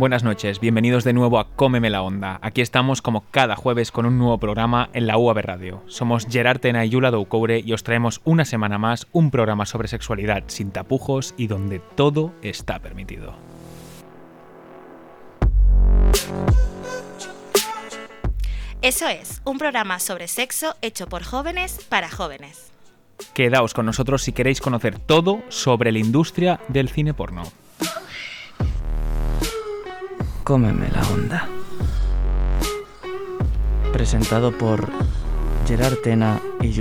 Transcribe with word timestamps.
Buenas 0.00 0.24
noches, 0.24 0.60
bienvenidos 0.60 1.04
de 1.04 1.12
nuevo 1.12 1.38
a 1.38 1.50
Cómeme 1.50 1.90
la 1.90 2.00
Onda. 2.00 2.38
Aquí 2.40 2.62
estamos 2.62 3.02
como 3.02 3.26
cada 3.30 3.54
jueves 3.54 3.92
con 3.92 4.06
un 4.06 4.16
nuevo 4.16 4.38
programa 4.38 4.88
en 4.94 5.06
la 5.06 5.18
UAB 5.18 5.40
Radio. 5.42 5.82
Somos 5.88 6.26
Gerard 6.26 6.58
Tena 6.58 6.86
y 6.86 6.88
Yula 6.88 7.10
Doucoure 7.10 7.60
y 7.60 7.74
os 7.74 7.82
traemos 7.82 8.22
una 8.24 8.46
semana 8.46 8.78
más 8.78 9.06
un 9.12 9.30
programa 9.30 9.66
sobre 9.66 9.88
sexualidad 9.88 10.44
sin 10.46 10.70
tapujos 10.70 11.34
y 11.36 11.48
donde 11.48 11.80
todo 11.80 12.32
está 12.40 12.78
permitido. 12.78 13.34
Eso 18.80 19.06
es, 19.06 19.42
un 19.44 19.58
programa 19.58 19.98
sobre 19.98 20.28
sexo 20.28 20.76
hecho 20.80 21.08
por 21.10 21.24
jóvenes 21.24 21.84
para 21.90 22.08
jóvenes. 22.08 22.72
Quedaos 23.34 23.74
con 23.74 23.84
nosotros 23.84 24.22
si 24.22 24.32
queréis 24.32 24.62
conocer 24.62 24.98
todo 24.98 25.42
sobre 25.50 25.92
la 25.92 25.98
industria 25.98 26.58
del 26.68 26.88
cine 26.88 27.12
porno. 27.12 27.42
Cómeme 30.50 30.88
la 30.88 31.02
onda. 31.10 31.48
Presentado 33.92 34.50
por 34.50 34.90
Gerard 35.64 35.98
Tena 36.02 36.40
y 36.60 36.72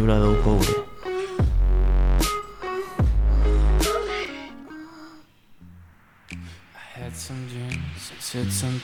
dreams, 7.48 8.12
I 8.12 8.20
said 8.20 8.50
some. 8.50 8.82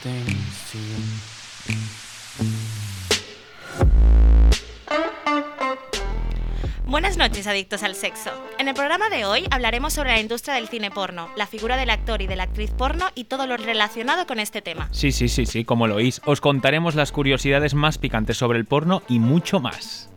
Buenas 6.88 7.18
noches, 7.18 7.48
adictos 7.48 7.82
al 7.82 7.96
sexo. 7.96 8.30
En 8.60 8.68
el 8.68 8.76
programa 8.76 9.10
de 9.10 9.26
hoy 9.26 9.46
hablaremos 9.50 9.94
sobre 9.94 10.12
la 10.12 10.20
industria 10.20 10.54
del 10.54 10.68
cine 10.68 10.92
porno, 10.92 11.30
la 11.36 11.48
figura 11.48 11.78
del 11.78 11.90
actor 11.90 12.22
y 12.22 12.28
de 12.28 12.36
la 12.36 12.44
actriz 12.44 12.70
porno 12.70 13.08
y 13.16 13.24
todo 13.24 13.48
lo 13.48 13.58
relacionado 13.58 14.28
con 14.28 14.40
este 14.40 14.62
tema. 14.62 14.88
Sí, 14.92 15.12
sí, 15.12 15.28
sí, 15.28 15.48
sí, 15.48 15.66
como 15.66 15.88
lo 15.88 15.96
oís. 15.96 16.22
Os 16.26 16.42
contaremos 16.42 16.94
las 16.94 17.12
curiosidades 17.12 17.74
más 17.74 17.98
picantes 17.98 18.38
sobre 18.38 18.60
el 18.60 18.66
porno 18.66 19.02
y 19.10 19.18
mucho 19.18 19.60
más. 19.60 20.12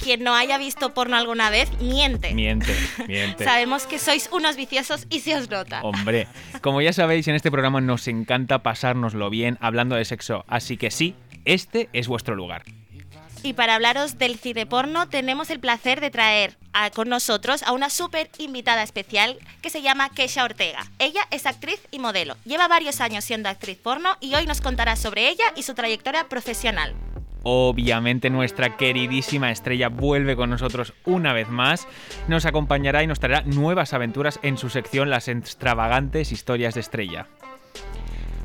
Quien 0.00 0.22
no 0.22 0.34
haya 0.34 0.58
visto 0.58 0.94
porno 0.94 1.16
alguna 1.16 1.50
vez, 1.50 1.68
miente. 1.80 2.32
Miente, 2.34 2.72
miente. 3.08 3.42
Sabemos 3.42 3.86
que 3.86 3.98
sois 3.98 4.28
unos 4.30 4.54
viciosos 4.54 5.08
y 5.10 5.20
se 5.20 5.34
os 5.34 5.50
nota. 5.50 5.82
Hombre, 5.82 6.28
como 6.60 6.82
ya 6.82 6.92
sabéis, 6.92 7.26
en 7.26 7.34
este 7.34 7.50
programa 7.50 7.80
nos 7.80 8.06
encanta 8.06 8.62
pasárnoslo 8.62 9.28
bien 9.28 9.58
hablando 9.60 9.96
de 9.96 10.04
sexo, 10.04 10.44
así 10.46 10.76
que 10.76 10.92
sí, 10.92 11.16
este 11.44 11.88
es 11.92 12.06
vuestro 12.06 12.36
lugar. 12.36 12.62
Y 13.44 13.52
para 13.52 13.74
hablaros 13.74 14.16
del 14.16 14.38
cine 14.38 14.64
porno, 14.64 15.06
tenemos 15.06 15.50
el 15.50 15.60
placer 15.60 16.00
de 16.00 16.10
traer 16.10 16.56
con 16.94 17.10
nosotros 17.10 17.62
a 17.62 17.72
una 17.72 17.90
súper 17.90 18.30
invitada 18.38 18.82
especial 18.82 19.36
que 19.60 19.68
se 19.68 19.82
llama 19.82 20.08
Kesha 20.08 20.44
Ortega. 20.44 20.86
Ella 20.98 21.20
es 21.30 21.44
actriz 21.44 21.78
y 21.90 21.98
modelo. 21.98 22.36
Lleva 22.46 22.68
varios 22.68 23.02
años 23.02 23.22
siendo 23.22 23.50
actriz 23.50 23.76
porno 23.76 24.16
y 24.20 24.34
hoy 24.34 24.46
nos 24.46 24.62
contará 24.62 24.96
sobre 24.96 25.28
ella 25.28 25.44
y 25.56 25.62
su 25.62 25.74
trayectoria 25.74 26.26
profesional. 26.30 26.94
Obviamente 27.42 28.30
nuestra 28.30 28.78
queridísima 28.78 29.50
estrella 29.50 29.90
vuelve 29.90 30.36
con 30.36 30.48
nosotros 30.48 30.94
una 31.04 31.34
vez 31.34 31.50
más, 31.50 31.86
nos 32.28 32.46
acompañará 32.46 33.02
y 33.02 33.06
nos 33.06 33.20
traerá 33.20 33.42
nuevas 33.42 33.92
aventuras 33.92 34.40
en 34.42 34.56
su 34.56 34.70
sección 34.70 35.10
Las 35.10 35.28
extravagantes 35.28 36.32
historias 36.32 36.72
de 36.72 36.80
estrella. 36.80 37.26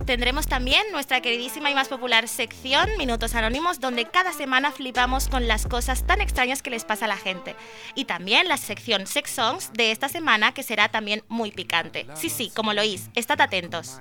Tendremos 0.05 0.47
también 0.47 0.83
nuestra 0.91 1.21
queridísima 1.21 1.69
y 1.69 1.75
más 1.75 1.87
popular 1.87 2.27
sección 2.27 2.89
Minutos 2.97 3.35
Anónimos, 3.35 3.79
donde 3.79 4.05
cada 4.05 4.33
semana 4.33 4.71
flipamos 4.71 5.27
con 5.27 5.47
las 5.47 5.67
cosas 5.67 6.05
tan 6.05 6.21
extrañas 6.21 6.61
que 6.61 6.69
les 6.69 6.85
pasa 6.85 7.05
a 7.05 7.07
la 7.07 7.17
gente. 7.17 7.55
Y 7.95 8.05
también 8.05 8.47
la 8.47 8.57
sección 8.57 9.05
Sex 9.05 9.29
Songs 9.29 9.71
de 9.73 9.91
esta 9.91 10.09
semana, 10.09 10.53
que 10.53 10.63
será 10.63 10.89
también 10.89 11.23
muy 11.27 11.51
picante. 11.51 12.07
Sí, 12.15 12.29
sí, 12.29 12.51
como 12.55 12.73
lo 12.73 12.81
oís, 12.81 13.09
estad 13.15 13.39
atentos. 13.41 13.99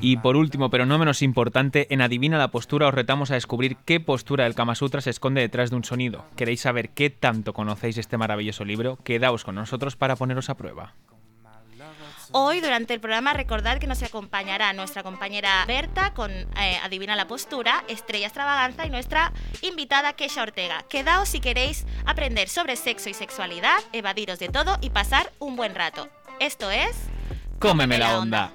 Y 0.00 0.16
por 0.18 0.36
último, 0.36 0.70
pero 0.70 0.86
no 0.86 0.98
menos 0.98 1.22
importante, 1.22 1.92
en 1.92 2.00
Adivina 2.00 2.38
la 2.38 2.50
postura 2.50 2.86
os 2.88 2.94
retamos 2.94 3.30
a 3.30 3.34
descubrir 3.34 3.76
qué 3.84 3.98
postura 3.98 4.44
del 4.44 4.54
Kama 4.54 4.74
Sutra 4.74 5.00
se 5.00 5.10
esconde 5.10 5.40
detrás 5.40 5.70
de 5.70 5.76
un 5.76 5.84
sonido. 5.84 6.26
¿Queréis 6.36 6.60
saber 6.60 6.90
qué 6.90 7.10
tanto 7.10 7.52
conocéis 7.52 7.98
este 7.98 8.16
maravilloso 8.16 8.64
libro? 8.64 8.98
Quedaos 9.02 9.44
con 9.44 9.56
nosotros 9.56 9.96
para 9.96 10.16
poneros 10.16 10.50
a 10.50 10.56
prueba. 10.56 10.94
Hoy, 12.38 12.60
durante 12.60 12.92
el 12.92 13.00
programa, 13.00 13.32
recordad 13.32 13.78
que 13.78 13.86
nos 13.86 14.02
acompañará 14.02 14.70
nuestra 14.74 15.02
compañera 15.02 15.64
Berta 15.66 16.12
con 16.12 16.30
eh, 16.30 16.78
Adivina 16.84 17.16
la 17.16 17.26
Postura, 17.26 17.82
Estrella 17.88 18.26
Extravaganza 18.26 18.84
y 18.84 18.90
nuestra 18.90 19.32
invitada 19.62 20.12
Kesha 20.12 20.42
Ortega. 20.42 20.84
Quedaos 20.90 21.30
si 21.30 21.40
queréis 21.40 21.86
aprender 22.04 22.50
sobre 22.50 22.76
sexo 22.76 23.08
y 23.08 23.14
sexualidad, 23.14 23.78
evadiros 23.94 24.38
de 24.38 24.50
todo 24.50 24.76
y 24.82 24.90
pasar 24.90 25.32
un 25.38 25.56
buen 25.56 25.74
rato. 25.74 26.10
Esto 26.38 26.70
es... 26.70 26.94
¡Cómeme 27.58 27.96
la 27.96 28.18
onda! 28.18 28.52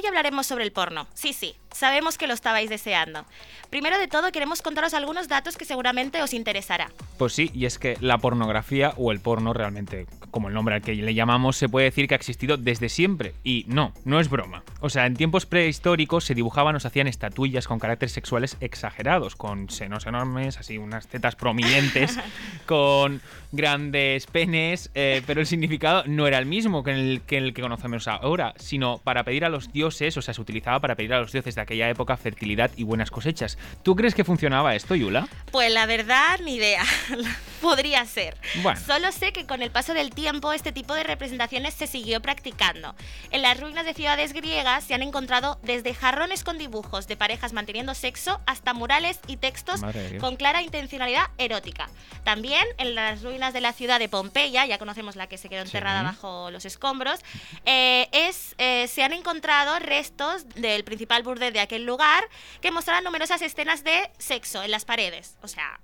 Hoy 0.00 0.06
hablaremos 0.06 0.46
sobre 0.46 0.64
el 0.64 0.72
porno. 0.72 1.06
Sí, 1.12 1.34
sí, 1.34 1.54
sabemos 1.72 2.18
que 2.18 2.26
lo 2.26 2.34
estabais 2.34 2.70
deseando. 2.70 3.24
Primero 3.70 3.98
de 3.98 4.08
todo, 4.08 4.32
queremos 4.32 4.62
contaros 4.62 4.94
algunos 4.94 5.28
datos 5.28 5.56
que 5.56 5.64
seguramente 5.64 6.22
os 6.22 6.34
interesará. 6.34 6.90
Pues 7.18 7.32
sí, 7.32 7.50
y 7.54 7.66
es 7.66 7.78
que 7.78 7.96
la 8.00 8.18
pornografía 8.18 8.94
o 8.96 9.12
el 9.12 9.20
porno 9.20 9.52
realmente, 9.52 10.06
como 10.30 10.48
el 10.48 10.54
nombre 10.54 10.74
al 10.74 10.82
que 10.82 10.94
le 10.94 11.14
llamamos, 11.14 11.56
se 11.56 11.68
puede 11.68 11.84
decir 11.84 12.08
que 12.08 12.14
ha 12.14 12.16
existido 12.16 12.56
desde 12.56 12.88
siempre. 12.88 13.34
Y 13.44 13.64
no, 13.68 13.92
no 14.04 14.20
es 14.20 14.28
broma. 14.28 14.64
O 14.80 14.90
sea, 14.90 15.06
en 15.06 15.14
tiempos 15.14 15.46
prehistóricos 15.46 16.24
se 16.24 16.34
dibujaban 16.34 16.74
o 16.76 16.80
se 16.80 16.88
hacían 16.88 17.06
estatuillas 17.06 17.68
con 17.68 17.78
caracteres 17.78 18.12
sexuales 18.12 18.56
exagerados, 18.60 19.36
con 19.36 19.70
senos 19.70 20.06
enormes, 20.06 20.58
así 20.58 20.78
unas 20.78 21.06
tetas 21.06 21.36
prominentes, 21.36 22.18
con 22.66 23.20
grandes 23.52 24.26
penes, 24.26 24.90
eh, 24.94 25.22
pero 25.26 25.40
el 25.40 25.46
significado 25.46 26.04
no 26.06 26.26
era 26.26 26.38
el 26.38 26.46
mismo 26.46 26.82
que 26.82 26.92
el, 26.92 27.22
que 27.26 27.38
el 27.38 27.54
que 27.54 27.62
conocemos 27.62 28.08
ahora, 28.08 28.54
sino 28.56 28.98
para 28.98 29.24
pedir 29.24 29.44
a 29.44 29.48
los 29.48 29.72
dioses, 29.72 30.16
o 30.16 30.22
sea, 30.22 30.34
se 30.34 30.40
utilizaba 30.40 30.80
para 30.80 30.94
pedir 30.94 31.14
a 31.14 31.20
los 31.20 31.32
dioses 31.32 31.54
de 31.54 31.59
aquella 31.60 31.88
época 31.88 32.16
fertilidad 32.16 32.70
y 32.76 32.84
buenas 32.84 33.10
cosechas. 33.10 33.58
¿Tú 33.82 33.94
crees 33.96 34.14
que 34.14 34.24
funcionaba 34.24 34.74
esto, 34.74 34.94
Yula? 34.94 35.28
Pues 35.52 35.72
la 35.72 35.86
verdad, 35.86 36.40
ni 36.40 36.56
idea. 36.56 36.82
Podría 37.60 38.04
ser. 38.06 38.36
Bueno. 38.62 38.80
Solo 38.80 39.12
sé 39.12 39.32
que 39.32 39.44
con 39.46 39.60
el 39.60 39.70
paso 39.70 39.92
del 39.92 40.10
tiempo 40.12 40.52
este 40.54 40.72
tipo 40.72 40.94
de 40.94 41.02
representaciones 41.04 41.74
se 41.74 41.86
siguió 41.86 42.20
practicando. 42.22 42.94
En 43.30 43.42
las 43.42 43.60
ruinas 43.60 43.84
de 43.84 43.92
ciudades 43.92 44.32
griegas 44.32 44.84
se 44.84 44.94
han 44.94 45.02
encontrado 45.02 45.58
desde 45.62 45.92
jarrones 45.94 46.42
con 46.42 46.56
dibujos 46.56 47.06
de 47.06 47.16
parejas 47.16 47.52
manteniendo 47.52 47.94
sexo 47.94 48.40
hasta 48.46 48.72
murales 48.72 49.20
y 49.26 49.36
textos 49.36 49.80
con 50.20 50.36
clara 50.36 50.62
intencionalidad 50.62 51.26
erótica. 51.36 51.90
También 52.24 52.64
en 52.78 52.94
las 52.94 53.22
ruinas 53.22 53.52
de 53.52 53.60
la 53.60 53.72
ciudad 53.74 53.98
de 53.98 54.08
Pompeya, 54.08 54.64
ya 54.64 54.78
conocemos 54.78 55.16
la 55.16 55.26
que 55.26 55.36
se 55.36 55.48
quedó 55.50 55.62
enterrada 55.62 56.00
Sí. 56.00 56.06
bajo 56.06 56.50
los 56.50 56.64
escombros, 56.64 57.20
eh, 57.66 58.08
es, 58.12 58.54
eh, 58.58 58.86
se 58.88 59.02
han 59.02 59.12
encontrado 59.12 59.78
restos 59.80 60.48
del 60.54 60.82
principal 60.84 61.22
burdel 61.22 61.49
de 61.52 61.60
aquel 61.60 61.84
lugar 61.84 62.24
que 62.60 62.70
mostraban 62.70 63.04
numerosas 63.04 63.42
escenas 63.42 63.84
de 63.84 64.10
sexo 64.18 64.62
en 64.62 64.70
las 64.70 64.84
paredes. 64.84 65.36
O 65.42 65.48
sea, 65.48 65.80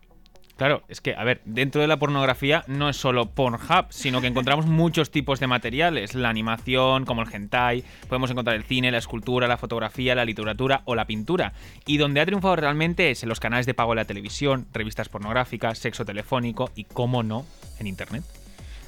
Claro, 0.57 0.85
es 0.89 1.03
que, 1.03 1.15
a 1.15 1.23
ver, 1.23 1.43
dentro 1.45 1.83
de 1.83 1.87
la 1.87 1.99
pornografía 1.99 2.65
no 2.67 2.89
es 2.89 2.97
solo 2.97 3.27
Pornhub, 3.27 3.89
sino 3.91 4.23
que 4.23 4.27
encontramos 4.27 4.65
muchos 4.65 5.11
tipos 5.11 5.39
de 5.39 5.47
materiales. 5.47 6.15
La 6.15 6.31
animación, 6.31 7.05
como 7.05 7.21
el 7.21 7.29
hentai, 7.33 7.85
podemos 8.09 8.31
encontrar 8.31 8.57
el 8.57 8.65
cine, 8.65 8.91
la 8.91 8.97
escultura, 8.97 9.49
la 9.49 9.59
fotografía, 9.59 10.15
la 10.15 10.25
literatura 10.25 10.81
o 10.87 10.95
la 10.95 11.07
pintura. 11.07 11.53
Y 11.85 11.99
donde 11.99 12.21
ha 12.21 12.27
triunfado 12.27 12.57
realmente 12.57 13.11
es 13.11 13.23
en 13.23 13.29
los 13.29 13.39
canales 13.39 13.67
de 13.67 13.75
pago 13.75 13.91
de 13.91 13.97
la 13.97 14.05
televisión, 14.07 14.67
revistas 14.73 15.11
pornográficas, 15.11 15.79
sexo 15.79 16.07
telefónico 16.07 16.71
y, 16.75 16.85
cómo 16.85 17.23
no, 17.23 17.45
en 17.79 17.87
Internet. 17.87 18.25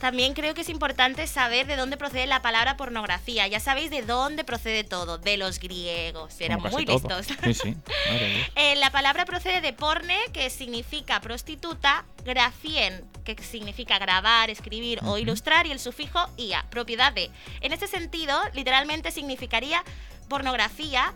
También 0.01 0.35
creo 0.35 0.55
que 0.55 0.61
es 0.61 0.69
importante 0.69 1.27
saber 1.27 1.67
de 1.67 1.77
dónde 1.77 1.97
procede 1.97 2.27
la 2.27 2.41
palabra 2.41 2.77
pornografía. 2.77 3.47
Ya 3.49 3.59
sabéis 3.59 3.91
de 3.91 4.03
dónde 4.03 4.45
procede 4.45 4.85
todo, 4.85 5.19
de 5.19 5.37
los 5.37 5.59
griegos. 5.59 6.41
Eran 6.41 6.61
muy 6.61 6.85
todo. 6.85 6.95
listos. 6.95 7.27
Sí, 7.43 7.55
sí. 7.55 7.77
Eh, 8.55 8.77
la 8.77 8.91
palabra 8.91 9.25
procede 9.25 9.61
de 9.61 9.73
porne, 9.73 10.17
que 10.33 10.51
significa 10.51 11.21
prostituta, 11.21 12.05
grafien, 12.25 13.05
que 13.25 13.41
significa 13.43 13.99
grabar, 13.99 14.51
escribir 14.51 15.01
o 15.05 15.19
ilustrar, 15.19 15.67
y 15.67 15.73
el 15.73 15.79
sufijo 15.79 16.19
ia, 16.37 16.67
propiedad 16.71 17.13
de. 17.13 17.31
En 17.61 17.73
este 17.73 17.87
sentido, 17.87 18.39
literalmente 18.55 19.11
significaría 19.11 19.85
pornografía, 20.29 21.15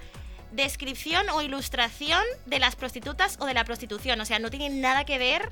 descripción 0.53 1.29
o 1.31 1.43
ilustración 1.43 2.23
de 2.47 2.59
las 2.59 2.77
prostitutas 2.77 3.37
o 3.41 3.47
de 3.47 3.55
la 3.55 3.65
prostitución. 3.65 4.21
O 4.21 4.25
sea, 4.25 4.39
no 4.39 4.51
tiene 4.51 4.69
nada 4.71 5.05
que 5.05 5.19
ver 5.19 5.51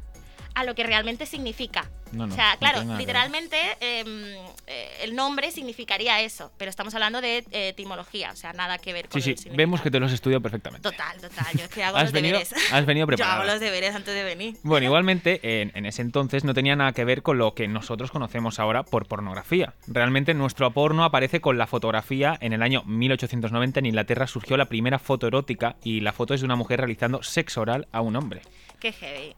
a 0.61 0.65
lo 0.65 0.75
que 0.75 0.85
realmente 0.85 1.27
significa. 1.27 1.89
No, 2.13 2.27
no, 2.27 2.33
o 2.33 2.37
sea, 2.37 2.57
claro, 2.59 2.83
literalmente 2.99 3.57
em, 3.81 4.25
eh, 4.67 4.89
el 5.03 5.15
nombre 5.15 5.53
significaría 5.53 6.21
eso, 6.23 6.51
pero 6.57 6.69
estamos 6.69 6.93
hablando 6.95 7.21
de 7.21 7.39
eh, 7.53 7.69
etimología, 7.69 8.33
o 8.33 8.37
sea, 8.37 8.53
nada 8.53 8.79
que 8.79 8.93
ver 8.93 9.09
con 9.09 9.23
Sí, 9.23 9.37
sí, 9.37 9.49
vemos 9.55 9.81
que 9.81 9.93
te 9.93 10.01
lo 10.01 10.07
has 10.07 10.13
estudiado 10.13 10.41
perfectamente. 10.43 10.91
Total, 10.91 11.21
total, 11.21 11.47
yo 11.57 11.65
es 11.65 11.69
que 11.71 11.85
hago 11.85 11.97
Has 11.99 12.05
los 12.05 12.13
venido- 12.13 12.39
deberes. 12.39 12.73
has 12.73 12.85
venido 12.85 13.07
Yo 13.17 13.25
hago 13.25 13.45
los 13.45 13.61
deberes 13.61 13.95
antes 13.95 14.13
de 14.13 14.25
venir. 14.25 14.57
Bueno, 14.65 14.87
igualmente, 14.87 15.63
en, 15.63 15.71
en 15.77 15.87
ese 15.87 16.03
entonces 16.03 16.43
no 16.43 16.53
tenía 16.53 16.75
nada 16.75 16.91
que 16.93 17.05
ver 17.05 17.23
con 17.23 17.39
lo 17.39 17.55
que 17.55 17.69
nosotros 17.69 18.11
conocemos 18.11 18.59
ahora 18.59 18.83
por 18.83 19.07
pornografía. 19.07 19.75
Realmente 19.87 20.35
nuestro 20.35 20.73
porno 20.73 21.05
aparece 21.05 21.41
con 21.41 21.59
la 21.59 21.69
fotografía. 21.69 22.37
En 22.41 22.53
el 22.53 22.63
año 22.63 22.83
1890 22.87 23.79
en 23.79 23.87
Inglaterra 23.87 24.27
surgió 24.27 24.57
la 24.57 24.65
primera 24.65 24.99
foto 24.99 25.29
erótica 25.29 25.77
y 25.85 26.01
la 26.01 26.13
foto 26.13 26.35
es 26.35 26.41
de 26.41 26.47
una 26.47 26.57
mujer 26.57 26.81
realizando 26.81 27.23
sexo 27.23 27.61
oral 27.61 27.87
a 27.93 28.01
un 28.01 28.17
hombre. 28.17 28.43
Qué 28.81 28.93
heavy. 28.93 29.35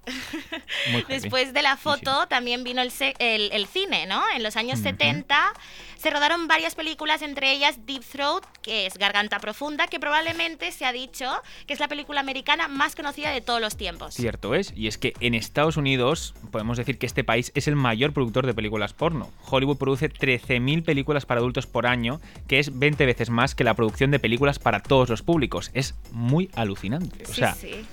Muy 0.92 1.02
heavy. 1.06 1.20
Después 1.20 1.52
de 1.52 1.62
la 1.62 1.74
sí. 1.76 1.82
foto 1.82 2.26
también 2.28 2.62
vino 2.64 2.80
el, 2.80 2.90
se- 2.90 3.14
el- 3.18 3.50
el 3.52 3.66
cine, 3.66 4.06
¿no? 4.06 4.22
En 4.34 4.42
los 4.42 4.56
años 4.56 4.78
Ujú. 4.80 4.88
70 4.90 5.52
se 5.96 6.10
rodaron 6.10 6.48
varias 6.48 6.74
películas, 6.74 7.22
entre 7.22 7.52
ellas 7.52 7.86
Deep 7.86 8.02
Throat, 8.04 8.44
que 8.62 8.86
es 8.86 8.98
Garganta 8.98 9.38
Profunda, 9.38 9.86
que 9.86 10.00
probablemente 10.00 10.72
se 10.72 10.84
ha 10.84 10.92
dicho 10.92 11.30
que 11.66 11.74
es 11.74 11.80
la 11.80 11.86
película 11.88 12.20
americana 12.20 12.66
más 12.68 12.96
conocida 12.96 13.30
de 13.30 13.40
todos 13.40 13.60
los 13.60 13.76
tiempos. 13.76 14.14
Cierto 14.14 14.54
es, 14.54 14.72
y 14.76 14.88
es 14.88 14.98
que 14.98 15.12
en 15.20 15.34
Estados 15.34 15.76
Unidos 15.76 16.34
podemos 16.50 16.76
decir 16.76 16.98
que 16.98 17.06
este 17.06 17.22
país 17.24 17.52
es 17.54 17.68
el 17.68 17.76
mayor 17.76 18.12
productor 18.12 18.46
de 18.46 18.54
películas 18.54 18.92
porno. 18.94 19.30
Hollywood 19.48 19.76
produce 19.76 20.08
13.000 20.10 20.84
películas 20.84 21.24
para 21.26 21.38
adultos 21.40 21.66
por 21.66 21.86
año, 21.86 22.20
que 22.48 22.58
es 22.58 22.76
20 22.78 23.06
veces 23.06 23.30
más 23.30 23.54
que 23.54 23.62
la 23.64 23.74
producción 23.74 24.10
de 24.10 24.18
películas 24.18 24.58
para 24.58 24.80
todos 24.82 25.08
los 25.08 25.22
públicos. 25.22 25.70
Es 25.74 25.94
muy 26.10 26.50
alucinante. 26.54 27.24
O 27.24 27.28
Sí, 27.28 27.34
sea, 27.34 27.54
sí. 27.54 27.70
Sí, 27.72 27.84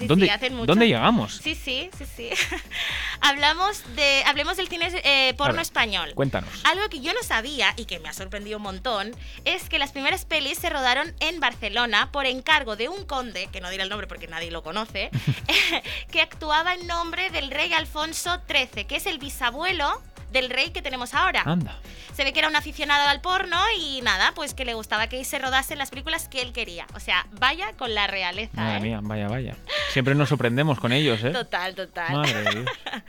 ¿dónde, 0.00 0.26
sí, 0.26 0.30
hacen 0.30 0.54
mucho. 0.54 0.66
¿dónde 0.66 0.86
llegamos? 0.86 1.40
Sí, 1.42 1.54
sí, 1.54 1.90
sí, 1.96 2.04
sí. 2.16 2.30
Hablamos 3.20 3.82
de, 3.96 4.22
hablemos 4.26 4.56
del 4.56 4.68
cine 4.68 4.88
eh, 5.04 5.34
porno 5.34 5.54
ver, 5.54 5.62
español. 5.62 6.12
Cuéntanos. 6.14 6.50
Algo 6.64 6.88
que 6.88 7.00
yo 7.00 7.12
no 7.14 7.22
sabía 7.22 7.72
y 7.76 7.86
que 7.86 7.98
me 8.00 8.08
ha 8.08 8.12
sorprendido 8.12 8.58
un 8.58 8.64
montón 8.64 9.12
es 9.44 9.68
que 9.68 9.78
las 9.78 9.92
primeras 9.92 10.24
pelis 10.24 10.58
se 10.58 10.68
rodaron 10.70 11.14
en 11.20 11.40
Barcelona 11.40 12.10
por 12.12 12.26
encargo 12.26 12.76
de 12.76 12.88
un 12.88 13.04
conde, 13.04 13.48
que 13.52 13.60
no 13.60 13.70
diré 13.70 13.82
el 13.82 13.88
nombre 13.88 14.06
porque 14.06 14.26
nadie 14.26 14.50
lo 14.50 14.62
conoce, 14.62 15.10
que 16.10 16.20
actuaba 16.20 16.74
en 16.74 16.86
nombre 16.86 17.30
del 17.30 17.50
rey 17.50 17.72
Alfonso 17.72 18.40
XIII, 18.48 18.84
que 18.84 18.96
es 18.96 19.06
el 19.06 19.18
bisabuelo 19.18 20.02
del 20.34 20.50
rey 20.50 20.70
que 20.70 20.82
tenemos 20.82 21.14
ahora. 21.14 21.42
Anda. 21.46 21.78
Se 22.12 22.24
ve 22.24 22.34
que 22.34 22.40
era 22.40 22.48
un 22.48 22.56
aficionado 22.56 23.08
al 23.08 23.22
porno 23.22 23.56
y 23.78 24.02
nada, 24.02 24.32
pues 24.34 24.52
que 24.52 24.66
le 24.66 24.74
gustaba 24.74 25.06
que 25.06 25.24
se 25.24 25.38
rodasen 25.38 25.78
las 25.78 25.88
películas 25.88 26.28
que 26.28 26.42
él 26.42 26.52
quería. 26.52 26.86
O 26.94 27.00
sea, 27.00 27.26
vaya 27.40 27.72
con 27.78 27.94
la 27.94 28.06
realeza. 28.06 28.60
Madre 28.60 28.76
¿eh? 28.76 28.80
mía, 28.80 29.00
vaya, 29.02 29.28
vaya. 29.28 29.56
Siempre 29.92 30.14
nos 30.14 30.28
sorprendemos 30.28 30.78
con 30.78 30.92
ellos, 30.92 31.22
¿eh? 31.24 31.30
Total, 31.30 31.74
total. 31.74 32.12
Madre 32.12 32.42
de 32.42 32.50
Dios. 32.50 32.66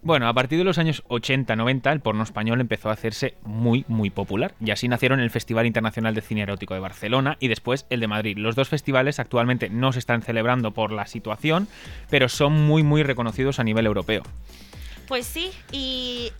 Bueno, 0.00 0.28
a 0.28 0.32
partir 0.32 0.58
de 0.58 0.64
los 0.64 0.78
años 0.78 1.02
80-90 1.08 1.90
el 1.90 2.00
porno 2.00 2.22
español 2.22 2.60
empezó 2.60 2.88
a 2.88 2.92
hacerse 2.92 3.34
muy, 3.42 3.84
muy 3.88 4.10
popular. 4.10 4.54
Y 4.64 4.70
así 4.70 4.86
nacieron 4.86 5.18
el 5.18 5.30
Festival 5.30 5.66
Internacional 5.66 6.14
de 6.14 6.20
Cine 6.20 6.42
Erótico 6.42 6.74
de 6.74 6.80
Barcelona 6.80 7.36
y 7.40 7.48
después 7.48 7.84
el 7.90 7.98
de 7.98 8.06
Madrid. 8.06 8.38
Los 8.38 8.54
dos 8.54 8.68
festivales 8.68 9.18
actualmente 9.18 9.70
no 9.70 9.92
se 9.92 9.98
están 9.98 10.22
celebrando 10.22 10.70
por 10.70 10.92
la 10.92 11.06
situación, 11.06 11.66
pero 12.10 12.28
son 12.28 12.52
muy, 12.52 12.84
muy 12.84 13.02
reconocidos 13.02 13.58
a 13.58 13.64
nivel 13.64 13.86
europeo. 13.86 14.22
Pues 15.08 15.26
sí, 15.26 15.52
y 15.72 16.32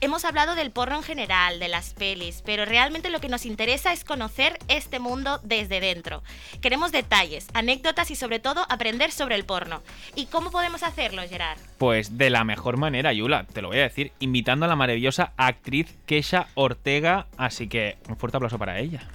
hemos 0.00 0.24
hablado 0.24 0.54
del 0.54 0.70
porno 0.70 0.96
en 0.96 1.02
general, 1.02 1.58
de 1.60 1.68
las 1.68 1.92
pelis, 1.92 2.42
pero 2.44 2.64
realmente 2.64 3.10
lo 3.10 3.20
que 3.20 3.28
nos 3.28 3.44
interesa 3.44 3.92
es 3.92 4.02
conocer 4.02 4.58
este 4.68 4.98
mundo 4.98 5.40
desde 5.42 5.78
dentro. 5.78 6.22
Queremos 6.62 6.90
detalles, 6.90 7.48
anécdotas 7.52 8.10
y 8.10 8.16
sobre 8.16 8.38
todo 8.38 8.64
aprender 8.70 9.12
sobre 9.12 9.34
el 9.34 9.44
porno. 9.44 9.82
¿Y 10.14 10.24
cómo 10.26 10.50
podemos 10.50 10.82
hacerlo, 10.82 11.20
Gerard? 11.28 11.58
Pues 11.76 12.16
de 12.16 12.30
la 12.30 12.44
mejor 12.44 12.78
manera, 12.78 13.12
Yula, 13.12 13.44
te 13.44 13.60
lo 13.60 13.68
voy 13.68 13.80
a 13.80 13.82
decir, 13.82 14.12
invitando 14.20 14.64
a 14.64 14.68
la 14.70 14.76
maravillosa 14.76 15.34
actriz 15.36 15.94
Kesha 16.06 16.48
Ortega, 16.54 17.26
así 17.36 17.68
que 17.68 17.98
un 18.08 18.16
fuerte 18.16 18.38
aplauso 18.38 18.58
para 18.58 18.78
ella. 18.78 19.06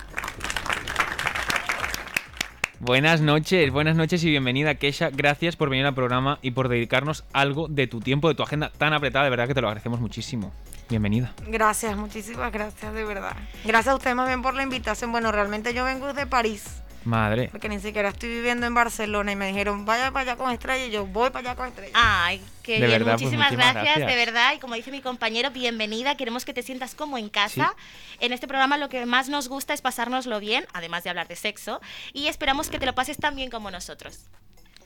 Buenas 2.82 3.20
noches, 3.20 3.72
buenas 3.72 3.98
noches 3.98 4.24
y 4.24 4.30
bienvenida 4.30 4.76
Kesha. 4.76 5.10
Gracias 5.10 5.58
por 5.58 5.70
venir 5.70 5.86
al 5.86 5.94
programa 5.94 6.40
y 6.42 6.52
por 6.52 6.70
dedicarnos 6.70 7.26
algo 7.34 7.68
de 7.68 7.88
tu 7.88 8.00
tiempo, 8.00 8.30
de 8.30 8.36
tu 8.36 8.44
agenda 8.44 8.72
tan 8.78 8.94
apretada, 8.94 9.26
de 9.26 9.32
verdad 9.32 9.48
que 9.48 9.54
te 9.54 9.60
lo 9.60 9.68
agradecemos 9.68 10.00
muchísimo. 10.00 10.54
Bienvenida. 10.90 11.34
Gracias, 11.48 11.98
muchísimas 11.98 12.52
gracias, 12.54 12.94
de 12.94 13.04
verdad. 13.04 13.36
Gracias 13.66 13.92
a 13.92 13.96
ustedes 13.96 14.16
más 14.16 14.28
bien 14.28 14.42
por 14.42 14.54
la 14.56 14.64
invitación. 14.64 15.12
Bueno, 15.12 15.32
realmente 15.34 15.74
yo 15.74 15.84
vengo 15.84 16.14
de 16.14 16.26
París, 16.26 16.82
Madre. 17.04 17.50
porque 17.52 17.68
ni 17.68 17.80
siquiera 17.80 18.10
estoy 18.10 18.30
viviendo 18.30 18.66
en 18.66 18.74
Barcelona 18.74 19.34
y 19.34 19.36
me 19.36 19.48
dijeron, 19.48 19.86
vaya 19.86 20.12
para 20.12 20.32
allá 20.32 20.36
con 20.38 20.50
estrella 20.52 20.86
y 20.86 20.92
yo 20.92 21.06
voy 21.06 21.32
para 21.32 21.50
allá 21.50 21.56
con 21.58 21.68
estrella. 21.68 21.92
Ay, 21.94 22.42
De 22.74 22.88
verdad, 22.88 23.14
pues 23.14 23.22
muchísimas, 23.24 23.52
gracias, 23.54 23.98
de 23.98 24.16
verdad. 24.16 24.54
Y 24.56 24.60
como 24.60 24.76
dice 24.76 24.92
mi 24.92 25.02
compañero, 25.02 25.50
bienvenida. 25.52 26.16
Queremos 26.16 26.46
que 26.46 26.54
te 26.54 26.62
sientas 26.62 26.94
como 26.96 27.18
en 27.18 27.30
casa. 27.30 27.74
En 28.20 28.34
este 28.34 28.48
programa 28.48 28.78
lo 28.78 28.90
que 28.90 29.06
más 29.06 29.30
nos 29.30 29.48
gusta 29.48 29.74
es 29.74 29.82
pasárnoslo 29.82 30.40
bien, 30.40 30.68
además 30.74 31.04
de 31.04 31.10
hablar 31.10 31.28
de 31.28 31.36
sexo. 31.36 31.82
Y 32.14 32.28
esperamos 32.28 32.70
que 32.70 32.80
te 32.80 32.86
lo 32.86 32.94
pases 32.94 33.18
tan 33.18 33.36
bien 33.36 33.50
como 33.50 33.72
nosotros. 33.72 34.20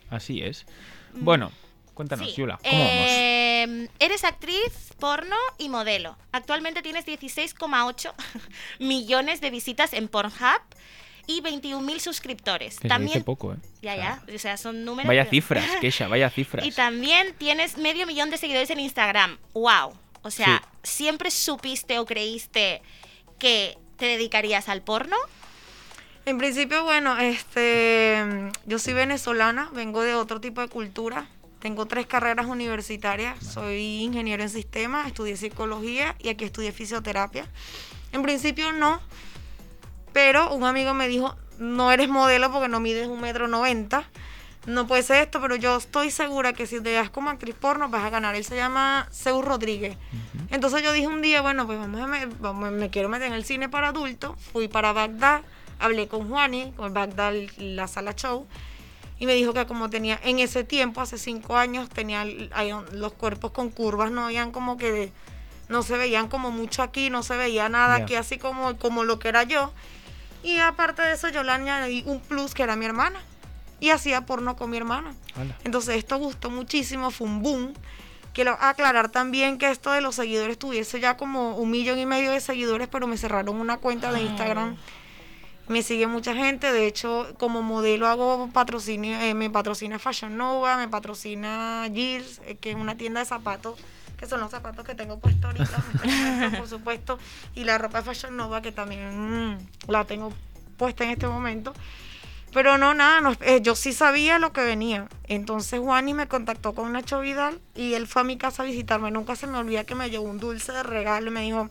Así 0.10 0.42
es. 0.42 0.66
Bueno, 1.14 1.52
cuéntanos, 1.94 2.28
Sí. 2.28 2.36
Yula, 2.36 2.58
¿cómo 2.64 2.72
vamos? 2.80 2.92
Eh, 2.96 3.88
Eres 4.00 4.24
actriz, 4.24 4.94
porno 5.00 5.36
y 5.58 5.70
modelo. 5.70 6.18
Actualmente 6.32 6.82
tienes 6.82 7.06
16,8 7.06 8.14
millones 8.80 9.42
de 9.42 9.50
visitas 9.50 9.94
en 9.94 10.08
Pornhub 10.08 10.62
y 11.28 11.42
21.000 11.42 12.00
suscriptores. 12.00 12.76
Que 12.76 12.84
se 12.84 12.88
También, 12.88 13.14
dice 13.14 13.24
poco, 13.26 13.54
¿eh? 13.54 13.58
ya, 13.82 13.94
O 13.94 13.96
sea, 13.96 14.24
ya, 14.28 14.36
o 14.36 14.40
sea, 14.40 14.58
son 14.58 14.86
números. 14.86 15.08
Vaya 15.08 15.22
pero- 15.24 15.32
cifras, 15.32 15.66
Kesha, 15.82 16.08
vaya 16.08 16.30
cifras. 16.30 16.66
Y 16.66 16.72
también 16.72 17.34
tienes 17.38 17.78
medio 17.78 18.06
millón 18.08 18.30
de 18.30 18.38
seguidores 18.38 18.70
en 18.70 18.80
Instagram. 18.80 19.38
¡Wow! 19.54 19.94
O 20.22 20.32
sea, 20.32 20.64
¿siempre 20.84 21.32
supiste 21.32 22.00
o 22.00 22.06
creíste 22.06 22.82
que 23.40 23.78
te 23.98 24.06
dedicarías 24.06 24.70
al 24.70 24.82
porno? 24.82 25.18
En 26.26 26.38
principio, 26.38 26.84
bueno, 26.86 27.18
este, 27.20 28.24
yo 28.66 28.80
soy 28.80 28.94
venezolana, 28.94 29.70
vengo 29.74 30.02
de 30.02 30.16
otro 30.16 30.40
tipo 30.40 30.62
de 30.62 30.70
cultura. 30.70 31.28
Tengo 31.60 31.86
tres 31.86 32.08
carreras 32.08 32.46
universitarias. 32.46 33.42
Soy 33.46 34.02
ingeniero 34.04 34.44
en 34.44 34.50
sistemas, 34.50 35.08
estudié 35.08 35.36
psicología 35.38 36.16
y 36.20 36.30
aquí 36.30 36.46
estudié 36.46 36.72
fisioterapia. 36.72 37.46
En 38.14 38.22
principio 38.22 38.72
no, 38.72 39.02
pero 40.14 40.54
un 40.54 40.64
amigo 40.64 40.94
me 40.94 41.08
dijo, 41.08 41.36
no 41.60 41.92
eres 41.92 42.08
modelo 42.10 42.52
porque 42.52 42.68
no 42.70 42.80
mides 42.80 43.08
un 43.08 43.20
metro 43.22 43.48
noventa. 43.48 44.06
No 44.66 44.88
puede 44.88 45.04
ser 45.04 45.24
esto, 45.24 45.42
pero 45.42 45.58
yo 45.58 45.76
estoy 45.76 46.10
segura 46.10 46.54
que 46.54 46.66
si 46.68 46.80
te 46.80 46.94
das 46.94 47.10
como 47.10 47.30
actriz 47.30 47.54
porno 47.54 47.90
vas 47.90 48.06
a 48.06 48.10
ganar. 48.10 48.36
Él 48.36 48.46
se 48.46 48.56
llama 48.56 49.10
Zeus 49.12 49.44
Rodríguez. 49.44 49.98
Entonces 50.52 50.82
yo 50.84 50.94
dije 50.94 51.08
un 51.08 51.22
día, 51.22 51.42
bueno, 51.42 51.66
pues 51.66 51.78
vamos 51.80 52.00
a 52.00 52.08
me, 52.08 52.28
vamos- 52.28 52.72
me 52.72 52.90
quiero 52.90 53.10
meter 53.10 53.28
en 53.28 53.34
el 53.34 53.44
cine 53.44 53.68
para 53.68 53.90
adultos. 53.90 54.36
Fui 54.54 54.70
para 54.70 54.94
Bagdad, 54.94 55.42
hablé 55.80 56.08
con 56.08 56.30
Juani, 56.30 56.72
con 56.78 56.94
Bagdad, 56.94 57.34
la 57.58 57.88
sala 57.90 58.14
show, 58.16 58.48
y 59.20 59.26
me 59.26 59.34
dijo 59.34 59.54
que 59.54 59.66
como 59.66 59.90
tenía, 59.90 60.18
en 60.24 60.40
ese 60.40 60.64
tiempo, 60.64 61.02
hace 61.02 61.18
cinco 61.18 61.58
años, 61.58 61.90
tenía 61.90 62.24
los 62.24 63.12
cuerpos 63.14 63.52
con 63.52 63.70
curvas, 63.70 64.12
no 64.12 64.26
habían 64.26 64.52
como 64.52 64.78
que, 64.78 65.12
no 65.68 65.82
se 65.84 65.98
veían 65.98 66.30
como 66.30 66.52
mucho 66.52 66.84
aquí, 66.84 67.10
no 67.10 67.22
se 67.24 67.36
veía 67.36 67.68
nada 67.68 67.96
aquí, 68.04 68.16
así 68.16 68.38
como, 68.38 68.78
como 68.78 69.04
lo 69.04 69.20
que 69.20 69.28
era 69.28 69.44
yo. 69.44 69.74
Y 70.44 70.60
aparte 70.60 71.02
de 71.02 71.14
eso, 71.14 71.30
yo 71.30 71.42
le 71.44 71.52
añadí 71.52 72.04
un 72.06 72.20
plus 72.20 72.54
que 72.54 72.64
era 72.64 72.76
mi 72.76 72.86
hermana. 72.86 73.20
Y 73.80 73.90
hacía 73.90 74.26
porno 74.26 74.56
con 74.56 74.70
mi 74.70 74.78
hermana. 74.78 75.14
Entonces 75.64 75.96
esto 75.96 76.18
gustó 76.18 76.50
muchísimo, 76.50 77.12
fue 77.12 77.28
un 77.28 77.42
boom. 77.42 77.74
Quiero 78.34 78.58
aclarar 78.60 79.10
también 79.10 79.58
que 79.58 79.70
esto 79.70 79.92
de 79.92 80.02
los 80.02 80.16
seguidores 80.16 80.58
tuviese 80.58 81.00
ya 81.00 81.18
como 81.18 81.56
un 81.58 81.70
millón 81.70 82.00
y 82.00 82.06
medio 82.06 82.32
de 82.32 82.40
seguidores, 82.40 82.88
pero 82.88 83.08
me 83.08 83.18
cerraron 83.18 83.58
una 83.58 83.78
cuenta 83.78 84.12
de 84.12 84.22
Instagram. 84.22 84.76
Me 85.68 85.82
sigue 85.82 86.08
mucha 86.08 86.34
gente, 86.34 86.72
de 86.74 86.88
hecho 86.88 87.28
como 87.38 87.62
modelo 87.62 88.08
hago 88.08 88.50
patrocinio, 88.52 89.18
eh, 89.22 89.34
me 89.34 89.50
patrocina 89.50 89.98
Fashion 89.98 90.36
Nova, 90.36 90.78
me 90.78 90.90
patrocina 90.90 91.88
Gilles, 91.94 92.42
eh, 92.46 92.58
que 92.60 92.72
es 92.72 92.76
una 92.76 92.98
tienda 92.98 93.22
de 93.22 93.26
zapatos, 93.26 93.80
que 94.24 94.30
son 94.30 94.40
los 94.40 94.52
zapatos 94.52 94.86
que 94.86 94.96
tengo 94.96 95.20
puestos 95.20 95.44
ahorita, 95.44 95.84
por 96.58 96.68
supuesto, 96.70 97.20
y 97.56 97.66
la 97.66 97.78
ropa 97.78 97.98
de 97.98 98.06
Fashion 98.06 98.38
Nova 98.38 98.62
que 98.62 98.72
también 98.72 99.52
mm, 99.52 99.58
la 99.90 100.06
tengo 100.06 100.32
puesta 100.78 101.04
en 101.04 101.10
este 101.10 101.28
momento. 101.28 101.74
Pero 102.54 102.78
no, 102.78 102.94
nada, 102.94 103.20
no, 103.20 103.36
eh, 103.42 103.60
yo 103.62 103.76
sí 103.76 103.92
sabía 103.92 104.40
lo 104.40 104.54
que 104.54 104.62
venía. 104.62 105.10
Entonces 105.28 105.82
Juani 105.82 106.14
me 106.14 106.30
contactó 106.30 106.74
con 106.74 106.94
Nacho 106.94 107.20
Vidal 107.20 107.60
y 107.76 107.96
él 107.96 108.08
fue 108.08 108.22
a 108.22 108.26
mi 108.26 108.38
casa 108.38 108.64
a 108.64 108.66
visitarme. 108.66 109.12
Nunca 109.12 109.36
se 109.36 109.46
me 109.46 109.58
olvida 109.58 109.84
que 109.84 109.96
me 109.96 110.10
llevó 110.10 110.24
un 110.24 110.40
dulce 110.40 110.72
de 110.72 110.84
regalo 110.84 111.30
y 111.30 111.34
me 111.34 111.42
dijo, 111.42 111.70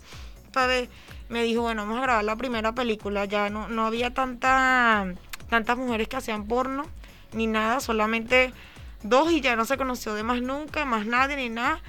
Pabe, 0.53 0.91
me 1.31 1.43
dijo, 1.45 1.63
bueno, 1.63 1.87
vamos 1.87 2.01
a 2.01 2.03
grabar 2.03 2.25
la 2.25 2.37
primera 2.37 2.73
película. 2.73 3.25
Ya 3.25 3.49
no, 3.49 3.69
no 3.69 3.87
había 3.87 4.13
tanta, 4.13 5.07
tantas 5.49 5.79
mujeres 5.79 6.07
que 6.07 6.17
hacían 6.17 6.47
porno 6.47 6.85
ni 7.33 7.47
nada, 7.47 7.81
solamente 7.81 8.53
dos 9.05 9.33
y 9.33 9.41
ya 9.41 9.57
no 9.57 9.65
se 9.65 9.79
conoció 9.79 10.13
de 10.13 10.23
más 10.23 10.43
nunca, 10.43 10.85
más 10.85 11.07
nadie 11.07 11.37
ni 11.37 11.49
nada. 11.49 11.81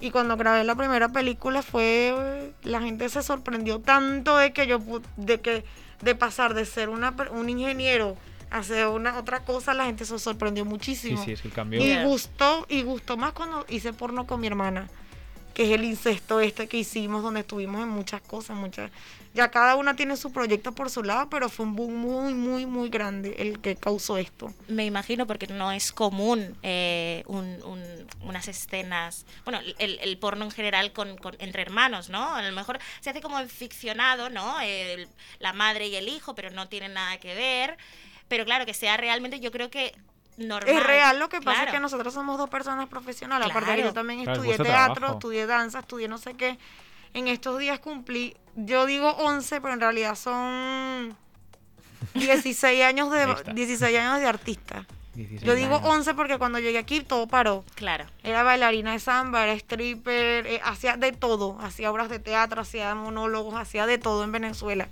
Y 0.00 0.10
cuando 0.10 0.36
grabé 0.36 0.62
la 0.64 0.74
primera 0.74 1.08
película 1.08 1.62
fue, 1.62 2.52
la 2.62 2.80
gente 2.82 3.08
se 3.08 3.22
sorprendió 3.22 3.80
tanto 3.80 4.36
de 4.36 4.52
que 4.52 4.66
yo, 4.66 4.78
pu- 4.78 5.02
de 5.16 5.40
que, 5.40 5.64
de 6.02 6.14
pasar 6.14 6.52
de 6.54 6.66
ser 6.66 6.88
una, 6.90 7.16
per- 7.16 7.30
un 7.30 7.48
ingeniero 7.48 8.16
hacer 8.50 8.86
una 8.88 9.18
otra 9.18 9.40
cosa, 9.40 9.74
la 9.74 9.86
gente 9.86 10.04
se 10.04 10.18
sorprendió 10.18 10.64
Sí, 10.64 10.68
muchísimo. 10.70 11.24
sí, 11.24 11.32
es 11.32 11.40
que 11.42 11.48
el 11.48 11.54
cambio. 11.54 11.80
Y 11.82 11.86
Yeah. 11.86 12.04
gustó, 12.04 12.66
y 12.68 12.82
gustó 12.82 13.16
más 13.16 13.32
cuando 13.32 13.64
hice 13.68 13.92
porno 13.92 14.26
con 14.26 14.40
mi 14.40 14.46
hermana, 14.46 14.88
que 15.56 15.62
es 15.64 15.70
el 15.70 15.84
incesto 15.84 16.38
este 16.40 16.68
que 16.68 16.76
hicimos, 16.76 17.22
donde 17.22 17.40
estuvimos 17.40 17.80
en 17.82 17.88
muchas 17.88 18.20
cosas, 18.20 18.58
muchas. 18.58 18.90
Ya 19.32 19.50
cada 19.50 19.76
una 19.76 19.96
tiene 19.96 20.18
su 20.18 20.30
proyecto 20.30 20.72
por 20.74 20.90
su 20.90 21.02
lado, 21.02 21.30
pero 21.30 21.48
fue 21.48 21.64
un 21.64 21.74
boom 21.74 21.94
muy, 21.94 22.34
muy, 22.34 22.66
muy 22.66 22.90
grande 22.90 23.34
el 23.38 23.58
que 23.60 23.74
causó 23.74 24.18
esto. 24.18 24.52
Me 24.68 24.84
imagino 24.84 25.26
porque 25.26 25.46
no 25.46 25.72
es 25.72 25.92
común 25.92 26.54
eh, 26.62 27.22
un- 27.26 27.62
un- 27.64 28.06
unas 28.20 28.48
escenas, 28.48 29.24
bueno, 29.44 29.60
el, 29.78 29.98
el 30.02 30.18
porno 30.18 30.44
en 30.44 30.50
general 30.50 30.92
con, 30.92 31.16
entre 31.38 31.62
hermanos, 31.62 32.10
¿no? 32.10 32.34
A 32.34 32.42
lo 32.42 32.52
mejor 32.54 32.78
se 33.00 33.08
hace 33.08 33.22
como 33.22 33.38
ficcionado, 33.48 34.28
¿no? 34.28 34.60
El- 34.60 35.08
la 35.38 35.54
madre 35.54 35.88
y 35.88 35.96
el 35.96 36.08
hijo, 36.08 36.34
pero 36.34 36.50
no 36.50 36.68
tienen 36.68 36.92
nada 36.92 37.16
que 37.18 37.34
ver. 37.34 37.78
Pero 38.28 38.44
claro, 38.44 38.66
que 38.66 38.74
sea 38.74 38.98
realmente, 38.98 39.40
yo 39.40 39.50
creo 39.50 39.70
que 39.70 39.94
normal. 40.36 40.68
Es 40.74 40.82
real, 40.82 41.18
lo 41.18 41.28
que 41.28 41.38
pasa 41.40 41.52
es 41.52 41.56
Claro. 41.64 41.72
que 41.72 41.80
nosotros 41.80 42.12
somos 42.14 42.38
dos 42.38 42.48
personas 42.50 42.88
profesionales. 42.88 43.46
Aparte 43.48 43.66
Claro. 43.74 43.82
yo 43.82 43.92
también 43.92 44.22
Claro, 44.24 44.42
es 44.42 44.50
estudié 44.50 44.64
teatro, 44.72 44.94
trabajo. 44.94 45.14
estudié 45.18 45.46
danza, 45.46 45.78
estudié 45.80 46.08
no 46.08 46.18
sé 46.18 46.34
qué. 46.34 46.58
En 47.14 47.28
estos 47.28 47.58
días 47.58 47.78
cumplí, 47.78 48.36
yo 48.56 48.84
digo 48.86 49.10
11, 49.12 49.60
pero 49.60 49.72
en 49.74 49.80
realidad 49.80 50.14
son 50.14 51.16
16 52.14 52.82
años 52.84 53.10
de 53.10 53.22
está. 53.32 53.52
16 53.52 53.98
años 53.98 54.20
de 54.20 54.26
artista. 54.26 54.84
16 55.14 55.42
Yo 55.46 55.54
digo 55.54 55.76
años. 55.76 55.88
11 55.88 56.12
porque 56.14 56.36
cuando 56.36 56.58
llegué 56.58 56.76
aquí 56.78 57.00
todo 57.00 57.26
paró. 57.26 57.64
Claro. 57.74 58.04
Era 58.22 58.42
bailarina 58.42 58.92
de 58.92 58.98
samba, 59.00 59.44
era 59.44 59.54
stripper, 59.54 60.46
eh, 60.46 60.60
hacía 60.62 60.98
de 60.98 61.12
todo, 61.12 61.56
hacía 61.62 61.90
obras 61.90 62.10
de 62.10 62.18
teatro, 62.18 62.60
hacía 62.60 62.94
monólogos, 62.94 63.54
hacía 63.54 63.86
de 63.86 63.96
todo 63.96 64.24
en 64.24 64.32
Venezuela. 64.32 64.88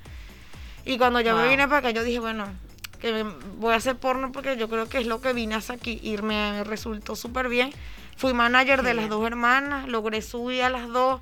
Y 0.87 0.97
cuando 0.97 1.21
yo 1.21 1.35
me 1.35 1.43
Wow. 1.43 1.51
vine 1.51 1.67
para 1.69 1.79
acá, 1.81 1.91
yo 1.91 2.03
dije, 2.03 2.21
bueno, 2.21 2.47
que 3.13 3.25
me- 3.25 3.33
voy 3.59 3.73
a 3.73 3.77
hacer 3.77 3.97
porno 3.97 4.33
porque 4.33 4.57
yo 4.57 4.69
creo 4.69 4.89
que 4.89 4.99
es 4.99 5.07
lo 5.07 5.21
que 5.21 5.33
vine 5.33 5.55
hasta 5.55 5.75
aquí 5.75 6.01
y 6.03 6.17
me 6.19 6.65
resultó 6.65 7.17
súper 7.17 7.49
bien. 7.49 7.71
Fui 8.17 8.33
manager 8.33 8.83
de 8.83 8.95
las 8.95 9.09
dos 9.09 9.27
hermanas, 9.27 9.89
logré 9.89 10.23
subir 10.23 10.63
a 10.63 10.71
las 10.71 10.89
dos, 10.89 11.21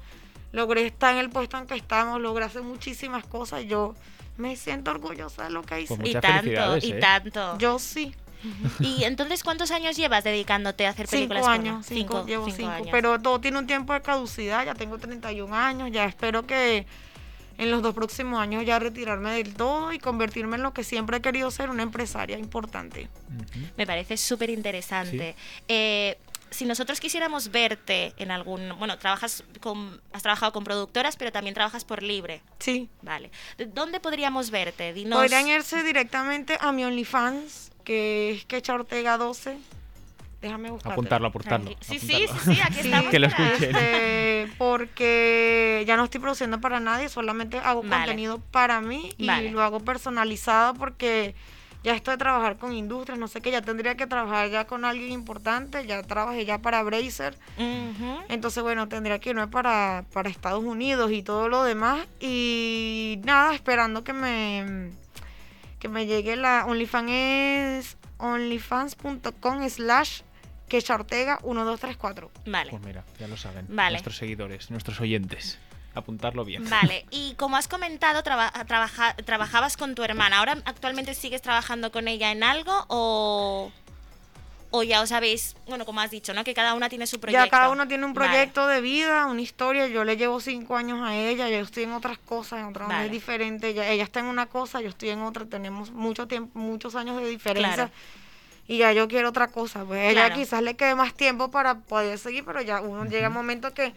logré 0.52 0.86
estar 0.86 1.14
en 1.14 1.20
el 1.20 1.30
puesto 1.30 1.56
en 1.58 1.66
que 1.66 1.74
estamos, 1.74 2.20
logré 2.20 2.44
hacer 2.44 2.62
muchísimas 2.62 3.24
cosas. 3.24 3.64
Yo 3.64 3.94
me 4.36 4.56
siento 4.56 4.90
orgullosa 4.90 5.44
de 5.44 5.50
lo 5.50 5.62
que 5.62 5.80
hice. 5.82 5.96
Pues 5.96 6.10
Y 6.10 6.14
tanto, 6.14 6.76
y 6.80 6.92
¿eh? 6.92 6.98
tanto. 7.00 7.58
Yo 7.58 7.78
sí. 7.78 8.14
Y 8.80 9.04
entonces, 9.04 9.42
¿cuántos 9.44 9.70
años 9.70 9.96
llevas 9.96 10.24
dedicándote 10.24 10.86
a 10.86 10.90
hacer 10.90 11.06
películas 11.08 11.42
Cinco 11.42 11.50
años, 11.52 11.86
cinco, 11.86 12.26
llevo 12.26 12.50
cinco, 12.50 12.70
años. 12.70 12.88
pero 12.90 13.18
todo 13.20 13.40
tiene 13.40 13.58
un 13.58 13.66
tiempo 13.68 13.92
de 13.92 14.02
caducidad, 14.02 14.64
ya 14.66 14.74
tengo 14.74 14.98
31 14.98 15.54
años, 15.54 15.90
ya 15.92 16.04
espero 16.06 16.44
que 16.44 16.84
en 17.62 17.70
los 17.70 17.82
dos 17.82 17.94
próximos 17.94 18.40
años 18.40 18.64
ya 18.64 18.78
retirarme 18.78 19.32
del 19.32 19.54
todo 19.54 19.92
y 19.92 19.98
convertirme 19.98 20.56
en 20.56 20.62
lo 20.62 20.72
que 20.74 20.84
siempre 20.84 21.18
he 21.18 21.20
querido 21.20 21.50
ser, 21.50 21.70
una 21.70 21.82
empresaria 21.82 22.38
importante. 22.38 23.08
Ujú. 23.28 23.66
Me 23.76 23.86
parece 23.86 24.16
súper 24.16 24.50
interesante. 24.50 25.34
Eh, 25.68 26.18
si 26.50 26.66
nosotros 26.66 27.00
quisiéramos 27.00 27.50
verte 27.50 28.12
en 28.18 28.30
algún, 28.30 28.78
bueno, 28.78 28.98
trabajas 28.98 29.42
con, 29.60 30.00
has 30.12 30.22
trabajado 30.22 30.52
con 30.52 30.64
productoras, 30.64 31.16
pero 31.16 31.32
también 31.32 31.54
trabajas 31.54 31.84
por 31.84 32.02
libre, 32.02 32.42
Sí. 32.58 32.90
vale. 33.00 33.30
¿De 33.56 33.64
¿Dónde 33.66 34.00
podríamos 34.00 34.50
verte? 34.50 34.92
Dinos. 34.92 35.18
Podrían 35.18 35.48
irse 35.48 35.82
directamente 35.82 36.58
a 36.60 36.72
mi 36.72 36.84
OnlyFans, 36.84 37.72
que 37.84 38.32
es 38.32 38.44
Quecha 38.44 38.74
Ortega 38.74 39.16
12. 39.16 39.56
Déjame 40.42 40.70
buscar. 40.70 40.92
Apuntarlo, 40.92 41.28
apuntarlo. 41.28 41.70
Sí, 41.80 41.98
sí, 42.00 42.08
sí, 42.08 42.26
sí, 42.44 42.60
aquí 42.60 42.74
Sí, 42.82 42.88
estamos. 42.88 43.10
Que 43.10 43.18
lo 43.20 43.26
escuchen. 43.28 43.76
Este, 43.76 44.52
porque 44.58 45.84
ya 45.86 45.96
no 45.96 46.04
estoy 46.04 46.20
produciendo 46.20 46.60
para 46.60 46.80
nadie, 46.80 47.08
solamente 47.08 47.58
hago 47.58 47.82
Vale. 47.82 47.96
contenido 48.06 48.40
para 48.50 48.80
mí 48.80 49.12
y 49.18 49.26
Vale. 49.28 49.50
lo 49.52 49.62
hago 49.62 49.80
personalizado 49.80 50.74
porque 50.74 51.34
ya 51.84 51.94
estoy 51.94 52.14
de 52.14 52.18
trabajar 52.18 52.58
con 52.58 52.72
industrias, 52.72 53.18
no 53.18 53.28
sé 53.28 53.40
qué, 53.40 53.50
ya 53.50 53.62
tendría 53.62 53.96
que 53.96 54.06
trabajar 54.06 54.50
ya 54.50 54.66
con 54.66 54.84
alguien 54.84 55.10
importante, 55.12 55.86
ya 55.86 56.02
trabajé 56.02 56.44
ya 56.44 56.58
para 56.58 56.82
Bracer, 56.82 57.36
entonces 58.28 58.62
bueno, 58.62 58.88
tendría 58.88 59.18
que 59.18 59.30
irme 59.30 59.48
para, 59.48 60.04
para 60.12 60.28
Estados 60.28 60.62
Unidos 60.62 61.10
y 61.12 61.22
todo 61.22 61.48
lo 61.48 61.64
demás 61.64 62.06
y 62.20 63.20
nada, 63.24 63.54
esperando 63.54 64.04
que 64.04 64.12
me 64.12 64.90
que 65.80 65.88
me 65.88 66.06
llegue 66.06 66.36
la 66.36 66.64
OnlyFans 66.66 67.10
es 67.10 67.96
onlyfans.com 68.18 69.68
slash 69.68 70.20
quecha 70.72 70.94
ortega 70.94 71.38
1234 71.44 72.30
Vale. 72.46 72.70
Pues 72.70 72.82
mira, 72.82 73.04
ya 73.20 73.28
lo 73.28 73.36
saben. 73.36 73.66
Vale. 73.68 73.92
Nuestros 73.92 74.16
seguidores, 74.16 74.70
nuestros 74.70 75.00
oyentes. 75.00 75.58
Apuntarlo 75.94 76.44
bien. 76.46 76.68
Vale, 76.70 77.04
y 77.10 77.34
como 77.34 77.56
has 77.58 77.68
comentado, 77.68 78.22
traba- 78.22 78.50
trabaja- 78.66 79.14
trabajabas 79.24 79.76
con 79.76 79.94
tu 79.94 80.02
hermana. 80.02 80.38
¿Ahora 80.38 80.56
actualmente 80.64 81.12
sigues 81.14 81.42
trabajando 81.42 81.92
con 81.92 82.08
ella 82.08 82.32
en 82.32 82.42
algo 82.42 82.72
o, 82.88 83.70
o 84.70 84.82
ya 84.82 85.02
os 85.02 85.12
habéis, 85.12 85.54
bueno, 85.66 85.84
como 85.84 86.00
has 86.00 86.10
dicho, 86.10 86.32
¿no? 86.32 86.44
Que 86.44 86.54
cada 86.54 86.72
una 86.72 86.88
tiene 86.88 87.06
su 87.06 87.20
proyecto. 87.20 87.44
Ya 87.44 87.50
cada 87.50 87.68
uno 87.68 87.86
tiene 87.86 88.06
un 88.06 88.14
Vale. 88.14 88.28
proyecto 88.30 88.66
de 88.68 88.80
vida, 88.80 89.26
una 89.26 89.42
historia. 89.42 89.86
Yo 89.88 90.02
le 90.04 90.16
llevo 90.16 90.40
cinco 90.40 90.76
años 90.76 91.00
a 91.02 91.14
ella, 91.14 91.50
yo 91.50 91.58
estoy 91.58 91.82
en 91.82 91.92
otras 91.92 92.16
cosas, 92.16 92.60
en 92.60 92.66
otras 92.68 92.88
Vale. 92.88 93.04
es 93.04 93.12
diferente. 93.12 93.68
Ella, 93.68 93.86
ella 93.90 94.04
está 94.04 94.20
en 94.20 94.26
una 94.26 94.46
cosa, 94.46 94.80
yo 94.80 94.88
estoy 94.88 95.10
en 95.10 95.20
otra. 95.20 95.44
Tenemos 95.44 95.90
mucho 95.90 96.26
tiempo, 96.26 96.58
muchos 96.58 96.94
años 96.94 97.20
de 97.20 97.28
diferencia. 97.28 97.74
Claro. 97.74 97.90
Y 98.68 98.78
ya 98.78 98.92
yo 98.92 99.08
quiero 99.08 99.30
otra 99.30 99.48
cosa. 99.48 99.84
Pues 99.84 100.10
ella 100.10 100.26
Claro. 100.26 100.34
quizás 100.36 100.62
le 100.62 100.74
quede 100.76 100.94
más 100.94 101.14
tiempo 101.14 101.50
para 101.50 101.80
poder 101.80 102.18
seguir, 102.18 102.44
pero 102.44 102.60
ya 102.62 102.80
uno 102.80 103.04
llega 103.04 103.28
un 103.28 103.34
momento 103.34 103.74
que 103.74 103.92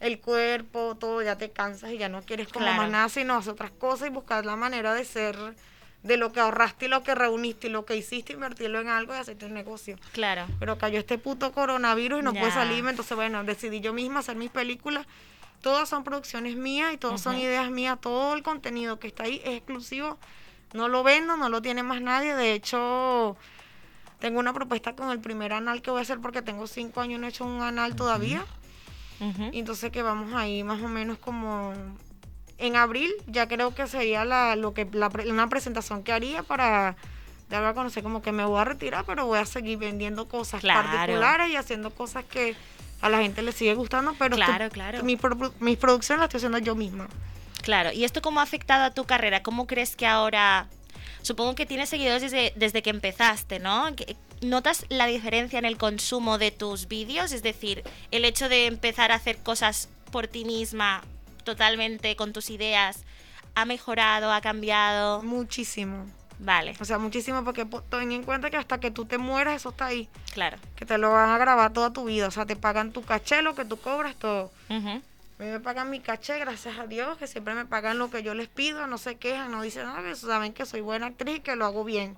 el 0.00 0.18
cuerpo, 0.20 0.96
todo, 0.98 1.22
ya 1.22 1.36
te 1.38 1.50
cansas 1.50 1.90
y 1.92 1.98
ya 1.98 2.08
no 2.08 2.22
quieres 2.22 2.48
como 2.48 2.66
Claro. 2.66 2.82
más 2.82 2.90
nada, 2.90 3.08
sino 3.08 3.36
hacer 3.36 3.52
otras 3.52 3.70
cosas 3.72 4.08
y 4.08 4.10
buscar 4.10 4.44
la 4.44 4.56
manera 4.56 4.94
de 4.94 5.04
ser, 5.04 5.36
de 6.02 6.16
lo 6.16 6.32
que 6.32 6.40
ahorraste 6.40 6.86
y 6.86 6.88
lo 6.88 7.02
que 7.02 7.14
reuniste 7.14 7.66
y 7.66 7.70
lo 7.70 7.84
que 7.84 7.96
hiciste, 7.96 8.32
invertirlo 8.34 8.80
en 8.80 8.88
algo 8.88 9.14
y 9.14 9.18
hacerte 9.18 9.46
un 9.46 9.54
negocio. 9.54 9.98
Claro. 10.12 10.46
Pero 10.60 10.78
cayó 10.78 10.98
este 10.98 11.18
puto 11.18 11.52
coronavirus 11.52 12.20
y 12.20 12.22
no 12.22 12.32
pude 12.32 12.42
Ya. 12.48 12.52
salirme, 12.54 12.90
entonces 12.90 13.16
bueno, 13.16 13.42
decidí 13.44 13.80
yo 13.80 13.92
misma 13.92 14.20
hacer 14.20 14.36
mis 14.36 14.50
películas. 14.50 15.06
Todas 15.62 15.88
son 15.88 16.04
producciones 16.04 16.54
mías 16.56 16.92
y 16.92 16.96
todas 16.96 17.20
son 17.20 17.38
ideas 17.38 17.70
mías. 17.70 17.98
Todo 18.00 18.34
el 18.34 18.42
contenido 18.42 18.98
que 19.00 19.08
está 19.08 19.24
ahí 19.24 19.40
es 19.44 19.56
exclusivo. 19.56 20.18
No 20.74 20.88
lo 20.88 21.02
vendo, 21.02 21.36
no 21.36 21.48
lo 21.48 21.60
tiene 21.62 21.82
más 21.82 22.00
nadie. 22.02 22.36
De 22.36 22.52
hecho, 22.52 23.36
tengo 24.20 24.38
una 24.40 24.52
propuesta 24.52 24.94
con 24.94 25.10
el 25.10 25.20
primer 25.20 25.52
anal 25.52 25.82
que 25.82 25.90
voy 25.90 26.00
a 26.00 26.02
hacer 26.02 26.20
porque 26.20 26.42
tengo 26.42 26.66
cinco 26.66 27.00
años 27.00 27.18
y 27.18 27.20
no 27.20 27.26
he 27.26 27.30
hecho 27.30 27.44
un 27.44 27.62
anal 27.62 27.96
todavía. 27.96 28.44
Entonces 29.52 29.90
que 29.90 30.02
vamos 30.02 30.34
ahí 30.34 30.62
más 30.62 30.82
o 30.82 30.88
menos 30.88 31.18
como 31.18 31.72
en 32.58 32.76
abril, 32.76 33.10
ya 33.26 33.48
creo 33.48 33.74
que 33.74 33.86
sería 33.86 34.24
la, 34.24 34.56
lo 34.56 34.74
que 34.74 34.86
la 34.92 35.10
una 35.28 35.48
presentación 35.48 36.02
que 36.02 36.12
haría 36.12 36.42
para 36.42 36.96
darlo 37.48 37.68
a 37.68 37.74
conocer 37.74 38.02
como 38.02 38.22
que 38.22 38.32
me 38.32 38.44
voy 38.44 38.58
a 38.60 38.64
retirar, 38.64 39.04
pero 39.06 39.24
voy 39.26 39.38
a 39.38 39.46
seguir 39.46 39.78
vendiendo 39.78 40.28
cosas 40.28 40.60
Claro. 40.60 40.88
particulares 40.88 41.50
y 41.50 41.56
haciendo 41.56 41.90
cosas 41.90 42.24
que 42.24 42.56
a 43.00 43.08
la 43.08 43.18
gente 43.18 43.42
le 43.42 43.52
sigue 43.52 43.74
gustando, 43.74 44.14
pero 44.18 44.36
Claro, 44.36 44.68
claro. 44.70 45.02
mi 45.04 45.18
mis 45.60 45.76
producciones 45.78 46.20
las 46.20 46.26
estoy 46.28 46.38
haciendo 46.38 46.58
yo 46.58 46.74
misma. 46.74 47.08
Claro, 47.62 47.92
¿y 47.92 48.04
esto 48.04 48.20
cómo 48.22 48.40
ha 48.40 48.42
afectado 48.42 48.84
a 48.84 48.90
tu 48.90 49.04
carrera? 49.04 49.42
¿Cómo 49.42 49.66
crees 49.66 49.96
que 49.96 50.06
ahora, 50.06 50.66
supongo 51.26 51.54
que 51.54 51.66
tienes 51.66 51.88
seguidores 51.88 52.22
desde, 52.22 52.52
desde 52.56 52.82
que 52.82 52.90
empezaste, 52.90 53.58
¿no? 53.58 53.94
¿Que- 53.96 54.16
¿Notas 54.42 54.84
la 54.88 55.06
diferencia 55.06 55.58
en 55.58 55.64
el 55.64 55.76
consumo 55.78 56.38
de 56.38 56.50
tus 56.50 56.88
vídeos? 56.88 57.32
Es 57.32 57.42
decir, 57.42 57.82
el 58.10 58.24
hecho 58.24 58.48
de 58.48 58.66
empezar 58.66 59.10
a 59.10 59.16
hacer 59.16 59.38
cosas 59.38 59.88
por 60.12 60.28
ti 60.28 60.44
misma, 60.44 61.02
totalmente 61.44 62.16
con 62.16 62.32
tus 62.32 62.50
ideas, 62.50 63.00
¿ha 63.54 63.64
mejorado, 63.64 64.32
ha 64.32 64.40
cambiado? 64.40 65.22
Muchísimo. 65.22 66.06
Vale, 66.38 66.74
O 66.80 66.84
sea, 66.84 66.98
muchísimo 66.98 67.42
porque 67.44 67.64
po- 67.64 67.80
ten 67.80 68.12
en 68.12 68.22
cuenta 68.22 68.50
que 68.50 68.58
hasta 68.58 68.78
que 68.78 68.90
tú 68.90 69.06
te 69.06 69.16
mueras 69.16 69.56
eso 69.56 69.70
está 69.70 69.86
ahí, 69.86 70.06
claro. 70.34 70.58
que 70.76 70.84
te 70.84 70.98
lo 70.98 71.10
van 71.10 71.30
a 71.30 71.38
grabar 71.38 71.72
toda 71.72 71.94
tu 71.94 72.04
vida, 72.04 72.26
o 72.28 72.30
sea, 72.30 72.44
te 72.44 72.56
pagan 72.56 72.92
tu 72.92 73.00
caché, 73.02 73.40
lo 73.40 73.54
que 73.54 73.64
tú 73.64 73.78
cobras, 73.78 74.14
todo. 74.16 74.50
Mí 74.68 75.00
me 75.38 75.60
pagan 75.60 75.90
mi 75.90 76.00
caché, 76.00 76.38
gracias 76.38 76.78
a 76.78 76.86
Dios, 76.86 77.18
que 77.18 77.26
siempre 77.26 77.54
me 77.54 77.66
pagan 77.66 77.98
lo 77.98 78.10
que 78.10 78.22
yo 78.22 78.34
les 78.34 78.48
pido, 78.48 78.86
no 78.86 78.98
se 78.98 79.16
quejan, 79.16 79.50
no 79.50 79.62
dicen 79.62 79.84
nada, 79.84 80.00
pero 80.02 80.16
saben 80.16 80.52
que 80.52 80.64
soy 80.66 80.80
buena 80.80 81.06
actriz 81.08 81.40
que 81.40 81.56
lo 81.56 81.66
hago 81.66 81.84
bien. 81.84 82.16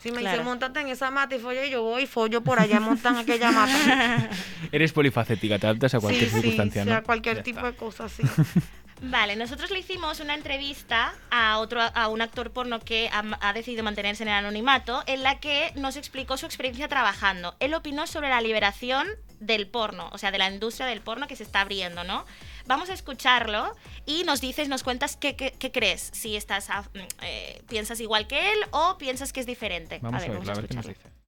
Si 0.00 0.10
me 0.12 0.20
Claro. 0.20 0.36
dicen, 0.38 0.44
montate 0.46 0.80
en 0.80 0.88
esa 0.88 1.10
mata 1.10 1.34
y 1.34 1.38
folle, 1.40 1.70
yo 1.70 1.82
voy 1.82 2.02
y 2.02 2.06
follo 2.06 2.40
por 2.42 2.60
allá, 2.60 2.78
montan 2.80 3.16
aquella 3.16 3.50
mata. 3.50 4.30
Eres 4.72 4.92
polifacética, 4.92 5.58
te 5.58 5.66
adaptas 5.66 5.94
a 5.94 6.00
cualquier 6.00 6.24
sí, 6.26 6.30
sí, 6.30 6.36
circunstancia, 6.40 6.84
sí, 6.84 6.88
¿no? 6.90 6.94
a 6.96 7.02
cualquier 7.02 7.36
Ya 7.38 7.42
tipo 7.42 7.58
está. 7.58 7.70
de 7.72 7.76
cosas, 7.76 8.12
sí. 8.12 8.22
Vale, 9.00 9.36
nosotros 9.36 9.70
le 9.70 9.78
hicimos 9.78 10.18
una 10.20 10.34
entrevista 10.34 11.12
a 11.30 11.58
otro 11.58 11.80
a 11.94 12.08
un 12.08 12.20
actor 12.20 12.50
porno 12.50 12.80
que 12.80 13.08
ha, 13.12 13.22
ha 13.40 13.52
decidido 13.52 13.84
mantenerse 13.84 14.24
en 14.24 14.28
el 14.28 14.34
anonimato, 14.34 15.02
en 15.06 15.22
la 15.22 15.38
que 15.38 15.70
nos 15.76 15.96
explicó 15.96 16.36
su 16.36 16.46
experiencia 16.46 16.88
trabajando. 16.88 17.54
Él 17.60 17.74
opinó 17.74 18.08
sobre 18.08 18.28
la 18.28 18.40
liberación 18.40 19.06
del 19.38 19.68
porno, 19.68 20.08
o 20.12 20.18
sea, 20.18 20.32
de 20.32 20.38
la 20.38 20.50
industria 20.50 20.86
del 20.88 21.00
porno 21.00 21.28
que 21.28 21.36
se 21.36 21.44
está 21.44 21.60
abriendo, 21.60 22.02
¿no? 22.02 22.24
Vamos 22.66 22.90
a 22.90 22.92
escucharlo 22.92 23.72
y 24.04 24.24
nos 24.24 24.40
dices, 24.40 24.68
nos 24.68 24.82
cuentas 24.82 25.16
qué, 25.16 25.36
qué- 25.36 25.52
qué 25.56 25.70
crees, 25.70 26.10
si 26.12 26.34
estás 26.36 26.68
a- 26.68 26.84
eh, 27.22 27.62
piensas 27.68 28.00
igual 28.00 28.26
que 28.26 28.52
él 28.52 28.58
o 28.72 28.98
piensas 28.98 29.32
que 29.32 29.38
es 29.38 29.46
diferente. 29.46 30.00
Vamos 30.02 30.22
a, 30.22 30.26
ver, 30.26 30.30
ver, 30.30 30.38
vamos 30.40 30.58
a 30.58 30.60
ver 30.60 30.68
qué 30.68 30.74
nos 30.74 30.86
escucharlo. 30.86 31.10
dice. 31.12 31.18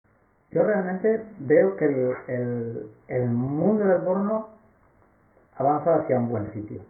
Yo 0.51 0.63
realmente 0.65 1.25
veo 1.39 1.77
que 1.77 1.85
el, 1.85 2.15
el, 2.27 2.91
el 3.07 3.29
mundo 3.29 3.85
del 3.85 4.03
porno 4.03 4.49
avanza 5.57 5.95
hacia 6.03 6.17
un 6.19 6.29
buen 6.29 6.53
sitio, 6.53 6.85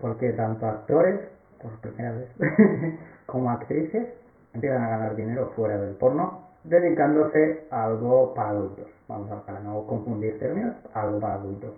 porque 0.00 0.32
tanto 0.32 0.66
actores, 0.66 1.20
por 1.60 1.72
primera 1.80 2.12
vez, 2.12 2.28
como 3.26 3.50
actrices, 3.50 4.08
empiezan 4.54 4.82
a 4.82 4.88
ganar 4.88 5.16
dinero 5.16 5.52
fuera 5.56 5.78
del 5.78 5.94
porno, 5.94 6.46
dedicándose 6.64 7.66
a 7.70 7.84
algo 7.84 8.34
para 8.34 8.50
adultos. 8.50 8.86
Vamos 9.08 9.30
a 9.30 9.44
para 9.44 9.60
no 9.60 9.86
confundir 9.86 10.38
términos, 10.38 10.74
algo 10.94 11.20
para 11.20 11.34
adultos. 11.34 11.74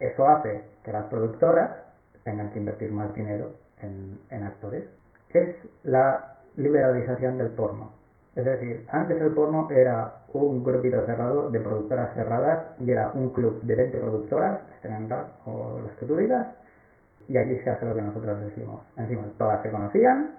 Eso 0.00 0.28
hace 0.28 0.62
que 0.84 0.92
las 0.92 1.04
productoras 1.06 1.70
tengan 2.24 2.50
que 2.50 2.58
invertir 2.58 2.92
más 2.92 3.14
dinero 3.14 3.52
en, 3.82 4.18
en 4.30 4.42
actores. 4.44 4.84
Es 5.30 5.56
la 5.84 6.36
liberalización 6.56 7.38
del 7.38 7.48
porno. 7.48 7.92
Es 8.34 8.44
decir, 8.44 8.86
antes 8.90 9.20
el 9.20 9.32
porno 9.32 9.68
era 9.70 10.22
un 10.32 10.62
grupito 10.62 11.04
cerrado 11.06 11.50
de 11.50 11.58
productoras 11.58 12.14
cerradas 12.14 12.66
y 12.78 12.90
era 12.90 13.10
un 13.12 13.30
club 13.30 13.60
de 13.62 13.74
20 13.74 13.98
productoras, 13.98 14.60
o 15.44 15.80
las 15.84 15.96
que 15.96 16.06
tú 16.06 16.16
digas, 16.16 16.46
y 17.28 17.36
aquí 17.36 17.56
se 17.62 17.70
hace 17.70 17.84
lo 17.86 17.94
que 17.94 18.02
nosotros 18.02 18.40
decimos. 18.40 18.80
Encima, 18.96 19.22
todas 19.36 19.62
se 19.62 19.70
conocían, 19.70 20.30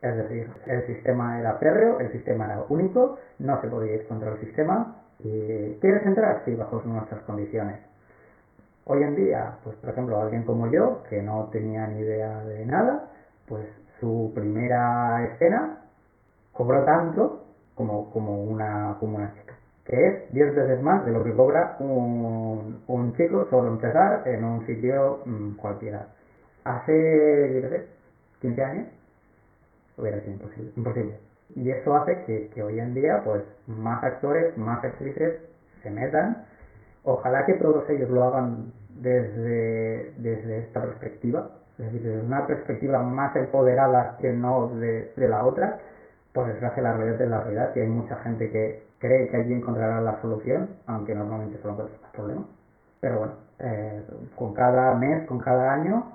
es 0.00 0.16
decir, 0.16 0.48
el 0.66 0.86
sistema 0.86 1.40
era 1.40 1.54
férreo, 1.54 1.98
el 1.98 2.12
sistema 2.12 2.46
era 2.46 2.64
único, 2.68 3.18
no 3.40 3.60
se 3.60 3.66
podía 3.66 3.94
ir 3.94 4.06
contra 4.06 4.32
el 4.32 4.38
sistema. 4.38 4.96
Y 5.18 5.74
¿Quieres 5.80 6.06
entrar? 6.06 6.42
Sí, 6.44 6.54
bajo 6.54 6.80
nuestras 6.84 7.20
condiciones. 7.22 7.80
Hoy 8.84 9.02
en 9.02 9.16
día, 9.16 9.56
pues 9.64 9.76
por 9.76 9.90
ejemplo, 9.90 10.20
alguien 10.20 10.44
como 10.44 10.70
yo, 10.70 11.02
que 11.10 11.20
no 11.20 11.48
tenía 11.50 11.86
ni 11.88 12.00
idea 12.00 12.44
de 12.44 12.64
nada, 12.64 13.10
pues 13.48 13.66
su 14.00 14.30
primera 14.34 15.24
escena 15.24 15.80
cobró 16.52 16.84
tanto 16.84 17.44
como, 17.74 18.10
como, 18.12 18.42
una, 18.44 18.96
como 19.00 19.16
una 19.16 19.32
chica, 19.34 19.54
que 19.84 20.06
es 20.06 20.32
10 20.32 20.54
veces 20.54 20.82
más 20.82 21.04
de 21.04 21.12
lo 21.12 21.24
que 21.24 21.34
cobra 21.34 21.76
un, 21.80 22.82
un 22.86 23.12
chico 23.14 23.46
solo 23.50 23.68
empezar 23.68 24.22
en 24.26 24.44
un 24.44 24.64
sitio 24.66 25.20
mm, 25.24 25.56
cualquiera. 25.56 26.06
Hace, 26.68 27.62
yo 27.62 27.68
sé, 27.70 27.86
15 28.42 28.62
años, 28.62 28.88
hubiera 29.96 30.20
sido 30.20 30.32
imposible. 30.32 30.72
imposible. 30.76 31.18
Y 31.56 31.70
eso 31.70 31.96
hace 31.96 32.24
que, 32.26 32.48
que 32.48 32.62
hoy 32.62 32.78
en 32.78 32.92
día, 32.92 33.22
pues, 33.24 33.42
más 33.66 34.04
actores, 34.04 34.54
más 34.58 34.84
actrices 34.84 35.40
se 35.82 35.90
metan. 35.90 36.44
Ojalá 37.04 37.46
que 37.46 37.54
todos 37.54 37.88
ellos 37.88 38.10
lo 38.10 38.22
hagan 38.24 38.72
desde, 38.90 40.12
desde 40.18 40.58
esta 40.58 40.82
perspectiva, 40.82 41.52
es 41.78 41.86
decir, 41.86 42.02
desde 42.02 42.26
una 42.26 42.46
perspectiva 42.46 43.02
más 43.02 43.34
empoderada 43.34 44.18
que 44.20 44.30
no 44.34 44.68
de, 44.68 45.10
de 45.16 45.28
la 45.28 45.46
otra. 45.46 45.78
Por 46.34 46.48
desgracia, 46.48 46.82
la 46.82 46.92
realidad 46.92 47.22
es 47.22 47.30
la 47.30 47.40
realidad 47.40 47.72
y 47.76 47.80
hay 47.80 47.88
mucha 47.88 48.16
gente 48.16 48.50
que 48.50 48.82
cree 48.98 49.28
que 49.28 49.38
allí 49.38 49.54
encontrará 49.54 50.02
la 50.02 50.20
solución, 50.20 50.68
aunque 50.86 51.14
normalmente 51.14 51.56
solo 51.62 51.72
encuentran 51.72 52.02
más 52.02 52.10
problemas. 52.10 52.44
Pero 53.00 53.18
bueno, 53.20 53.32
eh, 53.60 54.02
con 54.36 54.52
cada 54.52 54.94
mes, 54.96 55.26
con 55.26 55.38
cada 55.38 55.72
año, 55.72 56.12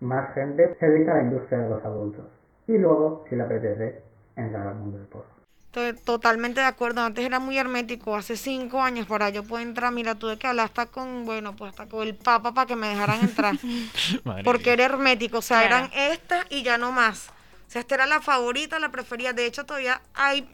más 0.00 0.34
gente 0.34 0.76
se 0.78 0.86
dedica 0.88 1.12
a 1.12 1.16
la 1.18 1.22
industria 1.24 1.58
de 1.60 1.70
los 1.70 1.84
adultos. 1.84 2.24
Y 2.66 2.78
luego, 2.78 3.24
si 3.28 3.36
le 3.36 3.42
apetece, 3.42 4.02
entrar 4.36 4.68
al 4.68 4.74
mundo 4.76 4.98
del 4.98 5.06
porno. 5.08 5.30
Estoy 5.66 5.92
totalmente 6.02 6.60
de 6.60 6.66
acuerdo. 6.66 7.02
Antes 7.02 7.24
era 7.24 7.38
muy 7.38 7.58
hermético. 7.58 8.16
Hace 8.16 8.36
cinco 8.36 8.82
años 8.82 9.06
para 9.06 9.28
yo 9.30 9.44
poder 9.44 9.66
entrar, 9.68 9.92
mira, 9.92 10.14
tuve 10.14 10.38
que 10.38 10.46
hablar 10.46 10.66
hasta 10.66 10.86
con, 10.86 11.24
bueno, 11.26 11.54
pues 11.56 11.70
hasta 11.70 11.86
con 11.88 12.06
el 12.06 12.14
Papa 12.16 12.52
para 12.54 12.66
que 12.66 12.76
me 12.76 12.88
dejaran 12.88 13.20
entrar. 13.20 13.54
Porque 14.44 14.72
era 14.72 14.84
hermético. 14.86 15.38
O 15.38 15.42
sea, 15.42 15.60
Claro. 15.60 15.88
eran 15.88 15.90
estas 15.92 16.46
y 16.50 16.62
ya 16.62 16.78
no 16.78 16.90
más. 16.92 17.28
O 17.66 17.70
sea, 17.70 17.80
esta 17.82 17.96
era 17.96 18.06
la 18.06 18.20
favorita, 18.22 18.78
la 18.78 18.90
preferida. 18.90 19.32
De 19.34 19.44
hecho, 19.46 19.66
todavía 19.66 20.00
hay, 20.14 20.48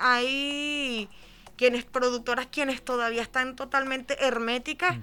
hay 0.00 1.08
quienes, 1.56 1.84
productoras, 1.84 2.46
quienes 2.46 2.82
todavía 2.84 3.22
están 3.22 3.54
totalmente 3.56 4.16
herméticas, 4.26 4.98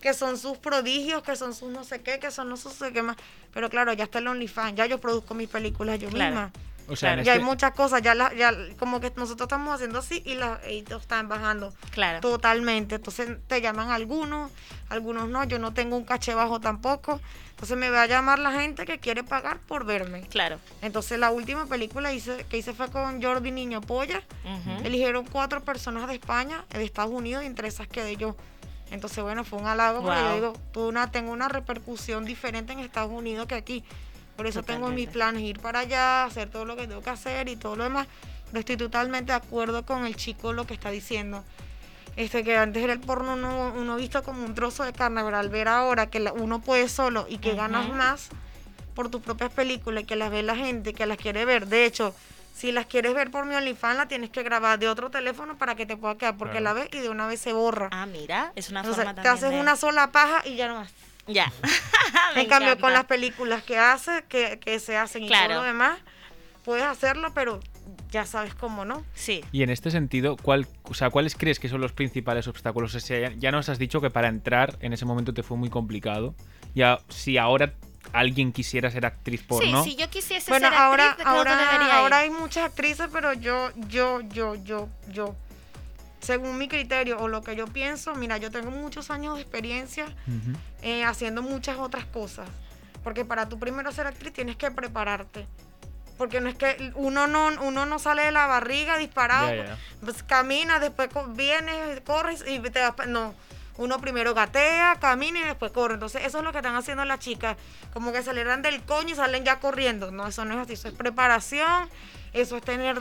que 0.00 0.14
son 0.14 0.38
sus 0.38 0.58
prodigios, 0.58 1.22
que 1.22 1.36
son 1.36 1.54
sus 1.54 1.70
no 1.70 1.84
sé 1.84 2.00
qué, 2.02 2.18
que 2.18 2.30
son 2.30 2.48
no 2.48 2.56
sé 2.56 2.92
qué 2.92 3.02
más. 3.02 3.16
Pero 3.52 3.68
claro, 3.68 3.92
ya 3.92 4.04
está 4.04 4.18
el 4.18 4.28
OnlyFans, 4.28 4.74
ya 4.76 4.86
yo 4.86 4.98
produzco 5.00 5.34
mis 5.34 5.48
películas 5.48 5.98
yo 5.98 6.08
Claro. 6.08 6.30
misma. 6.34 6.52
O 6.88 6.96
sea, 6.96 7.14
Ya 7.22 7.32
hay 7.34 7.38
este- 7.38 7.44
muchas 7.44 7.72
cosas, 7.72 8.02
ya, 8.02 8.16
la- 8.16 8.34
ya 8.34 8.52
como 8.76 8.98
que 9.00 9.12
nosotros 9.14 9.46
estamos 9.46 9.72
haciendo 9.72 10.00
así 10.00 10.22
y 10.26 10.34
las 10.34 10.58
están 10.64 11.28
bajando 11.28 11.72
Claro. 11.92 12.20
totalmente. 12.20 12.96
Entonces 12.96 13.38
te 13.46 13.60
llaman 13.60 13.90
algunos, 13.90 14.50
algunos 14.88 15.28
no, 15.28 15.44
yo 15.44 15.60
no 15.60 15.72
tengo 15.72 15.96
un 15.96 16.04
caché 16.04 16.34
bajo 16.34 16.58
tampoco. 16.60 17.20
Entonces 17.50 17.76
me 17.76 17.90
va 17.90 18.02
a 18.02 18.06
llamar 18.06 18.40
la 18.40 18.50
gente 18.52 18.86
que 18.86 18.98
quiere 18.98 19.22
pagar 19.22 19.60
por 19.60 19.84
verme. 19.84 20.22
Claro. 20.22 20.58
Entonces 20.82 21.16
la 21.20 21.30
última 21.30 21.66
película 21.66 22.12
hice, 22.12 22.44
que 22.48 22.56
hice 22.58 22.72
fue 22.72 22.90
con 22.90 23.22
Jordi 23.22 23.52
Niño 23.52 23.82
Polla. 23.82 24.22
Ujú. 24.44 24.84
Eligieron 24.84 25.26
cuatro 25.26 25.62
personas 25.62 26.08
de 26.08 26.14
España, 26.14 26.64
de 26.70 26.82
Estados 26.82 27.12
Unidos 27.12 27.44
y 27.44 27.46
entre 27.46 27.68
esas 27.68 27.86
quedé 27.86 28.16
yo. 28.16 28.34
Entonces 28.90 29.22
bueno, 29.22 29.44
fue 29.44 29.58
un 29.58 29.66
halago 29.66 30.02
porque 30.02 30.20
yo 30.20 30.34
digo, 30.34 30.52
tuve 30.72 30.88
una, 30.88 31.10
tengo 31.10 31.32
una 31.32 31.48
repercusión 31.48 32.24
diferente 32.24 32.72
en 32.72 32.80
Estados 32.80 33.12
Unidos 33.12 33.46
que 33.46 33.54
aquí. 33.54 33.84
Por 34.36 34.46
eso 34.46 34.62
tengo 34.62 34.88
en 34.88 34.94
mis 34.94 35.06
Totalmente. 35.06 35.12
planes 35.12 35.42
ir 35.42 35.60
para 35.60 35.80
allá, 35.80 36.24
hacer 36.24 36.48
todo 36.50 36.64
lo 36.64 36.74
que 36.76 36.86
tengo 36.86 37.02
que 37.02 37.10
hacer 37.10 37.48
y 37.48 37.56
todo 37.56 37.76
lo 37.76 37.84
demás. 37.84 38.06
Pero 38.46 38.58
estoy 38.60 38.76
totalmente 38.76 39.32
de 39.32 39.36
acuerdo 39.36 39.84
con 39.84 40.06
el 40.06 40.16
chico 40.16 40.52
lo 40.52 40.66
que 40.66 40.74
está 40.74 40.90
diciendo. 40.90 41.44
Este 42.16 42.42
que 42.42 42.56
antes 42.56 42.82
era 42.82 42.92
el 42.92 43.00
porno 43.00 43.34
uno, 43.34 43.72
uno 43.76 43.96
visto 43.96 44.22
como 44.22 44.44
un 44.44 44.54
trozo 44.54 44.82
de 44.84 44.92
carne, 44.92 45.22
pero 45.22 45.36
al 45.36 45.48
ver 45.50 45.68
ahora 45.68 46.06
que 46.08 46.18
la- 46.20 46.32
uno 46.32 46.60
puede 46.60 46.88
solo 46.88 47.26
y 47.28 47.38
que 47.38 47.54
ganas 47.54 47.88
más 47.90 48.28
por 48.94 49.08
tus 49.10 49.22
propias 49.22 49.52
películas 49.52 50.02
y 50.02 50.06
que 50.06 50.16
las 50.16 50.30
ve 50.30 50.42
la 50.42 50.56
gente, 50.56 50.92
que 50.94 51.06
las 51.06 51.16
quiere 51.18 51.44
ver. 51.44 51.68
De 51.68 51.84
hecho, 51.84 52.14
si 52.54 52.72
las 52.72 52.86
quieres 52.86 53.14
ver 53.14 53.30
por 53.30 53.46
mi 53.46 53.54
OnlyFans, 53.54 53.96
la 53.96 54.08
tienes 54.08 54.30
que 54.30 54.42
grabar 54.42 54.78
de 54.78 54.88
otro 54.88 55.10
teléfono 55.10 55.56
para 55.56 55.74
que 55.76 55.86
te 55.86 55.96
pueda 55.96 56.16
quedar, 56.18 56.36
porque 56.36 56.58
Claro. 56.58 56.64
la 56.76 56.82
ves 56.84 56.88
y 56.92 56.98
de 56.98 57.08
una 57.08 57.26
vez 57.26 57.40
se 57.40 57.52
borra. 57.52 57.88
Ah, 57.92 58.06
mira, 58.06 58.52
es 58.56 58.70
una 58.70 58.80
Entonces, 58.80 59.04
forma 59.04 59.22
te 59.22 59.28
haces 59.28 59.50
de- 59.50 59.60
una 59.60 59.76
sola 59.76 60.12
paja 60.12 60.42
y 60.46 60.56
ya 60.56 60.68
no 60.68 60.74
más. 60.76 60.92
Ya. 61.26 61.50
En 62.36 62.46
cambio, 62.46 62.78
con 62.78 62.92
las 62.92 63.04
películas 63.06 63.62
que 63.62 63.78
hace, 63.78 64.24
que, 64.28 64.58
que 64.60 64.78
se 64.80 64.96
hacen 64.96 65.24
y 65.24 65.28
todo 65.28 65.48
lo 65.48 65.62
demás, 65.62 65.98
puedes 66.64 66.84
hacerlo, 66.84 67.32
pero 67.34 67.60
ya 68.10 68.24
sabes 68.26 68.54
cómo, 68.54 68.84
¿no? 68.84 69.04
Sí. 69.14 69.44
Y 69.52 69.62
en 69.62 69.70
este 69.70 69.90
sentido, 69.90 70.36
¿cuál, 70.36 70.66
o 70.84 70.94
sea, 70.94 71.10
¿cuáles 71.10 71.34
crees 71.36 71.58
que 71.58 71.68
son 71.68 71.80
los 71.80 71.92
principales 71.92 72.46
obstáculos? 72.48 72.94
O 72.94 73.00
sea, 73.00 73.30
ya, 73.30 73.34
ya 73.36 73.50
nos 73.52 73.68
has 73.68 73.78
dicho 73.78 74.00
que 74.00 74.10
para 74.10 74.28
entrar 74.28 74.76
en 74.80 74.92
ese 74.92 75.04
momento 75.06 75.32
te 75.34 75.42
fue 75.42 75.56
muy 75.56 75.70
complicado. 75.70 76.34
Ya, 76.74 77.00
si 77.08 77.36
ahora 77.38 77.74
alguien 78.12 78.52
quisiera 78.52 78.90
ser 78.90 79.06
actriz 79.06 79.42
porno, 79.42 79.84
Sí, 79.84 79.90
si 79.90 79.96
yo 79.96 80.08
quisiese 80.10 80.50
Bueno, 80.50 80.68
ser 80.68 80.78
ahora, 80.78 81.10
actriz, 81.10 81.26
ahora, 81.26 81.56
debería 81.56 81.98
ahora 81.98 82.18
hay 82.18 82.30
muchas 82.30 82.64
actrices, 82.64 83.08
pero 83.12 83.32
yo, 83.32 83.70
yo, 83.88 84.20
yo, 84.22 84.54
yo, 84.56 84.88
yo, 85.08 85.36
según 86.20 86.58
mi 86.58 86.68
criterio 86.68 87.18
o 87.18 87.28
lo 87.28 87.42
que 87.42 87.56
yo 87.56 87.66
pienso, 87.66 88.14
mira, 88.14 88.36
yo 88.38 88.50
tengo 88.50 88.70
muchos 88.70 89.10
años 89.10 89.36
de 89.36 89.42
experiencia 89.42 90.06
eh, 90.82 91.04
haciendo 91.04 91.42
muchas 91.42 91.78
otras 91.78 92.04
cosas. 92.04 92.48
Porque 93.02 93.24
para 93.24 93.48
tú 93.48 93.58
primero 93.58 93.90
ser 93.92 94.06
actriz 94.06 94.32
tienes 94.32 94.56
que 94.56 94.70
prepararte. 94.70 95.46
Porque 96.18 96.42
no 96.42 96.50
es 96.50 96.54
que 96.54 96.92
uno 96.96 97.26
no, 97.26 97.48
uno 97.62 97.86
no 97.86 97.98
sale 97.98 98.24
de 98.24 98.32
la 98.32 98.46
barriga 98.46 98.98
disparado, 98.98 99.54
ya. 99.54 99.78
pues 100.04 100.22
camina, 100.22 100.78
después 100.78 101.08
vienes, 101.28 102.00
corres 102.02 102.44
y 102.46 102.58
te 102.60 102.80
vas. 102.80 102.94
No, 103.06 103.34
uno 103.80 103.98
primero 103.98 104.34
gatea, 104.34 104.98
camina 105.00 105.40
y 105.40 105.44
después 105.44 105.72
corre. 105.72 105.94
Entonces 105.94 106.22
eso 106.24 106.38
es 106.38 106.44
lo 106.44 106.52
que 106.52 106.58
están 106.58 106.76
haciendo 106.76 107.04
las 107.06 107.18
chicas. 107.18 107.56
Como 107.94 108.12
que 108.12 108.22
salieran 108.22 108.60
del 108.62 108.82
coño 108.82 109.10
y 109.12 109.14
salen 109.16 109.42
ya 109.44 109.58
corriendo. 109.58 110.10
No, 110.10 110.26
eso 110.26 110.44
no 110.44 110.54
es 110.54 110.60
así. 110.60 110.74
Eso 110.74 110.88
es 110.88 110.94
preparación, 110.94 111.88
eso 112.34 112.56
es 112.58 112.62
tener 112.62 113.00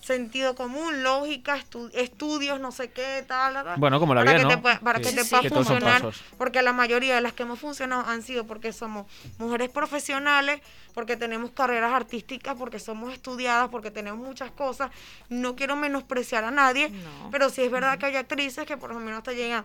sentido 0.00 0.54
común, 0.54 1.02
lógica, 1.02 1.56
estu- 1.58 1.90
estudios, 1.92 2.60
no 2.60 2.70
sé 2.70 2.92
qué, 2.92 3.24
tal, 3.26 3.54
tal, 3.54 3.64
tal, 3.64 3.76
Bueno, 3.80 3.98
como 3.98 4.14
la 4.14 4.20
para 4.20 4.34
vida, 4.34 4.38
que 4.38 4.44
¿no? 4.44 4.50
te 4.54 4.62
pueda- 4.62 4.78
para 4.78 4.98
Sí, 5.00 5.04
que 5.06 5.10
te 5.16 5.24
sí, 5.24 5.30
pueda 5.30 5.48
funcionar 5.48 6.02
porque 6.38 6.62
la 6.62 6.72
mayoría 6.72 7.16
de 7.16 7.20
las 7.20 7.32
que 7.32 7.42
hemos 7.42 7.58
funcionado 7.58 8.08
han 8.08 8.22
sido 8.22 8.46
porque 8.46 8.72
somos 8.72 9.06
mujeres 9.38 9.68
profesionales, 9.68 10.60
porque 10.94 11.16
tenemos 11.16 11.50
carreras 11.50 11.92
artísticas, 11.92 12.54
porque 12.56 12.78
somos 12.78 13.12
estudiadas, 13.12 13.68
porque 13.68 13.90
tenemos 13.90 14.24
muchas 14.24 14.52
cosas. 14.52 14.92
No 15.28 15.56
quiero 15.56 15.74
menospreciar 15.74 16.44
a 16.44 16.52
nadie, 16.52 16.90
No. 16.90 17.30
pero 17.32 17.50
sí 17.50 17.62
es 17.62 17.70
verdad 17.72 17.98
que 17.98 18.06
hay 18.06 18.14
actrices 18.14 18.64
que 18.64 18.76
por 18.76 18.94
lo 18.94 19.00
menos 19.00 19.24
te 19.24 19.34
llegan 19.34 19.64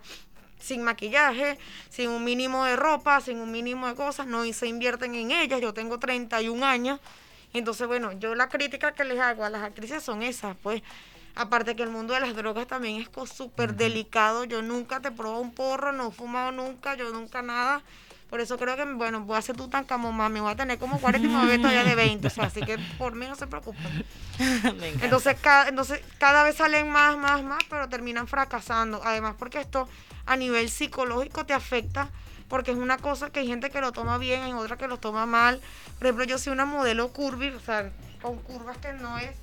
sin 0.62 0.84
maquillaje, 0.84 1.58
sin 1.90 2.10
un 2.10 2.24
mínimo 2.24 2.64
de 2.66 2.76
ropa, 2.76 3.20
sin 3.20 3.40
un 3.40 3.52
mínimo 3.52 3.88
de 3.88 3.96
cosas, 3.96 4.28
no 4.28 4.44
se 4.54 4.68
invierten 4.68 5.16
en 5.16 5.32
ellas. 5.32 5.60
Yo 5.60 5.74
tengo 5.74 6.00
31 6.00 6.66
años, 6.66 7.00
entonces 7.54 7.88
bueno, 7.88 8.12
yo 8.14 8.36
la 8.36 8.48
crítica 8.48 8.94
que 8.94 9.04
les 9.04 9.20
hago 9.20 9.44
a 9.44 9.50
las 9.50 9.64
actrices 9.64 10.04
son 10.04 10.24
esas, 10.24 10.56
pues. 10.62 10.82
Aparte 11.34 11.78
que 11.78 11.84
el 11.84 11.90
mundo 11.90 12.14
de 12.14 12.20
las 12.20 12.36
drogas 12.36 12.68
también 12.68 12.98
es 13.02 13.30
súper 13.30 13.76
delicado. 13.76 14.44
Yo 14.44 14.62
nunca 14.62 15.00
te 15.00 15.12
probado 15.12 15.40
un 15.40 15.54
porro, 15.54 15.94
no 15.94 16.10
he 16.10 16.12
fumado 16.12 16.52
nunca, 16.52 16.96
yo 16.96 17.10
nunca 17.12 17.42
nada. 17.42 17.82
Por 18.32 18.40
eso 18.40 18.58
creo 18.58 18.78
que, 18.78 18.86
bueno, 18.86 19.20
voy 19.20 19.38
a 19.38 19.42
ser 19.42 19.58
tú 19.58 19.68
tan 19.68 19.84
como 19.84 20.14
mami, 20.14 20.40
voy 20.40 20.54
a 20.54 20.56
tener 20.56 20.80
como 20.80 21.02
40 21.02 21.28
y 21.28 21.30
me 21.30 21.36
voy 21.36 21.44
a 21.44 21.50
ver 21.50 21.60
todavía 21.60 21.84
de 21.84 21.96
20. 21.96 22.28
O 22.28 22.30
sea, 22.30 22.46
así 22.46 22.62
que 22.62 22.78
por 22.98 23.14
mí 23.14 23.28
no 23.28 23.36
se 23.36 23.46
preocupen. 23.46 24.06
Me. 24.80 24.88
Entonces 25.04 25.36
cada, 25.42 25.68
entonces, 25.68 26.00
cada 26.18 26.42
vez 26.44 26.56
salen 26.56 26.90
más, 26.90 27.18
más, 27.18 27.44
más, 27.44 27.62
pero 27.70 27.90
terminan 27.90 28.30
fracasando. 28.30 29.02
Además, 29.04 29.36
porque 29.38 29.60
esto 29.60 29.90
a 30.26 30.38
nivel 30.38 30.70
psicológico 30.70 31.46
te 31.46 31.54
afecta, 31.54 32.08
porque 32.48 32.72
es 32.72 32.78
una 32.78 32.98
cosa 32.98 33.32
que 33.32 33.42
hay 33.42 33.48
gente 33.48 33.70
que 33.70 33.82
lo 33.82 33.92
toma 33.92 34.18
bien, 34.18 34.44
hay 34.44 34.54
otra 34.54 34.78
que 34.78 34.88
lo 34.88 34.96
toma 34.96 35.26
mal. 35.26 35.60
Por 35.98 36.08
ejemplo, 36.08 36.24
yo 36.24 36.38
soy 36.38 36.54
una 36.54 36.64
modelo 36.64 37.10
curvy, 37.12 37.50
o 37.50 37.60
sea, 37.60 37.92
con 38.22 38.38
curvas 38.38 38.78
que 38.78 38.94
no 38.94 39.18
es, 39.18 39.36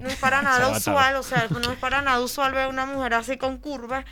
no 0.00 0.08
es 0.08 0.16
para 0.16 0.42
nada 0.42 0.76
usual, 0.76 1.14
o 1.14 1.22
sea, 1.22 1.46
no 1.48 1.70
es 1.70 1.78
para 1.78 2.02
nada 2.02 2.18
usual 2.18 2.52
ver 2.52 2.64
a 2.64 2.68
una 2.68 2.84
mujer 2.84 3.14
así 3.14 3.38
con 3.38 3.58
curvas 3.58 4.04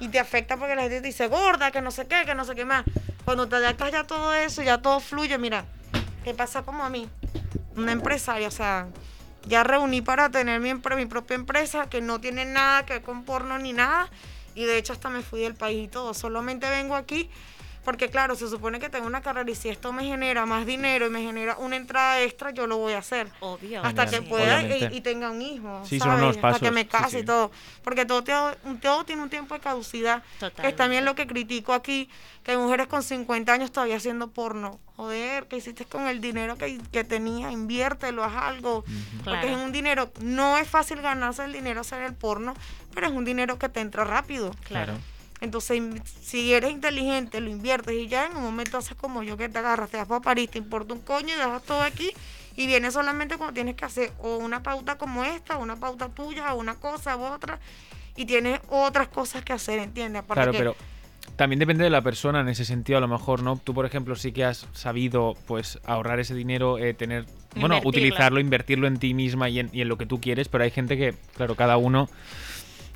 y 0.00 0.08
te 0.08 0.18
afecta 0.18 0.56
porque 0.56 0.74
la 0.74 0.82
gente 0.82 1.00
te 1.00 1.06
dice 1.06 1.28
gorda, 1.28 1.70
que 1.70 1.80
no 1.80 1.90
sé 1.90 2.06
qué, 2.06 2.24
que 2.24 2.34
no 2.34 2.44
sé 2.44 2.54
qué 2.54 2.64
más. 2.64 2.84
Cuando 3.24 3.48
te 3.48 3.56
adaptas 3.56 3.92
ya 3.92 4.04
todo 4.04 4.34
eso, 4.34 4.62
ya 4.62 4.78
todo 4.82 5.00
fluye, 5.00 5.38
mira, 5.38 5.64
¿qué 6.24 6.34
pasa 6.34 6.62
como 6.62 6.84
a 6.84 6.90
mí? 6.90 7.08
una 7.76 7.92
empresaria, 7.92 8.48
o 8.48 8.50
sea, 8.50 8.88
ya 9.46 9.62
reuní 9.62 10.00
para 10.02 10.30
tener 10.30 10.60
mi, 10.60 10.74
mi 10.74 11.06
propia 11.06 11.34
empresa 11.34 11.88
que 11.88 12.00
no 12.00 12.20
tiene 12.20 12.44
nada 12.44 12.84
que 12.84 12.94
ver 12.94 13.02
con 13.02 13.24
porno 13.24 13.58
ni 13.58 13.72
nada. 13.72 14.08
Y 14.54 14.64
de 14.64 14.78
hecho 14.78 14.94
hasta 14.94 15.10
me 15.10 15.20
fui 15.20 15.40
del 15.40 15.54
país 15.54 15.84
y 15.84 15.88
todo. 15.88 16.14
Solamente 16.14 16.68
vengo 16.70 16.96
aquí 16.96 17.30
porque 17.86 18.10
claro, 18.10 18.34
se 18.34 18.48
supone 18.48 18.80
que 18.80 18.90
tengo 18.90 19.06
una 19.06 19.22
carrera 19.22 19.48
y 19.48 19.54
si 19.54 19.68
esto 19.68 19.92
me 19.92 20.02
genera 20.02 20.44
más 20.44 20.66
dinero 20.66 21.06
y 21.06 21.10
me 21.10 21.22
genera 21.22 21.56
una 21.56 21.76
entrada 21.76 22.20
extra, 22.20 22.50
yo 22.50 22.66
lo 22.66 22.78
voy 22.78 22.94
a 22.94 22.98
hacer. 22.98 23.28
Obvio. 23.38 23.80
Hasta 23.84 24.06
que 24.08 24.22
pueda 24.22 24.60
y, 24.92 25.00
tenga 25.02 25.30
un 25.30 25.40
hijo. 25.40 25.82
Sí, 25.84 26.00
son 26.00 26.08
¿sabes? 26.08 26.36
unos 26.36 26.44
Hasta 26.44 26.58
que 26.66 26.72
me 26.72 26.88
case 26.88 27.10
sí. 27.10 27.16
y 27.18 27.24
todo. 27.24 27.52
Porque 27.84 28.04
todo, 28.04 28.24
tiene- 28.24 28.56
todo 28.82 29.04
tiene 29.04 29.22
un 29.22 29.30
tiempo 29.30 29.54
de 29.54 29.60
caducidad. 29.60 30.24
Que 30.60 30.66
es 30.66 30.74
también 30.74 31.04
lo 31.04 31.14
que 31.14 31.28
critico 31.28 31.72
aquí, 31.74 32.10
que 32.42 32.50
hay 32.50 32.56
mujeres 32.56 32.88
con 32.88 33.04
50 33.04 33.52
años 33.52 33.70
todavía 33.70 33.98
haciendo 33.98 34.30
porno. 34.32 34.80
Joder, 34.96 35.46
¿qué 35.46 35.58
hiciste 35.58 35.84
con 35.84 36.08
el 36.08 36.20
dinero 36.20 36.58
que, 36.58 36.80
que 36.90 37.04
tenía? 37.04 37.52
Inviértelo, 37.52 38.24
haz 38.24 38.34
algo. 38.34 38.82
Porque 38.82 39.22
Claro. 39.42 39.46
es 39.48 39.56
un 39.58 39.70
dinero, 39.70 40.10
no 40.22 40.58
es 40.58 40.68
fácil 40.68 41.00
ganarse 41.02 41.44
el 41.44 41.52
dinero 41.52 41.82
hacer 41.82 42.02
el 42.02 42.14
porno, 42.14 42.54
pero 42.92 43.06
es 43.06 43.12
un 43.12 43.24
dinero 43.24 43.60
que 43.60 43.68
te 43.68 43.78
entra 43.78 44.02
rápido. 44.02 44.50
Claro. 44.64 44.94
Entonces, 45.40 45.82
si 46.22 46.52
eres 46.54 46.70
inteligente, 46.70 47.40
lo 47.40 47.50
inviertes 47.50 47.94
y 47.94 48.08
ya 48.08 48.26
en 48.26 48.36
un 48.36 48.42
momento 48.42 48.78
haces 48.78 48.96
como 48.96 49.22
yo 49.22 49.36
que 49.36 49.48
te 49.48 49.58
agarras, 49.58 49.90
te 49.90 49.98
vas 49.98 50.06
para 50.06 50.20
París, 50.20 50.50
te 50.50 50.58
importa 50.58 50.94
un 50.94 51.00
coño 51.00 51.28
y 51.34 51.36
dejas 51.36 51.62
todo 51.62 51.82
aquí 51.82 52.10
y 52.56 52.66
vienes 52.66 52.94
solamente 52.94 53.36
cuando 53.36 53.52
tienes 53.52 53.74
que 53.74 53.84
hacer 53.84 54.12
o 54.18 54.38
una 54.38 54.62
pauta 54.62 54.96
como 54.96 55.24
esta, 55.24 55.58
una 55.58 55.76
pauta 55.76 56.08
tuya, 56.08 56.54
o 56.54 56.58
una 56.58 56.76
cosa 56.76 57.16
u 57.18 57.24
otra 57.24 57.58
y 58.16 58.24
tienes 58.24 58.60
otras 58.70 59.08
cosas 59.08 59.44
que 59.44 59.52
hacer, 59.52 59.78
¿entiendes? 59.78 60.22
Aparte 60.22 60.40
Claro, 60.40 60.52
que- 60.52 60.58
pero 60.58 60.76
también 61.36 61.58
depende 61.58 61.84
de 61.84 61.90
la 61.90 62.00
persona 62.00 62.40
en 62.40 62.48
ese 62.48 62.64
sentido, 62.64 62.96
a 62.96 63.00
lo 63.02 63.08
mejor, 63.08 63.42
¿no? 63.42 63.58
Tú, 63.58 63.74
por 63.74 63.84
ejemplo, 63.84 64.16
sí 64.16 64.32
que 64.32 64.44
has 64.46 64.66
sabido, 64.72 65.36
pues, 65.46 65.78
ahorrar 65.84 66.18
ese 66.18 66.34
dinero, 66.34 66.78
eh, 66.78 66.94
tener, 66.94 67.26
bueno, 67.56 67.78
utilizarlo, 67.84 68.40
invertirlo 68.40 68.86
en 68.86 68.96
ti 68.98 69.12
misma 69.12 69.50
y 69.50 69.58
en, 69.58 69.68
y 69.74 69.82
en 69.82 69.88
lo 69.88 69.98
que 69.98 70.06
tú 70.06 70.18
quieres, 70.18 70.48
pero 70.48 70.64
hay 70.64 70.70
gente 70.70 70.96
que, 70.96 71.14
claro, 71.36 71.54
cada 71.56 71.76
uno 71.76 72.08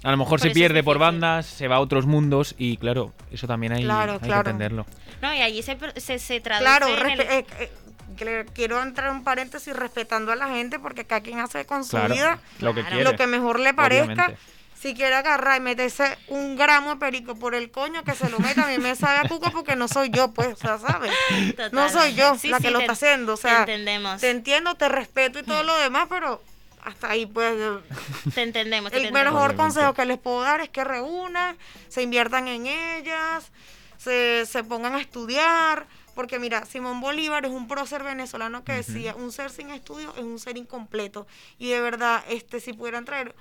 a 0.02 0.10
lo 0.10 0.16
mejor 0.16 0.38
Por 0.38 0.48
se 0.48 0.50
pierde 0.50 0.82
por 0.82 0.98
bandas, 0.98 1.46
se 1.46 1.68
va 1.68 1.76
a 1.76 1.80
otros 1.80 2.06
mundos 2.06 2.54
y, 2.58 2.76
claro, 2.78 3.12
eso 3.30 3.46
también 3.46 3.72
hay, 3.72 3.82
Claro, 3.84 4.14
hay 4.14 4.18
claro. 4.20 4.44
que 4.44 4.50
entenderlo. 4.50 4.86
No, 5.22 5.34
y 5.34 5.42
allí 5.42 5.62
se, 5.62 5.76
se, 5.96 6.18
se 6.18 6.40
traduce 6.40 6.64
Claro, 6.64 6.88
en 6.88 6.96
respe- 6.98 7.12
el- 7.12 7.20
eh, 7.20 7.46
eh, 8.18 8.46
quiero 8.54 8.82
entrar 8.82 9.10
en 9.10 9.16
un 9.18 9.24
paréntesis 9.24 9.74
respetando 9.74 10.32
a 10.32 10.36
la 10.36 10.48
gente 10.48 10.78
porque 10.78 11.04
cada 11.04 11.20
quien 11.20 11.38
hace 11.40 11.64
con 11.66 11.84
su 11.84 11.90
Claro, 11.96 12.14
vida 12.14 12.38
lo 12.60 12.74
que 12.74 12.80
Claro. 12.80 12.96
quiere. 12.96 13.10
lo 13.12 13.16
que 13.16 13.26
mejor 13.26 13.60
le 13.60 13.74
parezca. 13.74 14.04
obviamente. 14.12 14.36
Si 14.80 14.94
quiere 14.94 15.14
agarrar 15.14 15.58
y 15.58 15.60
meterse 15.60 16.16
un 16.28 16.56
gramo 16.56 16.88
de 16.94 16.96
perico 16.96 17.34
por 17.34 17.54
el 17.54 17.70
coño, 17.70 18.02
que 18.02 18.14
se 18.14 18.30
lo 18.30 18.38
meta. 18.38 18.64
A 18.64 18.66
mí 18.68 18.78
me 18.78 18.96
sabe 18.96 19.18
a 19.18 19.28
cuco 19.28 19.50
porque 19.50 19.76
no 19.76 19.88
soy 19.88 20.08
yo, 20.08 20.32
pues, 20.32 20.54
o 20.54 20.56
sea, 20.56 20.78
¿sabes? 20.78 21.12
No 21.72 21.90
soy 21.90 22.14
yo 22.14 22.34
Sí, 22.38 22.48
la 22.48 22.56
sí, 22.56 22.62
que 22.64 22.70
lo 22.70 22.78
te- 22.78 22.84
está 22.84 22.92
haciendo. 22.94 23.34
O 23.34 23.36
te 23.36 23.42
sea, 23.42 23.58
entendemos. 23.60 24.22
te 24.22 24.30
entiendo, 24.30 24.74
te 24.76 24.88
respeto 24.88 25.38
y 25.38 25.42
todo 25.42 25.62
lo 25.64 25.76
demás, 25.76 26.06
pero 26.08 26.42
hasta 26.84 27.10
ahí, 27.10 27.26
pues. 27.26 27.54
Te 28.34 28.42
entendemos. 28.42 28.90
te 28.90 28.98
El 28.98 29.06
entendemos. 29.06 29.34
mejor 29.34 29.56
consejo 29.56 29.94
que 29.94 30.04
les 30.04 30.18
puedo 30.18 30.42
dar 30.42 30.60
es 30.60 30.68
que 30.68 30.84
reúnan, 30.84 31.56
se 31.88 32.02
inviertan 32.02 32.48
en 32.48 32.66
ellas, 32.66 33.50
se, 33.98 34.44
se 34.46 34.64
pongan 34.64 34.94
a 34.94 35.00
estudiar. 35.00 35.86
Porque 36.14 36.38
mira, 36.38 36.66
Simón 36.66 37.00
Bolívar 37.00 37.44
es 37.46 37.50
un 37.52 37.68
prócer 37.68 38.02
venezolano 38.02 38.64
que 38.64 38.72
decía, 38.72 39.14
un 39.14 39.32
ser 39.32 39.50
sin 39.50 39.70
estudio 39.70 40.12
es 40.16 40.22
un 40.22 40.38
ser 40.38 40.56
incompleto. 40.56 41.26
Y 41.58 41.70
de 41.70 41.80
verdad, 41.80 42.22
este 42.28 42.60
si 42.60 42.72
pudieran 42.72 43.04
traer, 43.04 43.34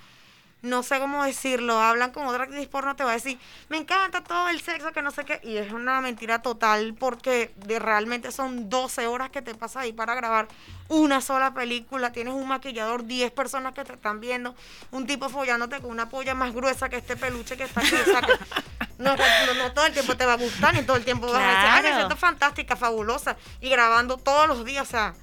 no 0.62 0.84
sé 0.84 1.00
cómo 1.00 1.24
decirlo, 1.24 1.80
hablan 1.80 2.12
con 2.12 2.28
otra 2.28 2.43
actriz 2.43 2.67
porno, 2.67 2.95
te 2.95 3.04
va 3.06 3.12
a 3.12 3.13
decir, 3.13 3.39
me 3.69 3.78
encanta 3.78 4.24
todo 4.24 4.50
el 4.50 4.60
sexo, 4.62 4.91
que 4.91 5.02
no 5.02 5.12
sé 5.12 5.24
qué. 5.24 5.39
Y 5.43 5.56
es 5.58 5.72
una 5.72 6.02
mentira 6.02 6.41
total 6.41 6.95
porque 7.00 7.54
de, 7.56 7.80
realmente 7.80 8.32
son 8.32 8.69
12 8.69 9.08
horas 9.08 9.30
que 9.30 9.41
te 9.41 9.56
pasas 9.56 9.84
ahí 9.84 9.93
para 9.93 10.15
grabar 10.15 10.48
una 10.89 11.22
sola 11.22 11.54
película. 11.54 12.12
Tienes 12.12 12.34
un 12.34 12.48
maquillador, 12.48 13.06
10 13.06 13.32
personas 13.32 13.74
que 13.74 13.86
te 13.86 13.93
están 13.93 14.19
viendo, 14.19 14.54
un 14.91 15.08
tipo 15.08 15.30
follándote 15.30 15.80
con 15.80 15.91
una 15.91 16.10
polla 16.10 16.36
más 16.36 16.54
gruesa 16.54 16.89
que 16.89 16.98
este 16.98 17.15
peluche 17.15 17.56
que 17.56 17.63
está 17.63 17.80
aquí. 17.80 17.95
o 17.95 18.06
sea, 18.06 18.22
que 18.22 18.34
no, 18.98 19.15
no- 19.15 19.54
no 19.63 19.72
todo 19.74 19.86
el 19.86 19.93
tiempo 19.93 20.17
te 20.17 20.26
va 20.26 20.34
a 20.34 20.38
gustar, 20.38 20.74
ni 20.74 20.82
todo 20.84 20.98
el 20.98 21.06
tiempo 21.06 21.28
vas 21.28 21.36
a 21.41 21.48
decir, 21.48 21.58
ay, 21.69 21.76
me 21.76 21.82
Claro. 21.89 21.95
siento 21.98 22.17
fantástica, 22.17 22.76
fabulosa. 22.76 23.38
Y 23.62 23.69
grabando 23.69 24.17
todos 24.17 24.48
los 24.48 24.65
días, 24.65 24.88
o 24.88 24.91
sea. 24.91 25.13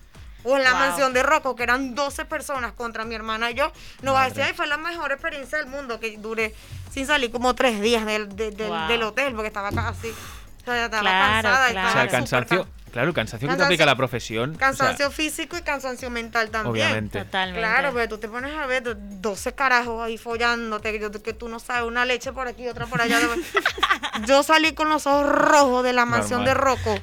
O 0.49 0.57
en 0.57 0.63
la 0.65 0.71
Wow. 0.71 0.79
mansión 0.81 1.13
de 1.13 1.23
Rocco, 1.25 1.57
que 1.57 1.65
eran 1.65 1.95
12 1.97 2.25
personas 2.25 2.73
contra 2.73 3.05
mi 3.05 3.15
hermana 3.17 3.51
y 3.51 3.55
yo, 3.55 3.73
no 4.03 4.13
vas 4.13 4.23
a 4.23 4.25
decir, 4.29 4.39
Madre. 4.41 4.51
ay, 4.53 4.57
fue 4.57 4.67
la 4.69 4.77
mejor 4.77 5.11
experiencia 5.13 5.59
del 5.59 5.67
mundo, 5.67 5.99
que 5.99 6.17
duré 6.19 6.55
sin 6.93 7.07
salir 7.07 7.31
como 7.33 7.55
tres 7.55 7.81
días 7.81 8.07
del, 8.07 8.35
de- 8.37 8.53
del- 8.53 8.69
Wow. 8.69 8.87
del 8.89 9.03
hotel, 9.03 9.35
porque 9.35 9.49
estaba 9.49 9.71
casi, 9.73 10.09
o 10.11 10.65
sea, 10.65 10.85
estaba 10.87 11.01
Claro, 11.03 11.43
cansada. 11.49 11.69
y 11.69 11.73
claro. 11.73 11.87
O 11.87 11.91
estaba 11.91 12.09
sea, 12.09 12.19
cansancio, 12.19 12.63
can- 12.65 12.73
claro, 12.97 13.09
el 13.09 13.15
cansancio 13.15 13.49
que 13.49 13.57
te 13.57 13.63
aplica 13.63 13.85
la 13.87 13.95
profesión. 13.97 14.51
o 14.51 14.53
sea, 14.59 14.59
Cansancio 14.69 15.11
físico 15.11 15.57
y 15.57 15.63
cansancio 15.63 16.09
mental 16.11 16.51
también. 16.51 16.73
obviamente. 16.87 17.19
Totalmente. 17.25 17.61
Claro, 17.61 17.93
pero 17.95 18.09
tú 18.09 18.19
te 18.19 18.29
pones 18.29 18.53
a 18.57 18.67
ver 18.67 18.83
do- 18.83 18.95
12 18.97 19.55
carajos 19.55 20.03
ahí 20.03 20.17
follándote, 20.19 20.99
que, 21.23 21.33
tú 21.35 21.49
no 21.49 21.59
sabes, 21.61 21.83
una 21.87 22.05
leche 22.05 22.33
por 22.33 22.49
aquí, 22.49 22.67
otra 22.69 22.87
por 22.87 23.01
allá. 23.03 23.19
Yo 24.27 24.43
salí 24.43 24.73
con 24.75 24.89
los 24.89 25.07
ojos 25.07 25.27
rojos 25.29 25.85
de 25.85 25.93
la 25.93 26.05
mansión 26.07 26.45
Normal. 26.45 26.55
de 26.55 26.61
Rocco, 26.95 27.01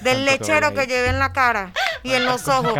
del 0.00 0.24
lechero 0.24 0.72
que 0.74 0.86
llevé 0.86 1.08
en 1.08 1.18
la 1.18 1.32
cara 1.32 1.72
y 2.02 2.12
en 2.12 2.24
los 2.24 2.48
ojos. 2.48 2.72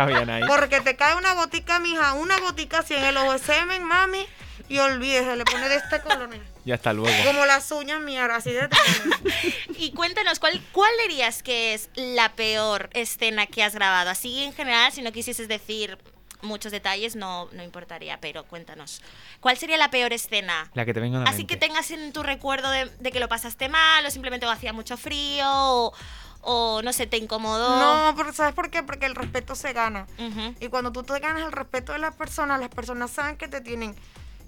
Porque 0.47 0.81
te 0.81 0.95
cae 0.95 1.15
una 1.15 1.33
gotica, 1.33 1.79
mija, 1.79 2.13
una 2.13 2.37
gotica 2.39 2.79
así 2.79 2.95
en 2.95 3.03
el 3.05 3.17
ojo 3.17 3.33
de 3.33 3.39
semen, 3.39 3.83
mami, 3.83 4.25
y 4.69 4.77
olvídese, 4.79 5.35
le 5.35 5.45
pone 5.45 5.69
de 5.69 5.75
este 5.75 6.01
color, 6.01 6.29
Y 6.65 6.71
hasta 6.71 6.91
luego. 6.93 7.15
como 7.25 7.45
las 7.45 7.71
uñas 7.71 8.01
mías, 8.01 8.29
así 8.31 8.51
de 8.51 8.61
este. 8.69 9.55
Y 9.77 9.91
cuéntanos, 9.91 10.39
¿cuál, 10.39 10.61
¿cuál 10.71 10.91
dirías 11.07 11.43
que 11.43 11.73
es 11.73 11.89
la 11.95 12.33
peor 12.33 12.89
escena 12.93 13.45
que 13.45 13.63
has 13.63 13.75
grabado? 13.75 14.09
Así 14.09 14.43
en 14.43 14.53
general, 14.53 14.91
si 14.91 15.01
no 15.01 15.11
quisieses 15.11 15.47
decir 15.47 15.97
muchos 16.41 16.71
detalles, 16.71 17.15
no, 17.15 17.49
no 17.53 17.63
importaría, 17.63 18.19
pero 18.21 18.43
cuéntanos. 18.45 19.01
¿Cuál 19.39 19.57
sería 19.57 19.77
la 19.77 19.89
peor 19.89 20.13
escena? 20.13 20.69
La 20.75 20.85
que 20.85 20.93
te 20.93 20.99
venga 20.99 21.19
a 21.19 21.23
la 21.23 21.29
Así 21.29 21.45
que 21.45 21.55
mente. 21.55 21.67
tengas 21.67 21.91
en 21.91 22.13
tu 22.13 22.23
recuerdo 22.23 22.69
de, 22.71 22.85
de 22.99 23.11
que 23.11 23.19
lo 23.19 23.27
pasaste 23.27 23.67
mal, 23.69 24.05
o 24.05 24.11
simplemente 24.11 24.45
hacía 24.45 24.71
mucho 24.71 24.95
frío, 24.97 25.45
o, 25.47 25.93
o 26.41 26.81
no 26.83 26.93
sé, 26.93 27.07
te 27.07 27.17
incomodó. 27.17 27.79
No, 27.79 28.15
pero 28.15 28.31
¿sabes 28.31 28.53
por 28.53 28.69
qué? 28.69 28.83
Porque 28.83 29.07
el 29.07 29.15
respeto 29.15 29.55
se 29.55 29.73
gana. 29.73 30.05
Ujú. 30.19 30.55
Y 30.59 30.67
cuando 30.69 30.91
tú 30.91 31.03
te 31.03 31.19
ganas 31.19 31.43
el 31.45 31.51
respeto 31.51 31.93
de 31.93 31.99
las 31.99 32.15
personas, 32.15 32.59
las 32.59 32.69
personas 32.69 33.09
saben 33.11 33.37
que 33.37 33.47
te 33.47 33.61
tienen 33.61 33.95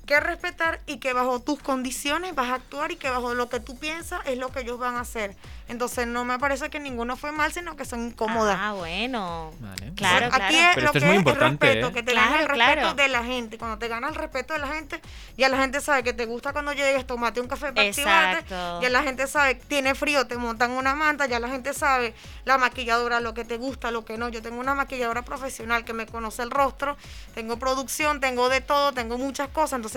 que 0.07 0.19
respetar 0.19 0.79
y 0.87 0.97
que 0.97 1.13
bajo 1.13 1.39
tus 1.41 1.59
condiciones 1.61 2.33
vas 2.33 2.49
a 2.49 2.55
actuar 2.55 2.91
y 2.91 2.95
que 2.95 3.09
bajo 3.11 3.35
lo 3.35 3.49
que 3.49 3.59
tú 3.59 3.77
piensas 3.77 4.21
es 4.25 4.37
lo 4.39 4.49
que 4.51 4.61
ellos 4.61 4.79
van 4.79 4.95
a 4.95 5.01
hacer. 5.01 5.35
Entonces 5.67 6.07
no 6.07 6.23
me 6.23 6.39
parece 6.39 6.69
que 6.69 6.79
ninguno 6.79 7.17
fue 7.17 7.33
mal, 7.33 7.51
sino 7.51 7.75
que 7.75 7.83
son 7.83 8.07
incómodas. 8.07 8.57
Ah, 8.59 8.71
bueno. 8.73 9.51
Vale. 9.59 9.91
Claro, 9.95 10.27
Aquí 10.27 10.55
claro. 10.55 10.69
es 10.69 10.75
Pero 10.75 10.85
lo 10.87 10.91
que 10.93 10.97
es 10.99 11.03
muy 11.03 11.13
es 11.13 11.19
importante, 11.19 11.67
el 11.67 11.73
respeto, 11.73 11.87
¿eh? 11.89 11.93
que 11.93 12.03
te 12.03 12.11
Claro, 12.13 12.27
ganas 12.31 12.41
el 12.41 12.47
respeto 12.47 12.73
claro. 12.81 12.93
de 12.93 13.07
la 13.09 13.23
gente. 13.25 13.57
Cuando 13.57 13.77
te 13.77 13.87
ganas 13.89 14.09
el 14.11 14.15
respeto 14.15 14.53
de 14.53 14.59
la 14.59 14.67
gente, 14.67 15.01
ya 15.37 15.49
la 15.49 15.57
gente 15.57 15.81
sabe 15.81 16.03
que 16.03 16.13
te 16.13 16.25
gusta 16.25 16.53
cuando 16.53 16.71
llegues, 16.71 17.05
tomate 17.05 17.41
un 17.41 17.47
café 17.49 17.73
para 17.73 17.89
activarte. 17.89 18.45
Ya 18.81 18.89
la 18.89 19.03
gente 19.03 19.27
sabe, 19.27 19.55
tiene 19.55 19.93
frío, 19.93 20.25
te 20.25 20.37
montan 20.37 20.71
una 20.71 20.95
manta, 20.95 21.25
ya 21.25 21.39
la 21.41 21.49
gente 21.49 21.73
sabe 21.73 22.13
la 22.45 22.57
maquilladora, 22.57 23.19
lo 23.19 23.33
que 23.33 23.43
te 23.43 23.57
gusta, 23.57 23.91
lo 23.91 24.05
que 24.05 24.17
no. 24.17 24.29
Yo 24.29 24.41
tengo 24.41 24.61
una 24.61 24.73
maquilladora 24.73 25.23
profesional 25.23 25.83
que 25.83 25.91
me 25.91 26.05
conoce 26.05 26.43
el 26.43 26.51
rostro, 26.51 26.95
tengo 27.35 27.57
producción, 27.59 28.21
tengo 28.21 28.47
de 28.47 28.61
todo, 28.61 28.93
tengo 28.93 29.17
muchas 29.17 29.49
cosas. 29.49 29.73
Entonces, 29.73 29.96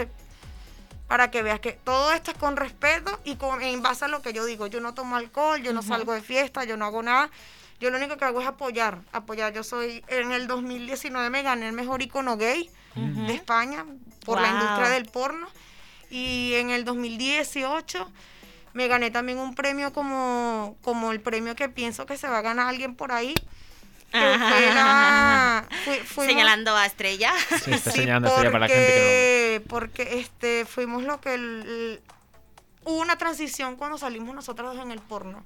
para 1.08 1.30
que 1.30 1.42
veas 1.42 1.58
que 1.58 1.72
todo 1.72 2.12
esto 2.12 2.30
es 2.30 2.38
con 2.38 2.56
respeto 2.56 3.18
y 3.24 3.34
con, 3.34 3.60
en 3.62 3.82
base 3.82 4.04
a 4.04 4.08
lo 4.08 4.22
que 4.22 4.32
yo 4.32 4.44
digo. 4.44 4.68
Yo 4.68 4.80
no 4.80 4.94
tomo 4.94 5.16
alcohol, 5.16 5.60
yo 5.60 5.72
no 5.72 5.82
salgo 5.82 6.12
de 6.12 6.22
fiesta, 6.22 6.62
yo 6.64 6.76
no 6.76 6.84
hago 6.84 7.02
nada. 7.02 7.30
Yo 7.80 7.90
lo 7.90 7.96
único 7.96 8.16
que 8.16 8.24
hago 8.24 8.40
es 8.40 8.46
apoyar, 8.46 9.00
apoyar. 9.12 9.52
Yo 9.52 9.64
soy, 9.64 10.04
en 10.06 10.30
el 10.32 10.46
2019 10.46 11.30
me 11.30 11.42
gané 11.42 11.66
el 11.66 11.72
mejor 11.72 12.02
icono 12.02 12.36
gay 12.36 12.70
de 12.94 13.34
España 13.34 13.86
por 14.24 14.40
la 14.40 14.50
industria 14.50 14.90
del 14.90 15.06
porno. 15.06 15.48
Y 16.10 16.54
en 16.54 16.70
el 16.70 16.84
2018 16.84 18.08
me 18.72 18.86
gané 18.86 19.10
también 19.10 19.38
un 19.38 19.54
premio 19.54 19.92
como, 19.92 20.76
como 20.82 21.10
el 21.10 21.20
premio 21.20 21.56
que 21.56 21.68
pienso 21.68 22.06
que 22.06 22.16
se 22.16 22.28
va 22.28 22.38
a 22.38 22.42
ganar 22.42 22.68
alguien 22.68 22.94
por 22.94 23.12
ahí. 23.12 23.34
Fui- 25.84 25.98
fuimos- 25.98 26.26
Señalando 26.32 26.76
a 26.76 26.86
Estrella. 26.86 27.32
Sí, 27.62 27.72
está 27.72 27.90
Sí, 27.90 28.00
señalando 28.00 28.28
esto 28.28 28.42
ya 28.42 28.50
para 28.50 28.66
la 28.66 28.68
gente 28.68 28.86
que 28.86 29.62
porque, 29.68 30.02
porque 30.02 30.20
este 30.20 30.64
fuimos 30.66 31.02
lo 31.04 31.20
que 31.20 31.34
el- 31.34 31.40
el- 31.66 32.02
hubo 32.84 33.00
una 33.00 33.16
transición 33.18 33.76
cuando 33.76 33.98
salimos 33.98 34.34
nosotras 34.34 34.74
dos 34.74 34.82
en 34.82 34.90
el 34.90 35.00
porno. 35.00 35.42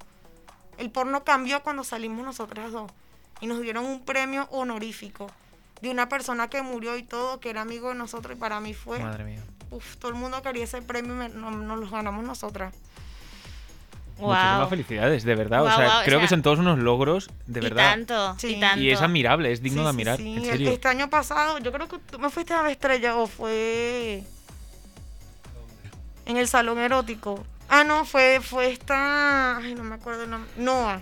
El 0.77 0.89
porno 0.89 1.23
cambió 1.23 1.61
cuando 1.63 1.83
salimos 1.83 2.25
nosotras 2.25 2.71
dos 2.71 2.91
y 3.39 3.47
nos 3.47 3.61
dieron 3.61 3.85
un 3.85 4.03
premio 4.03 4.47
honorífico 4.51 5.27
de 5.81 5.89
una 5.89 6.09
persona 6.09 6.49
que 6.49 6.61
murió 6.61 6.97
y 6.97 7.03
todo, 7.03 7.39
que 7.39 7.49
era 7.49 7.61
amigo 7.61 7.89
de 7.89 7.95
nosotros 7.95 8.35
y 8.35 8.39
para 8.39 8.59
mí 8.59 8.73
fue, 8.73 8.99
no. 8.99 9.05
Madre 9.05 9.23
mía. 9.25 9.43
uf, 9.71 9.97
todo 9.97 10.09
el 10.09 10.17
mundo 10.17 10.41
quería 10.41 10.63
ese 10.63 10.81
premio 10.81 11.13
y 11.13 11.17
me- 11.17 11.29
no- 11.29 11.51
nos 11.51 11.79
los 11.79 11.91
ganamos 11.91 12.23
nosotras. 12.23 12.73
Muchísimas 14.17 14.59
Wow. 14.61 14.69
felicidades, 14.69 15.23
de 15.25 15.35
verdad. 15.35 15.63
o 15.63 15.67
o 15.67 16.03
creo 16.05 16.21
que 16.21 16.27
son 16.29 16.41
todos 16.41 16.59
unos 16.59 16.79
logros, 16.79 17.29
de 17.47 17.59
y 17.59 17.63
verdad. 17.63 17.91
tanto, 17.91 18.35
Sí. 18.39 18.55
y 18.55 18.59
tanto. 18.61 18.81
Y 18.81 18.89
es 18.91 19.01
admirable, 19.01 19.51
es 19.51 19.61
digno 19.61 19.79
Sí, 19.81 19.83
de 19.83 19.89
admirar, 19.89 20.17
sí. 20.17 20.31
en 20.31 20.37
El- 20.37 20.45
serio. 20.45 20.69
Este 20.71 20.87
año 20.87 21.09
pasado, 21.09 21.57
yo 21.59 21.71
creo 21.73 21.87
que 21.89 21.97
tú 21.99 22.17
me 22.19 22.29
fuiste 22.29 22.53
a 22.53 22.61
ver 22.61 22.71
estrella 22.71 23.17
o 23.17 23.27
fue 23.27 24.23
en 26.25 26.37
el 26.37 26.47
salón 26.47 26.79
erótico. 26.79 27.43
Ah, 27.69 27.83
no, 27.83 28.05
fue, 28.05 28.39
fue 28.41 28.71
esta, 28.71 29.57
ay, 29.57 29.75
no 29.75 29.83
me 29.83 29.95
acuerdo 29.95 30.23
el 30.23 30.29
nombre, 30.29 30.49
Noah. 30.57 31.01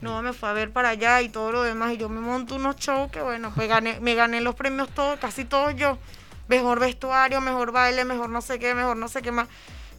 No, 0.00 0.20
me 0.20 0.32
fue 0.34 0.50
a 0.50 0.52
ver 0.52 0.70
para 0.70 0.90
allá 0.90 1.22
y 1.22 1.30
todo 1.30 1.50
lo 1.50 1.62
demás. 1.62 1.92
Y 1.94 1.96
yo 1.96 2.08
me 2.10 2.20
monto 2.20 2.56
unos 2.56 2.76
shows 2.76 3.10
que, 3.10 3.22
bueno, 3.22 3.50
pues 3.54 3.68
gané, 3.68 4.00
me 4.00 4.14
gané 4.14 4.42
los 4.42 4.54
premios 4.54 4.90
todos, 4.90 5.18
casi 5.18 5.44
todos 5.46 5.74
yo. 5.76 5.96
Mejor 6.46 6.78
vestuario, 6.78 7.40
mejor 7.40 7.72
baile, 7.72 8.04
mejor 8.04 8.28
no 8.28 8.42
sé 8.42 8.58
qué, 8.58 8.74
mejor 8.74 8.98
no 8.98 9.08
sé 9.08 9.22
qué 9.22 9.32
más. 9.32 9.48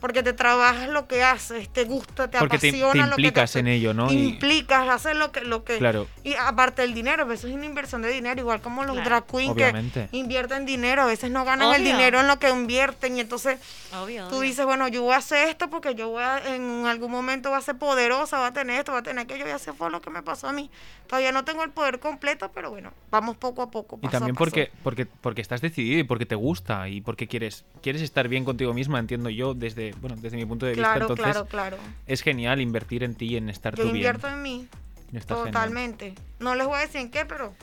Porque 0.06 0.22
te 0.22 0.34
trabajas 0.34 0.88
lo 0.90 1.08
que 1.08 1.24
haces, 1.24 1.68
te 1.68 1.84
gusta, 1.86 2.30
te 2.30 2.38
Porque 2.38 2.60
te- 2.60 2.70
te 2.72 2.78
apasiona 2.84 3.08
lo 3.08 3.16
que 3.16 3.32
te 3.32 3.60
en 3.60 3.68
ello, 3.68 3.92
¿no? 3.96 4.06
Te 4.06 4.14
Y- 4.14 4.28
implicas, 4.30 4.88
haces 4.88 5.16
lo 5.16 5.32
que, 5.32 5.42
lo 5.42 5.64
que. 5.64 5.80
Claro. 5.80 6.06
Y 6.24 6.36
aparte 6.36 6.84
del 6.84 6.94
dinero, 6.94 7.26
pues 7.26 7.40
eso 7.40 7.48
es 7.48 7.56
una 7.56 7.66
inversión 7.66 8.04
de 8.04 8.10
dinero, 8.10 8.40
igual 8.40 8.62
como 8.62 8.84
los 8.84 8.94
Claro. 8.98 9.10
drag 9.10 9.26
queens 9.26 9.56
que 9.56 10.08
invierten 10.12 10.68
dinero, 10.68 11.02
a 11.02 11.06
veces 11.08 11.32
no 11.32 11.44
ganan 11.44 11.74
el 11.74 11.84
dinero 11.84 12.20
en 12.20 12.28
lo 12.28 12.38
que 12.38 12.52
invierten 12.52 13.18
y 13.18 13.22
entonces 13.22 13.58
Obvio. 14.00 14.28
Tú 14.28 14.36
obvio. 14.36 14.42
dices, 14.50 14.64
bueno, 14.64 14.88
yo 14.90 15.02
voy 15.02 15.14
a 15.16 15.18
hacer 15.18 15.48
esto 15.48 15.72
porque 15.72 15.96
yo 15.96 16.10
voy 16.10 16.22
a, 16.22 16.54
en 16.54 16.86
algún 16.86 17.10
momento 17.10 17.50
voy 17.50 17.58
a 17.58 17.62
ser 17.62 17.76
poderosa, 17.78 18.38
voy 18.38 18.48
a 18.50 18.54
tener 18.54 18.78
esto, 18.78 18.92
voy 18.92 19.00
a 19.00 19.04
tener 19.04 19.24
aquello, 19.24 19.48
y 19.48 19.50
así 19.50 19.72
fue 19.76 19.90
lo 19.90 20.02
que 20.02 20.12
me 20.12 20.22
pasó 20.22 20.48
a 20.50 20.54
mí. 20.54 20.70
Todavía 21.08 21.32
no 21.32 21.44
tengo 21.46 21.64
el 21.64 21.72
poder 21.72 22.00
completo, 22.00 22.52
pero 22.54 22.70
bueno, 22.70 22.92
vamos 23.10 23.38
poco 23.38 23.64
a 23.64 23.72
poco. 23.72 23.98
Y 24.04 24.08
a 24.08 24.12
también 24.12 24.36
paso. 24.36 24.46
porque, 24.46 24.72
porque, 24.84 25.06
porque 25.08 25.42
estás 25.42 25.62
decidido 25.62 26.00
y 26.00 26.04
porque 26.04 26.28
te 26.28 26.36
gusta 26.36 26.90
y 26.90 27.02
porque 27.02 27.28
quieres, 27.28 27.66
quieres 27.82 28.04
estar 28.04 28.28
bien 28.28 28.46
contigo 28.46 28.72
misma, 28.74 29.00
entiendo 29.00 29.30
yo, 29.32 29.56
desde, 29.56 29.95
bueno, 30.02 30.16
desde 30.20 30.38
mi 30.38 30.46
punto 30.46 30.66
de 30.66 30.74
vista. 30.74 30.90
Claro, 30.94 31.02
Entonces, 31.10 31.26
claro, 31.26 31.46
claro. 31.48 31.78
es 32.06 32.22
genial 32.22 32.62
invertir 32.62 33.04
en 33.04 33.16
ti 33.16 33.28
y 33.28 33.38
en 33.38 33.50
estar 33.50 33.74
Yo 33.76 33.84
tú 33.84 33.84
bien. 33.84 33.96
invierto 33.98 34.28
en 34.28 34.42
mí, 34.42 34.68
genial. 35.08 35.26
totalmente. 35.26 36.14
No 36.40 36.56
les 36.56 36.68
voy 36.68 36.78
a 36.78 36.82
decir 36.82 37.02
en 37.02 37.12
qué, 37.12 37.26
pero... 37.26 37.54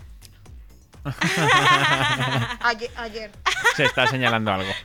ayer, 2.60 2.90
ayer. 2.96 3.30
Se 3.76 3.84
está 3.84 4.06
señalando 4.06 4.52
algo. 4.52 4.70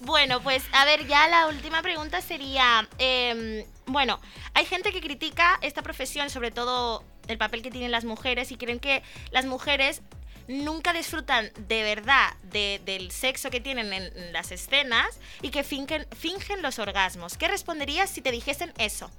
Bueno, 0.00 0.40
pues 0.40 0.64
a 0.72 0.84
ver, 0.84 1.06
ya 1.06 1.26
la 1.28 1.48
última 1.48 1.82
pregunta 1.82 2.20
sería, 2.20 2.88
em, 2.98 3.64
bueno, 3.86 4.20
hay 4.54 4.64
gente 4.64 4.92
que 4.92 5.00
critica 5.00 5.58
esta 5.62 5.82
profesión, 5.82 6.30
sobre 6.30 6.50
todo 6.50 7.02
el 7.28 7.38
papel 7.38 7.62
que 7.62 7.70
tienen 7.70 7.90
las 7.90 8.04
mujeres, 8.04 8.52
y 8.52 8.56
creen 8.56 8.78
que 8.78 9.02
las 9.30 9.44
mujeres 9.46 10.02
nunca 10.48 10.92
disfrutan 10.92 11.50
de 11.68 11.82
verdad 11.82 12.34
de- 12.44 12.80
del 12.84 13.10
sexo 13.10 13.50
que 13.50 13.60
tienen 13.60 13.92
en, 13.92 14.02
en 14.16 14.32
las 14.32 14.50
escenas 14.52 15.06
y 15.42 15.50
que 15.50 15.64
fingen, 15.64 16.06
fingen 16.16 16.62
los 16.62 16.78
orgasmos. 16.78 17.36
¿Qué 17.36 17.48
responderías 17.48 18.10
si 18.10 18.20
te 18.20 18.30
dijesen 18.30 18.72
eso? 18.78 19.10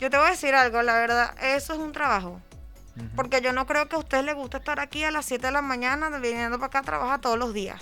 Yo 0.00 0.10
te 0.10 0.16
voy 0.16 0.28
a 0.28 0.30
decir 0.30 0.54
algo, 0.54 0.80
la 0.82 0.94
verdad, 0.94 1.34
eso 1.42 1.72
es 1.72 1.78
un 1.78 1.92
trabajo. 1.92 2.40
Porque 3.14 3.40
yo 3.40 3.52
no 3.52 3.64
creo 3.66 3.88
que 3.88 3.94
a 3.94 4.00
ustedes 4.00 4.24
les 4.24 4.34
guste 4.34 4.56
estar 4.56 4.80
aquí 4.80 5.04
a 5.04 5.12
las 5.12 5.24
7 5.26 5.46
de 5.46 5.52
la 5.52 5.62
mañana 5.62 6.08
viniendo 6.18 6.56
para 6.58 6.66
acá 6.66 6.78
a 6.80 6.82
trabajar 6.82 7.20
todos 7.20 7.38
los 7.38 7.54
días. 7.54 7.80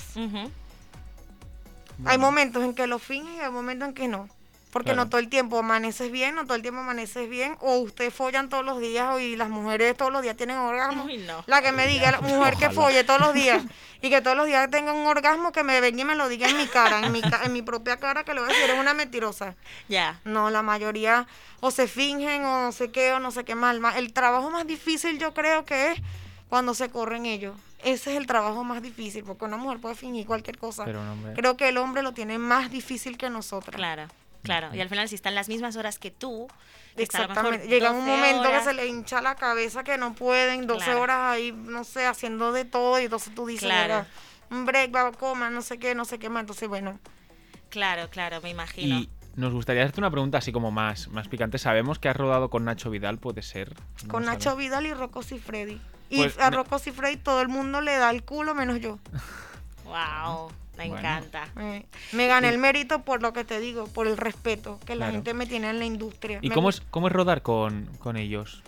Hay 2.05 2.19
momentos 2.19 2.63
en 2.63 2.75
que 2.75 2.87
lo 2.87 2.99
fingen 2.99 3.35
y 3.37 3.41
hay 3.41 3.51
momentos 3.51 3.89
en 3.89 3.95
que 3.95 4.09
no. 4.09 4.29
Porque 4.77 4.91
Claro. 4.91 5.05
no 5.05 5.09
todo 5.09 5.21
el 5.21 5.31
tiempo 5.31 5.59
amaneces 5.59 6.13
bien, 6.13 6.35
no 6.35 6.45
todo 6.45 6.55
el 6.55 6.61
tiempo 6.61 6.83
amaneces 6.83 7.31
bien. 7.31 7.57
O 7.61 7.79
ustedes 7.79 8.13
follan 8.13 8.51
todos 8.51 8.63
los 8.63 8.79
días 8.79 9.19
y 9.23 9.35
las 9.35 9.49
mujeres 9.49 9.97
todos 9.97 10.13
los 10.13 10.21
días 10.21 10.37
tienen 10.37 10.59
orgasmo. 10.59 11.05
Uy, 11.05 11.17
no. 11.17 11.43
La 11.47 11.63
que 11.63 11.73
me 11.73 11.87
diga, 11.87 12.11
la 12.11 12.21
mujer 12.21 12.57
que 12.57 12.69
folle 12.69 13.03
todos 13.03 13.19
los 13.19 13.33
días 13.33 13.63
y 14.03 14.11
que 14.11 14.21
todos 14.21 14.37
los 14.37 14.45
días 14.45 14.71
tenga 14.71 14.93
un 14.93 15.07
orgasmo, 15.07 15.51
que 15.51 15.63
me 15.63 15.81
venga 15.81 16.03
y 16.03 16.05
me 16.05 16.15
lo 16.15 16.29
diga 16.29 16.47
en 16.51 16.59
mi 16.59 16.67
cara, 16.67 17.01
en 17.07 17.11
mi, 17.11 17.23
en 17.45 17.53
mi 17.55 17.63
propia 17.63 17.97
cara, 17.97 18.23
que 18.25 18.35
le 18.35 18.41
voy 18.41 18.51
a 18.51 18.53
decir, 18.53 18.69
es 18.69 18.79
una 18.79 18.93
mentirosa. 18.93 19.55
Ya. 19.89 20.21
No, 20.25 20.51
la 20.51 20.61
mayoría 20.61 21.27
o 21.61 21.71
se 21.71 21.89
fingen 21.89 22.45
o 22.45 22.61
no 22.65 22.73
sé 22.73 22.91
qué 22.91 23.15
o 23.15 23.19
no 23.19 23.31
sé 23.31 23.45
qué 23.47 23.55
mal. 23.55 23.81
Ma- 23.81 23.97
El 23.97 24.13
trabajo 24.13 24.51
más 24.51 24.67
difícil 24.67 25.19
yo 25.19 25.33
creo 25.33 25.65
que 25.65 25.93
es 25.93 26.03
cuando 26.51 26.75
se 26.75 26.91
corren 26.91 27.25
ellos. 27.25 27.57
Ese 27.83 28.11
es 28.13 28.19
el 28.19 28.27
trabajo 28.27 28.63
más 28.63 28.83
difícil, 28.83 29.25
porque 29.25 29.47
una 29.47 29.57
mujer 29.57 29.79
puede 29.79 29.95
fingir 29.95 30.27
cualquier 30.27 30.59
cosa. 30.59 30.85
Pero 30.85 31.01
un 31.01 31.09
hombre- 31.09 31.33
Creo 31.35 31.57
que 31.57 31.69
el 31.69 31.79
hombre 31.79 32.03
lo 32.03 32.13
tiene 32.13 32.37
más 32.37 32.71
difícil 32.71 33.17
que 33.17 33.31
nosotras. 33.31 33.75
Claro, 33.77 34.07
claro. 34.43 34.75
Y 34.75 34.81
al 34.81 34.89
final, 34.89 35.09
si 35.09 35.15
están 35.15 35.35
las 35.35 35.49
mismas 35.49 35.77
horas 35.77 35.99
que 35.99 36.11
tú, 36.11 36.49
que 36.97 37.03
Exactamente. 37.03 37.69
Llega 37.69 37.91
un 37.91 37.99
12 38.07 38.11
momento 38.11 38.49
horas, 38.49 38.63
que 38.63 38.65
se 38.71 38.75
le 38.75 38.87
hincha 38.87 39.21
la 39.21 39.35
cabeza 39.35 39.85
que 39.85 39.99
no 39.99 40.15
pueden, 40.15 40.67
12 40.67 40.85
Claro. 40.85 41.01
horas 41.03 41.19
ahí, 41.35 41.53
no 41.53 41.85
sé, 41.85 42.07
haciendo 42.07 42.53
de 42.53 42.65
todo 42.65 42.99
y 43.01 43.05
entonces 43.05 43.35
tú 43.35 43.47
dices, 43.47 43.65
Claro. 43.65 44.07
"Mira, 44.49 44.59
un 44.61 44.65
break, 44.67 44.95
va 44.95 45.09
a 45.09 45.13
comer, 45.13 45.51
no 45.53 45.61
sé 45.63 45.79
qué, 45.79 45.95
no 45.95 46.05
sé 46.05 46.19
qué 46.19 46.29
más. 46.31 46.41
Entonces, 46.43 46.69
bueno, 46.69 46.99
Claro, 47.69 48.09
claro, 48.11 48.41
me 48.41 48.51
imagino. 48.51 48.97
Y 49.01 49.11
nos 49.35 49.53
gustaría 49.53 49.83
hacerte 49.83 50.01
una 50.01 50.11
pregunta 50.11 50.39
así 50.39 50.53
como 50.53 50.71
más, 50.71 51.09
más 51.09 51.29
picante. 51.29 51.59
Sabemos 51.59 51.99
que 51.99 52.09
has 52.09 52.17
rodado 52.17 52.49
con 52.49 52.65
Nacho 52.65 52.89
Vidal, 52.91 53.19
puede 53.19 53.43
ser. 53.43 53.75
No 54.05 54.09
con. 54.09 54.25
Nacho 54.25 54.57
Vidal 54.57 54.87
y 54.87 54.95
Rocco 54.95 55.21
Freddy. 55.23 55.81
Y 56.09 56.19
Pues, 56.19 56.39
a 56.39 56.49
Rocco 56.51 56.79
Freddy 56.79 57.17
todo 57.17 57.43
el 57.43 57.49
mundo 57.49 57.81
le 57.81 57.97
da 57.97 58.11
el 58.11 58.23
culo 58.23 58.55
menos 58.55 58.81
yo. 58.81 58.99
Wow, 59.85 60.51
me 60.77 60.89
Bueno. 60.89 60.99
encanta. 61.09 61.49
Eh, 61.59 61.85
me 62.13 62.27
gané 62.27 62.49
el 62.51 62.59
mérito 62.59 63.03
por 63.03 63.23
lo 63.23 63.33
que 63.33 63.45
te 63.45 63.61
digo, 63.61 63.87
por 63.87 64.07
el 64.07 64.17
respeto 64.17 64.79
que 64.87 64.95
la 64.95 65.07
Claro. 65.07 65.13
gente 65.13 65.35
me 65.35 65.47
tiene 65.47 65.71
en 65.71 65.79
la 65.79 65.85
industria. 65.85 66.39
¿Y 66.43 66.49
Me 66.49 66.55
cómo 66.55 66.69
es, 66.71 66.83
cómo 66.91 67.07
es 67.09 67.13
rodar 67.13 67.43
con, 67.43 67.87
con 67.99 68.17
ellos? 68.17 68.63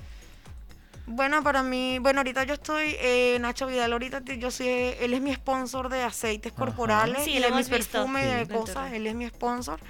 Bueno, 1.06 1.42
para 1.42 1.62
mí, 1.62 1.98
bueno, 2.00 2.20
ahorita 2.20 2.44
yo 2.44 2.54
estoy, 2.54 2.94
eh, 2.98 3.38
Nacho 3.40 3.66
Vidal, 3.66 3.92
ahorita 3.92 4.20
yo 4.38 4.50
soy, 4.50 4.68
él 4.68 5.14
es 5.14 5.20
mi 5.22 5.32
sponsor 5.34 5.88
de 5.88 6.02
aceites 6.02 6.52
Ajá. 6.52 6.58
corporales 6.66 7.24
Sí, 7.24 7.30
y 7.32 7.38
lo 7.38 7.46
de 7.46 7.52
mis 7.56 7.66
hemos 7.68 7.78
visto. 7.78 7.92
perfumes 7.98 8.22
y 8.22 8.26
Sí. 8.26 8.30
de 8.32 8.36
Dentro 8.36 8.58
cosas, 8.60 8.92
él 8.92 9.06
es 9.06 9.14
mi 9.14 9.26
sponsor. 9.26 9.80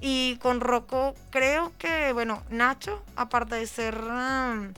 Y 0.00 0.36
con 0.40 0.60
Rocco 0.60 1.14
creo 1.30 1.72
que, 1.78 2.12
bueno, 2.12 2.42
Nacho, 2.50 3.00
aparte 3.16 3.54
de 3.56 3.66
ser 3.66 3.96
um, 3.96 4.72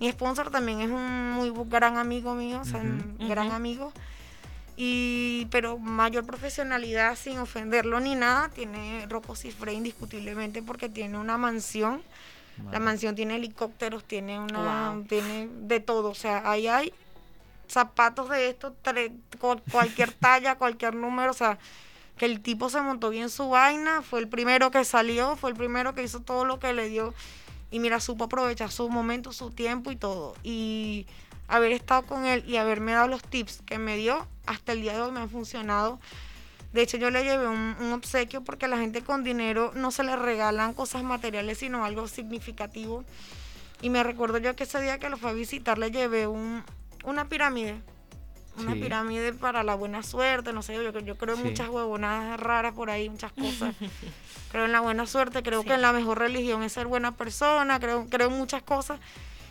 mi 0.00 0.10
sponsor, 0.10 0.50
también 0.50 0.80
es 0.80 0.90
un 0.90 1.30
muy 1.32 1.52
gran 1.68 1.96
amigo 1.98 2.34
mío, 2.34 2.60
o 2.62 2.64
sea, 2.64 2.80
gran 3.18 3.52
amigo. 3.52 3.92
Y, 4.76 5.46
pero 5.50 5.78
mayor 5.78 6.24
profesionalidad, 6.24 7.16
sin 7.16 7.38
ofenderlo 7.38 8.00
ni 8.00 8.14
nada, 8.14 8.48
tiene 8.48 9.06
Rocco 9.08 9.36
Cifre 9.36 9.72
indiscutiblemente 9.74 10.62
porque 10.62 10.88
tiene 10.88 11.18
una 11.18 11.36
mansión. 11.38 12.02
La 12.72 12.78
mansión 12.78 13.14
tiene 13.14 13.36
helicópteros, 13.36 14.04
tiene 14.04 14.38
una, 14.38 14.90
Wow. 14.92 15.04
tiene 15.04 15.48
de 15.50 15.80
todo, 15.80 16.10
o 16.10 16.14
sea, 16.14 16.42
ahí 16.50 16.66
hay 16.68 16.92
zapatos 17.68 18.28
de 18.28 18.50
estos, 18.50 18.72
tre- 18.84 19.12
cual- 19.38 19.62
cualquier 19.70 20.12
talla, 20.20 20.56
cualquier 20.56 20.94
número, 20.94 21.30
o 21.30 21.34
sea, 21.34 21.58
que 22.18 22.26
el 22.26 22.40
tipo 22.40 22.68
se 22.68 22.80
montó 22.82 23.08
bien 23.08 23.30
su 23.30 23.48
vaina, 23.48 24.02
fue 24.02 24.20
el 24.20 24.28
primero 24.28 24.70
que 24.70 24.84
salió, 24.84 25.36
fue 25.36 25.50
el 25.50 25.56
primero 25.56 25.94
que 25.94 26.02
hizo 26.02 26.20
todo 26.20 26.44
lo 26.44 26.58
que 26.58 26.74
le 26.74 26.88
dio 26.90 27.14
y 27.70 27.78
mira, 27.78 27.98
supo 28.00 28.24
aprovechar 28.24 28.70
su 28.70 28.90
momento, 28.90 29.32
su 29.32 29.50
tiempo 29.52 29.90
y 29.90 29.96
todo. 29.96 30.34
Y 30.42 31.06
haber 31.50 31.72
estado 31.72 32.02
con 32.02 32.24
él 32.26 32.44
y 32.46 32.56
haberme 32.56 32.92
dado 32.92 33.08
los 33.08 33.22
tips 33.22 33.62
que 33.66 33.78
me 33.78 33.96
dio, 33.96 34.26
hasta 34.46 34.72
el 34.72 34.82
día 34.82 34.94
de 34.94 35.02
hoy 35.02 35.10
me 35.12 35.20
han 35.20 35.30
funcionado. 35.30 36.00
De 36.72 36.82
hecho, 36.82 36.96
yo 36.96 37.10
le 37.10 37.24
llevé 37.24 37.48
un, 37.48 37.76
un 37.80 37.92
obsequio 37.92 38.42
porque 38.44 38.66
a 38.66 38.68
la 38.68 38.78
gente 38.78 39.02
con 39.02 39.24
dinero 39.24 39.72
no 39.74 39.90
se 39.90 40.04
le 40.04 40.14
regalan 40.16 40.72
cosas 40.74 41.02
materiales, 41.02 41.58
sino 41.58 41.84
algo 41.84 42.06
significativo. 42.08 43.04
Y 43.82 43.90
me 43.90 44.02
recuerdo 44.04 44.38
yo 44.38 44.54
que 44.54 44.64
ese 44.64 44.80
día 44.80 44.98
que 44.98 45.08
lo 45.10 45.16
fue 45.16 45.30
a 45.30 45.32
visitar 45.32 45.78
le 45.78 45.90
llevé 45.90 46.26
un, 46.26 46.62
una 47.04 47.28
pirámide. 47.28 47.80
Una 48.58 48.74
Sí. 48.74 48.80
pirámide 48.80 49.32
para 49.32 49.62
la 49.62 49.74
buena 49.74 50.02
suerte, 50.02 50.52
no 50.52 50.62
sé, 50.62 50.74
yo, 50.74 50.90
yo 51.00 51.16
creo 51.16 51.34
en 51.36 51.42
Sí. 51.42 51.48
muchas 51.48 51.68
huevonadas 51.68 52.38
raras 52.38 52.74
por 52.74 52.90
ahí, 52.90 53.08
muchas 53.08 53.32
cosas. 53.32 53.74
creo 54.52 54.64
en 54.66 54.72
la 54.72 54.80
buena 54.80 55.06
suerte, 55.06 55.42
creo 55.42 55.62
Sí. 55.62 55.68
que 55.68 55.74
en 55.74 55.82
la 55.82 55.92
mejor 55.92 56.18
religión 56.18 56.62
es 56.62 56.72
ser 56.72 56.86
buena 56.86 57.12
persona, 57.16 57.80
creo, 57.80 58.06
creo 58.10 58.28
en 58.28 58.36
muchas 58.36 58.62
cosas. 58.62 59.00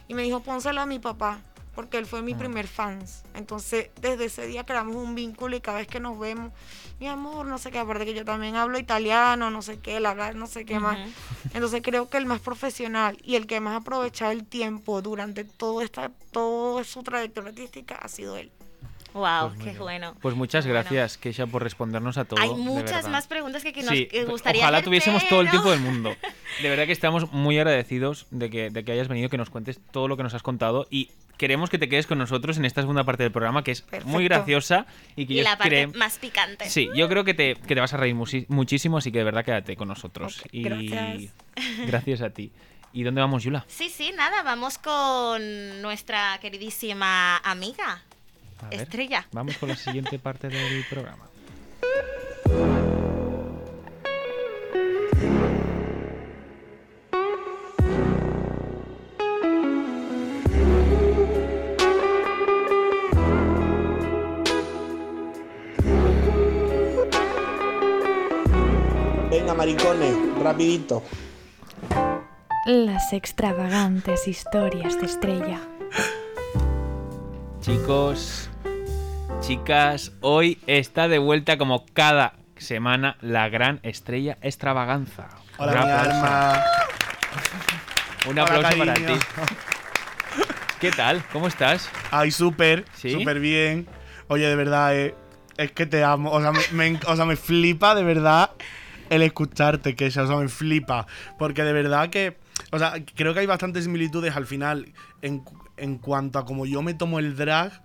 Y 0.08 0.14
me 0.14 0.24
dijo, 0.24 0.42
pónselo 0.42 0.82
a 0.82 0.86
mi 0.86 1.00
papá, 1.00 1.40
porque 1.80 1.98
él 1.98 2.06
fue 2.06 2.22
mi 2.22 2.34
Ah. 2.34 2.38
primer 2.38 2.68
fans. 2.68 3.24
Entonces, 3.36 3.90
desde 4.02 4.26
ese 4.26 4.46
día 4.48 4.66
creamos 4.66 4.98
un 4.98 5.16
vínculo 5.16 5.56
y 5.56 5.62
cada 5.62 5.78
vez 5.78 5.88
que 5.88 6.02
nos 6.02 6.20
vemos, 6.20 6.52
mi 7.00 7.08
amor, 7.08 7.46
no 7.46 7.58
sé 7.58 7.72
qué, 7.72 7.80
aparte 7.80 8.04
que 8.04 8.14
yo 8.14 8.26
también 8.26 8.58
hablo 8.58 8.78
italiano, 8.78 9.50
no 9.50 9.62
sé 9.62 9.80
qué, 9.80 9.96
el 9.96 10.06
hablar, 10.06 10.36
no 10.36 10.46
sé 10.46 10.66
qué 10.66 10.78
más. 10.78 11.00
Ujú. 11.00 11.10
Entonces 11.54 11.82
creo 11.82 12.10
que 12.10 12.18
el 12.18 12.26
más 12.26 12.42
profesional 12.42 13.18
y 13.24 13.36
el 13.36 13.48
que 13.48 13.62
más 13.62 13.76
ha 13.76 13.78
aprovechado 13.78 14.32
el 14.34 14.44
tiempo 14.44 15.02
durante 15.02 15.46
todo 15.46 15.82
esta, 15.82 16.12
toda 16.32 16.84
su 16.84 17.02
trayectoria 17.02 17.52
artística 17.52 17.96
ha 17.96 18.10
sido 18.10 18.36
él. 18.36 18.52
Wow, 19.14 19.48
Pues 19.48 19.60
qué 19.60 19.64
bien. 19.70 19.78
bueno. 19.80 20.16
Pues 20.22 20.36
muchas 20.36 20.66
Qué 20.66 20.72
bueno. 20.72 20.84
gracias, 20.84 21.18
Keisha, 21.18 21.48
por 21.48 21.64
respondernos 21.64 22.18
a 22.18 22.26
todo. 22.26 22.40
Hay 22.42 22.54
muchas 22.54 23.08
más 23.10 23.26
preguntas 23.26 23.64
que, 23.64 23.72
que 23.74 23.82
nos 23.82 23.92
Sí, 23.92 24.06
que 24.06 24.26
gustaría 24.26 24.62
ojalá 24.62 24.78
hacer, 24.80 24.86
tuviésemos 24.86 25.28
todo 25.30 25.40
el 25.42 25.50
tiempo 25.50 25.72
del 25.72 25.80
mundo. 25.80 26.12
De 26.62 26.70
verdad 26.70 26.86
que 26.86 26.92
estamos 26.92 27.32
muy 27.32 27.58
agradecidos 27.58 28.28
de 28.32 28.50
que, 28.52 28.70
de 28.70 28.84
que 28.84 28.92
hayas 28.92 29.08
venido, 29.08 29.30
que 29.30 29.38
nos 29.38 29.50
cuentes 29.50 29.80
todo 29.92 30.08
lo 30.10 30.16
que 30.18 30.22
nos 30.24 30.34
has 30.36 30.44
contado 30.44 30.86
y 30.92 31.10
queremos 31.40 31.72
que 31.72 31.80
te 31.80 31.90
quedes 31.90 32.06
con 32.06 32.20
nosotros 32.20 32.58
en 32.58 32.66
esta 32.66 32.82
segunda 32.82 33.04
parte 33.06 33.24
del 33.24 33.32
programa 33.32 33.64
que 33.64 33.72
es 33.72 33.84
muy 34.06 34.26
graciosa 34.26 34.86
y 35.16 35.26
que 35.26 35.34
Y 35.34 35.38
yo 35.38 35.44
la 35.44 35.58
parte 35.58 35.70
creo- 35.88 35.92
más 35.98 36.20
picante. 36.20 36.70
Sí, 36.70 36.88
yo 36.96 37.08
creo 37.10 37.24
que 37.24 37.34
te, 37.34 37.56
que 37.56 37.74
te 37.74 37.82
vas 37.82 37.94
a 37.94 37.98
reír 37.98 38.14
muchísimo, 38.14 38.98
así 39.00 39.12
que 39.12 39.18
de 39.20 39.24
verdad 39.24 39.44
quédate 39.44 39.76
con 39.76 39.88
nosotros. 39.88 40.44
Y 40.52 40.62
gracias. 40.64 41.34
gracias 41.88 42.22
a 42.22 42.30
ti. 42.30 42.52
¿Y 42.94 43.04
dónde 43.04 43.22
vamos, 43.22 43.44
Yula? 43.44 43.66
Sí, 43.68 43.90
sí, 43.90 44.12
nada, 44.16 44.44
vamos 44.44 44.78
con 44.78 45.82
nuestra 45.82 46.38
queridísima 46.42 47.38
amiga, 47.38 48.04
ver, 48.70 48.82
Estrella. 48.82 49.26
Vamos 49.32 49.58
con 49.58 49.70
la 49.70 49.76
siguiente 49.76 50.20
parte 50.20 50.50
del 50.50 50.84
programa. 50.90 51.26
Venga, 69.50 69.58
maricones, 69.58 70.16
rapidito. 70.44 71.02
Las 72.68 73.14
extravagantes 73.14 74.28
historias 74.28 75.00
de 75.00 75.08
Estrella. 75.08 75.60
Chicos, 77.60 78.48
chicas, 79.40 80.12
hoy 80.22 80.60
está 80.68 81.08
de 81.08 81.18
vuelta 81.18 81.58
como 81.58 81.84
cada 81.94 82.34
semana 82.58 83.18
la 83.22 83.50
gran 83.50 83.80
estrella 83.82 84.38
extravaganza. 84.44 85.30
Hola, 85.58 85.72
Un 85.72 85.78
mi 85.88 85.92
aplauso. 85.94 86.12
alma. 86.12 86.64
Un 88.28 88.32
Hola, 88.34 88.44
aplauso 88.44 88.78
para 88.78 88.94
ti. 88.94 89.14
¿Qué 90.80 90.92
tal? 90.92 91.24
¿Cómo 91.34 91.48
estás? 91.48 91.90
Ay, 92.12 92.30
súper, 92.30 92.86
¿Sí? 92.94 93.10
súper 93.10 93.40
bien. 93.40 93.88
Oye, 94.28 94.46
de 94.46 94.56
verdad, 94.56 94.96
eh, 94.96 95.16
es 95.58 95.72
que 95.72 95.88
te 95.88 96.04
amo. 96.04 96.30
O 96.34 96.40
sea, 96.40 96.52
me, 96.72 97.00
o 97.08 97.16
sea, 97.16 97.26
me 97.26 97.36
flipa 97.36 97.96
de 97.96 98.04
verdad 98.04 98.52
el 99.10 99.22
escucharte, 99.22 99.96
que 99.96 100.08
o 100.08 100.12
sea, 100.12 100.26
me 100.26 100.48
flipa. 100.48 101.08
Porque 101.38 101.64
de 101.64 101.74
verdad 101.74 102.10
que, 102.10 102.38
o 102.72 102.80
sea, 102.80 102.94
creo 103.16 103.34
que 103.34 103.42
hay 103.42 103.46
bastantes 103.46 103.86
similitudes 103.86 104.36
al 104.36 104.46
final 104.46 104.94
en, 105.22 105.44
en 105.78 105.98
cuanto 105.98 106.40
a 106.40 106.46
cómo 106.46 106.66
yo 106.66 106.82
me 106.82 106.94
tomo 106.94 107.20
el 107.20 107.36
drag, 107.36 107.84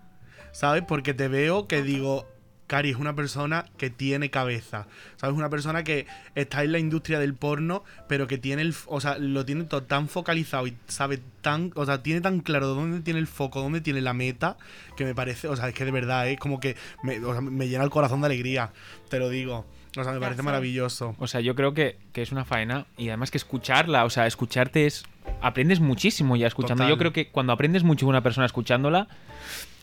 ¿sabes? 0.52 0.82
Porque 0.87 1.14
te 1.14 1.28
veo 1.28 1.66
que 1.66 1.82
digo, 1.82 2.28
Cari 2.66 2.90
es 2.90 2.96
una 2.96 3.14
persona 3.14 3.66
que 3.77 3.90
tiene 3.90 4.31
cabeza, 4.31 4.87
¿sabes? 5.16 5.37
Una 5.37 5.50
persona 5.50 5.85
que 5.85 6.07
está 6.35 6.64
en 6.64 6.72
la 6.72 6.79
industria 6.79 7.18
del 7.18 7.35
porno, 7.35 7.85
pero 8.09 8.27
que 8.27 8.38
tiene 8.38 8.62
el, 8.62 8.74
o 8.87 9.00
sea, 9.00 9.18
lo 9.18 9.44
tiene 9.44 9.64
todo 9.64 9.83
tan 9.83 10.09
focalizado 10.09 10.66
y 10.66 10.77
sabe 10.88 11.20
tan, 11.42 11.72
o 11.74 11.85
sea, 11.85 12.03
tiene 12.03 12.20
tan 12.22 12.40
claro 12.40 12.68
dónde 12.68 13.00
tiene 13.00 13.20
el 13.20 13.27
foco, 13.27 13.61
dónde 13.61 13.81
tiene 13.83 14.00
la 14.00 14.14
meta, 14.14 14.57
que 14.96 15.05
me 15.05 15.14
parece, 15.14 15.48
o 15.48 15.57
sea, 15.57 15.68
es 15.68 15.74
que 15.74 15.85
de 15.85 15.90
verdad 15.90 16.29
es 16.29 16.38
como 16.38 16.59
que 16.59 16.77
me, 17.03 17.18
o 17.24 17.33
sea, 17.33 17.40
me 17.42 17.68
llena 17.68 17.85
el 17.85 17.90
corazón 17.90 18.20
de 18.22 18.27
alegría, 18.27 18.72
te 19.11 19.18
lo 19.18 19.29
digo. 19.29 19.66
O 19.96 20.03
sea, 20.03 20.07
me 20.12 20.18
parece 20.18 20.38
Gracias. 20.38 20.44
maravilloso. 20.44 21.14
O 21.20 21.29
sea, 21.29 21.40
yo 21.40 21.55
creo 21.55 21.72
que, 21.72 21.98
que 22.12 22.22
es 22.22 22.33
una 22.33 22.44
faena 22.44 22.87
y 22.96 23.09
además 23.11 23.31
que 23.31 23.38
escucharla, 23.38 24.05
o 24.05 24.11
sea, 24.11 24.27
escucharte 24.27 24.87
es... 24.87 25.05
Aprendes 25.40 25.79
muchísimo 25.79 26.35
ya 26.35 26.48
escuchando. 26.48 26.83
Total. 26.83 26.90
Yo 26.90 26.98
creo 26.98 27.12
que 27.12 27.29
cuando 27.31 27.53
aprendes 27.53 27.85
mucho 27.85 28.07
una 28.09 28.20
persona 28.22 28.44
escuchándola, 28.46 29.07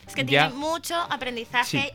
Es 0.08 0.14
que 0.14 0.26
Ya. 0.26 0.50
tiene 0.50 0.54
mucho 0.60 0.96
aprendizaje 1.10 1.66
Sí. 1.80 1.90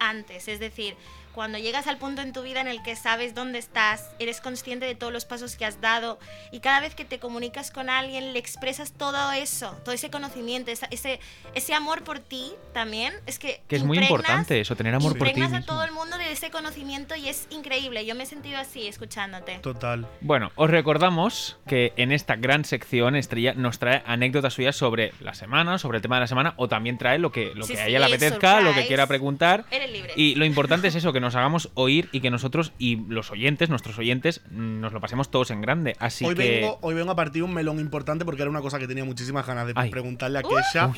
Antes, 0.00 0.48
es 0.48 0.60
decir, 0.60 0.96
cuando 1.36 1.58
llegas 1.58 1.86
al 1.86 1.98
punto 1.98 2.22
en 2.22 2.32
tu 2.32 2.40
vida 2.42 2.62
en 2.62 2.66
el 2.66 2.82
que 2.82 2.96
sabes 2.96 3.34
dónde 3.34 3.58
estás, 3.58 4.08
eres 4.18 4.40
consciente 4.40 4.86
de 4.86 4.94
todos 4.94 5.12
los 5.12 5.26
pasos 5.26 5.54
que 5.54 5.66
has 5.66 5.82
dado 5.82 6.18
y 6.50 6.60
cada 6.60 6.80
vez 6.80 6.94
que 6.94 7.04
te 7.04 7.18
comunicas 7.18 7.70
con 7.70 7.90
alguien 7.90 8.32
le 8.32 8.38
expresas 8.38 8.92
todo 8.92 9.32
eso, 9.32 9.78
todo 9.84 9.94
ese 9.94 10.10
conocimiento, 10.10 10.70
ese, 10.70 11.20
ese 11.54 11.74
amor 11.74 12.04
por 12.04 12.20
ti 12.20 12.52
también, 12.72 13.12
es 13.26 13.38
que... 13.38 13.60
que 13.68 13.76
es 13.76 13.84
muy 13.84 13.98
importante 13.98 14.58
eso, 14.58 14.76
tener 14.76 14.94
amor 14.94 15.18
por 15.18 15.26
ti 15.28 15.34
impregnas 15.34 15.62
a 15.62 15.66
todo 15.66 15.84
el 15.84 15.92
mundo 15.92 16.16
de 16.16 16.32
ese 16.32 16.50
conocimiento 16.50 17.14
y 17.16 17.28
es 17.28 17.48
increíble. 17.50 18.06
Yo 18.06 18.14
me 18.14 18.22
he 18.22 18.26
sentido 18.26 18.58
así 18.58 18.88
escuchándote. 18.88 19.58
Total. 19.58 20.08
Bueno, 20.22 20.52
os 20.56 20.70
recordamos 20.70 21.58
que 21.66 21.92
en 21.98 22.12
esta 22.12 22.36
gran 22.36 22.64
sección 22.64 23.14
Estrella 23.14 23.52
nos 23.52 23.78
trae 23.78 24.02
anécdotas 24.06 24.54
suyas 24.54 24.74
sobre 24.74 25.12
la 25.20 25.34
semana, 25.34 25.76
sobre 25.76 25.98
el 25.98 26.02
tema 26.02 26.16
de 26.16 26.20
la 26.20 26.28
semana, 26.28 26.54
o 26.56 26.66
también 26.66 26.96
trae 26.96 27.18
lo 27.18 27.30
que, 27.30 27.52
lo 27.54 27.66
Sí, 27.66 27.74
que 27.74 27.80
a 27.80 27.84
sí, 27.84 27.90
ella 27.90 27.98
le 27.98 28.06
apetezca, 28.06 28.54
lo 28.54 28.60
que 28.60 28.66
surprise. 28.68 28.88
quiera 28.88 29.06
preguntar. 29.06 29.66
Eres 29.70 29.92
libre. 29.92 30.14
Y 30.16 30.34
lo 30.36 30.46
importante 30.46 30.88
es 30.88 30.94
eso, 30.94 31.12
que 31.12 31.20
nos 31.26 31.34
hagamos 31.34 31.70
oír 31.74 32.08
y 32.12 32.20
que 32.20 32.30
nosotros 32.30 32.72
y 32.78 32.96
los 33.08 33.32
oyentes, 33.32 33.68
nuestros 33.68 33.98
oyentes, 33.98 34.42
nos 34.50 34.92
lo 34.92 35.00
pasemos 35.00 35.28
todos 35.28 35.50
en 35.50 35.60
grande. 35.60 35.96
Así 35.98 36.24
hoy, 36.24 36.36
que. 36.36 36.60
vengo, 36.60 36.78
hoy 36.82 36.94
vengo 36.94 37.10
a 37.10 37.16
partir 37.16 37.42
un 37.42 37.52
melón 37.52 37.80
importante 37.80 38.24
porque 38.24 38.42
era 38.42 38.50
una 38.50 38.60
cosa 38.60 38.78
que 38.78 38.86
tenía 38.86 39.04
muchísimas 39.04 39.44
ganas 39.44 39.66
de 39.66 39.72
Ay. 39.74 39.90
preguntarle 39.90 40.38
a 40.38 40.42
Kesha. 40.42 40.92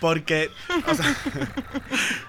Porque, 0.00 0.50
o 0.86 0.94
sea, 0.94 1.16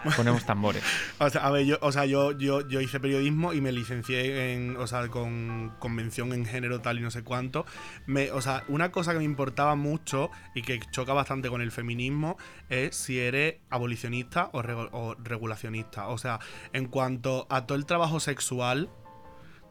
Ponemos 0.16 0.46
tambores. 0.46 0.84
O 1.20 1.30
sea, 1.30 1.46
a 1.46 1.52
ver, 1.52 1.66
yo, 1.66 1.78
o 1.82 1.92
sea, 1.92 2.06
yo, 2.06 2.32
yo, 2.38 2.68
yo 2.68 2.82
hice 2.82 3.00
periodismo 3.00 3.54
y 3.54 3.62
me 3.62 3.72
licencié 3.72 4.54
en, 4.54 4.78
o 4.78 4.88
sea, 4.88 5.08
con 5.08 5.74
convención 5.80 6.34
en 6.34 6.46
género 6.46 6.82
tal 6.82 7.00
y 7.00 7.02
no 7.02 7.12
sé 7.12 7.24
cuánto. 7.24 7.66
Me, 8.06 8.32
o 8.32 8.42
sea, 8.42 8.64
una 8.68 8.92
cosa 8.92 9.14
que 9.14 9.20
me 9.20 9.26
importaba 9.26 9.76
mucho 9.76 10.30
y 10.54 10.62
que 10.62 10.80
choca 10.92 11.14
bastante 11.14 11.50
con 11.50 11.62
el 11.62 11.72
feminismo 11.72 12.38
es 12.70 12.96
si 12.96 13.20
eres 13.20 13.56
abolicionista 13.70 14.50
o, 14.54 15.16
regulacionista. 15.16 16.08
O 16.08 16.18
sea, 16.18 16.40
en 16.74 16.86
cuanto 16.88 17.48
a 17.50 17.66
todo 17.66 17.78
el 17.78 17.86
trabajo 17.86 18.20
sexual, 18.20 18.90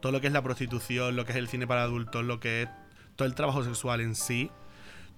todo 0.01 0.11
lo 0.11 0.21
que 0.21 0.27
es 0.27 0.33
la 0.33 0.43
prostitución, 0.43 1.15
lo 1.15 1.25
que 1.25 1.31
es 1.31 1.37
el 1.37 1.47
cine 1.47 1.67
para 1.67 1.83
adultos, 1.83 2.23
lo 2.23 2.39
que 2.39 2.63
es 2.63 2.69
todo 3.15 3.27
el 3.27 3.35
trabajo 3.35 3.63
sexual 3.63 4.01
en 4.01 4.15
sí, 4.15 4.51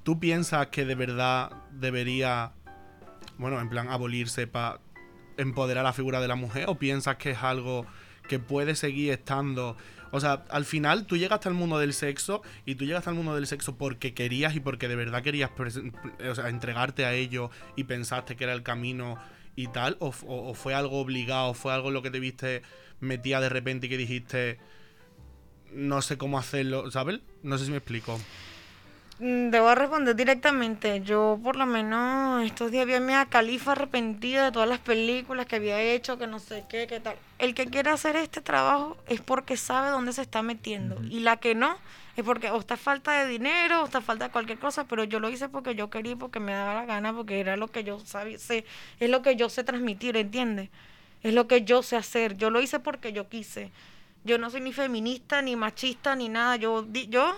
¿tú 0.03 0.19
piensas 0.19 0.67
que 0.67 0.85
de 0.85 0.95
verdad 0.95 1.51
debería, 1.71 2.53
bueno, 3.37 3.59
en 3.59 3.69
plan, 3.69 3.89
abolirse 3.89 4.47
para 4.47 4.79
empoderar 5.37 5.83
la 5.83 5.93
figura 5.93 6.19
de 6.19 6.27
la 6.27 6.35
mujer 6.35 6.65
o 6.67 6.75
piensas 6.79 7.17
que 7.17 7.31
es 7.31 7.43
algo 7.43 7.85
que 8.27 8.39
puede 8.39 8.75
seguir 8.75 9.11
estando 9.11 9.77
o 10.11 10.21
sea, 10.21 10.45
al 10.49 10.63
final 10.63 11.05
tú 11.05 11.17
llegaste 11.17 11.49
al 11.49 11.53
mundo 11.53 11.79
del 11.79 11.93
sexo 11.93 12.41
y 12.65 12.75
tú 12.75 12.85
llegaste 12.85 13.09
al 13.09 13.15
mundo 13.17 13.35
del 13.35 13.45
sexo 13.45 13.75
porque 13.77 14.13
querías 14.13 14.55
y 14.55 14.61
porque 14.61 14.87
de 14.87 14.95
verdad 14.95 15.21
querías 15.21 15.51
o 15.57 16.35
sea, 16.35 16.47
entregarte 16.47 17.05
a 17.05 17.13
ello 17.13 17.51
y 17.75 17.83
pensaste 17.83 18.37
que 18.37 18.45
era 18.45 18.53
el 18.53 18.63
camino 18.63 19.19
y 19.57 19.67
tal, 19.67 19.97
o, 19.99 20.13
o- 20.25 20.49
o 20.49 20.53
fue 20.53 20.73
algo 20.73 20.99
obligado, 21.01 21.53
fue 21.53 21.73
algo 21.73 21.89
en 21.89 21.93
lo 21.95 22.01
que 22.01 22.09
te 22.11 22.21
viste 22.21 22.61
metida 23.01 23.41
de 23.41 23.49
repente 23.49 23.87
y 23.87 23.89
que 23.89 23.97
dijiste 23.97 24.59
no 25.73 26.01
sé 26.01 26.17
cómo 26.17 26.39
hacerlo, 26.39 26.89
¿sabes? 26.91 27.19
No 27.43 27.57
sé 27.57 27.65
si 27.65 27.71
me 27.71 27.77
explico. 27.77 28.17
Mm, 29.19 29.49
Debo 29.49 29.73
responder 29.73 30.15
directamente. 30.15 31.01
Yo, 31.01 31.39
por 31.43 31.55
lo 31.55 31.65
menos, 31.65 32.43
estos 32.45 32.71
días 32.71 32.85
vi 32.85 32.93
a 32.93 32.99
Mia 32.99 33.25
Califa 33.25 33.71
arrepentida 33.71 34.45
de 34.45 34.51
todas 34.51 34.69
las 34.69 34.79
películas 34.79 35.47
que 35.47 35.55
había 35.55 35.81
hecho, 35.81 36.17
que 36.19 36.27
no 36.27 36.37
sé 36.39 36.65
qué, 36.69 36.85
qué 36.87 36.99
tal. 36.99 37.15
El 37.39 37.55
que 37.55 37.65
quiere 37.65 37.89
hacer 37.89 38.15
este 38.15 38.41
trabajo 38.41 38.95
es 39.07 39.21
porque 39.21 39.57
sabe 39.57 39.89
dónde 39.89 40.13
se 40.13 40.21
está 40.21 40.43
metiendo. 40.43 41.01
Y 41.09 41.21
la 41.21 41.37
que 41.37 41.55
no, 41.55 41.77
es 42.15 42.23
porque 42.23 42.51
o 42.51 42.59
está 42.59 42.77
falta 42.77 43.11
de 43.13 43.27
dinero, 43.27 43.81
o 43.81 43.85
está 43.85 44.01
falta 44.01 44.25
de 44.25 44.31
cualquier 44.31 44.59
cosa, 44.59 44.83
pero 44.83 45.03
yo 45.03 45.19
lo 45.19 45.29
hice 45.29 45.49
porque 45.49 45.73
yo 45.73 45.89
quería, 45.89 46.15
porque 46.15 46.39
me 46.39 46.51
daba 46.53 46.75
la 46.75 46.85
gana, 46.85 47.11
porque 47.11 47.39
era 47.39 47.57
lo 47.57 47.69
que 47.69 47.83
yo 47.83 47.99
sabía, 47.99 48.37
sé, 48.37 48.65
es 48.99 49.09
lo 49.09 49.23
que 49.23 49.35
yo 49.35 49.49
sé 49.49 49.63
transmitir, 49.63 50.15
¿entiendes? 50.15 50.69
Es 51.23 51.33
lo 51.33 51.47
que 51.47 51.63
yo 51.63 51.81
sé 51.81 51.95
hacer. 51.95 52.37
Yo 52.37 52.51
lo 52.51 52.61
hice 52.61 52.79
porque 52.79 53.11
yo 53.13 53.27
quise. 53.27 53.71
Yo 54.23 54.37
no 54.37 54.51
soy 54.51 54.61
ni 54.61 54.73
feminista, 54.73 55.41
ni 55.41 55.55
machista, 55.55 56.15
ni 56.15 56.29
nada. 56.29 56.55
Yo, 56.57 56.83
di- 56.83 57.07
yo 57.07 57.33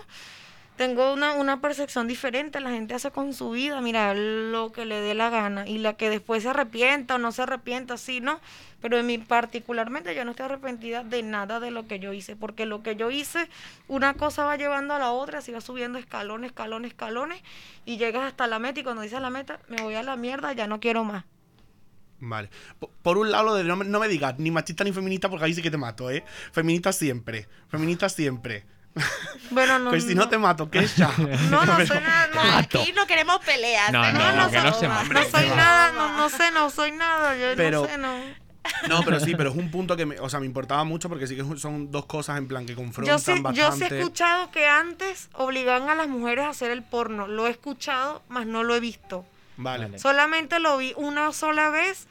tengo 0.80 1.12
una, 1.12 1.32
una 1.34 1.60
percepción 1.60 2.08
diferente, 2.08 2.58
la 2.58 2.70
gente 2.70 2.94
hace 2.94 3.10
con 3.10 3.34
su 3.34 3.50
vida, 3.50 3.78
mira, 3.82 4.14
lo 4.14 4.72
que 4.72 4.86
le 4.86 5.02
dé 5.02 5.12
la 5.14 5.28
gana 5.28 5.68
y 5.68 5.76
la 5.76 5.92
que 5.92 6.08
después 6.08 6.42
se 6.42 6.48
arrepienta 6.48 7.16
o 7.16 7.18
no 7.18 7.32
se 7.32 7.42
arrepienta, 7.42 7.98
sí, 7.98 8.22
¿no? 8.22 8.40
Pero 8.80 8.96
en 8.96 9.04
mí 9.04 9.18
particularmente 9.18 10.14
yo 10.14 10.24
no 10.24 10.30
estoy 10.30 10.46
arrepentida 10.46 11.04
de 11.04 11.22
nada 11.22 11.60
de 11.60 11.70
lo 11.70 11.86
que 11.86 11.98
yo 11.98 12.14
hice, 12.14 12.34
porque 12.34 12.64
lo 12.64 12.82
que 12.82 12.96
yo 12.96 13.10
hice, 13.10 13.50
una 13.88 14.14
cosa 14.14 14.44
va 14.44 14.56
llevando 14.56 14.94
a 14.94 14.98
la 14.98 15.12
otra, 15.12 15.42
se 15.42 15.52
va 15.52 15.60
subiendo 15.60 15.98
escalones, 15.98 16.48
escalones, 16.52 16.92
escalones, 16.92 17.42
y 17.84 17.98
llegas 17.98 18.22
hasta 18.24 18.46
la 18.46 18.58
meta 18.58 18.80
y 18.80 18.82
cuando 18.82 19.02
dices 19.02 19.20
la 19.20 19.28
meta, 19.28 19.60
me 19.68 19.82
voy 19.82 19.96
a 19.96 20.02
la 20.02 20.16
mierda, 20.16 20.54
ya 20.54 20.66
no 20.66 20.80
quiero 20.80 21.04
más. 21.04 21.26
Vale. 22.20 22.50
Po- 22.78 22.90
Por 23.02 23.18
un 23.18 23.30
lado, 23.30 23.54
de 23.54 23.64
no, 23.64 23.76
no 23.76 24.00
me 24.00 24.08
digas 24.08 24.38
ni 24.38 24.50
machista 24.50 24.84
ni 24.84 24.92
feminista 24.92 25.28
porque 25.30 25.44
ahí 25.46 25.54
sí 25.54 25.62
que 25.62 25.70
te 25.70 25.78
mato, 25.78 26.10
¿eh? 26.10 26.24
Feminista 26.52 26.92
siempre. 26.92 27.48
Feminista 27.68 28.08
siempre. 28.08 28.64
Bueno, 29.50 29.78
no. 29.80 29.90
Pues 29.90 30.04
si 30.04 30.14
no 30.14 30.28
te 30.28 30.38
mato, 30.38 30.70
¿qué 30.70 30.86
ya? 30.86 31.10
No, 31.50 31.64
no 31.64 31.86
soy 31.86 32.00
nada, 32.00 32.28
no, 32.32 32.58
Aquí 32.58 32.92
no 32.94 33.06
queremos 33.06 33.40
peleas. 33.44 33.90
No, 33.90 34.00
no, 34.12 34.32
no, 34.32 34.50
que 34.50 34.58
no 34.58 34.72
se 34.72 35.30
soy 35.30 35.48
nada, 35.48 35.92
no, 35.92 36.16
no 36.16 36.28
sé, 36.28 36.50
no 36.52 36.70
soy 36.70 36.92
nada, 36.92 37.36
yo 37.36 37.56
Pero- 37.56 37.82
no 37.82 37.88
sé, 37.88 37.98
no. 37.98 38.40
No, 38.88 39.02
pero 39.02 39.18
sí, 39.20 39.34
pero 39.36 39.50
es 39.50 39.56
un 39.56 39.70
punto 39.70 39.96
que 39.96 40.06
me, 40.06 40.20
o 40.20 40.28
sea, 40.28 40.40
me 40.40 40.46
importaba 40.46 40.84
mucho 40.84 41.08
porque 41.08 41.26
sí 41.26 41.36
que 41.36 41.44
son 41.56 41.90
dos 41.90 42.06
cosas 42.06 42.38
en 42.38 42.46
plan 42.46 42.66
que 42.66 42.74
confrontan 42.74 43.16
Yo 43.16 43.18
sí, 43.18 43.42
yo 43.54 43.72
sí 43.72 43.84
he 43.84 43.98
escuchado 43.98 44.50
que 44.50 44.66
antes 44.66 45.30
obligaban 45.34 45.88
a 45.88 45.94
las 45.94 46.08
mujeres 46.08 46.44
a 46.44 46.50
hacer 46.50 46.70
el 46.70 46.82
porno. 46.82 47.26
Lo 47.26 47.46
he 47.46 47.50
escuchado, 47.50 48.22
mas 48.28 48.46
no 48.46 48.62
lo 48.62 48.74
he 48.74 48.80
visto. 48.80 49.24
Vale. 49.56 49.86
Vale. 49.86 49.98
Solamente 49.98 50.58
lo 50.58 50.76
vi 50.76 50.92
una 50.96 51.32
sola 51.32 51.70
vez 51.70 52.06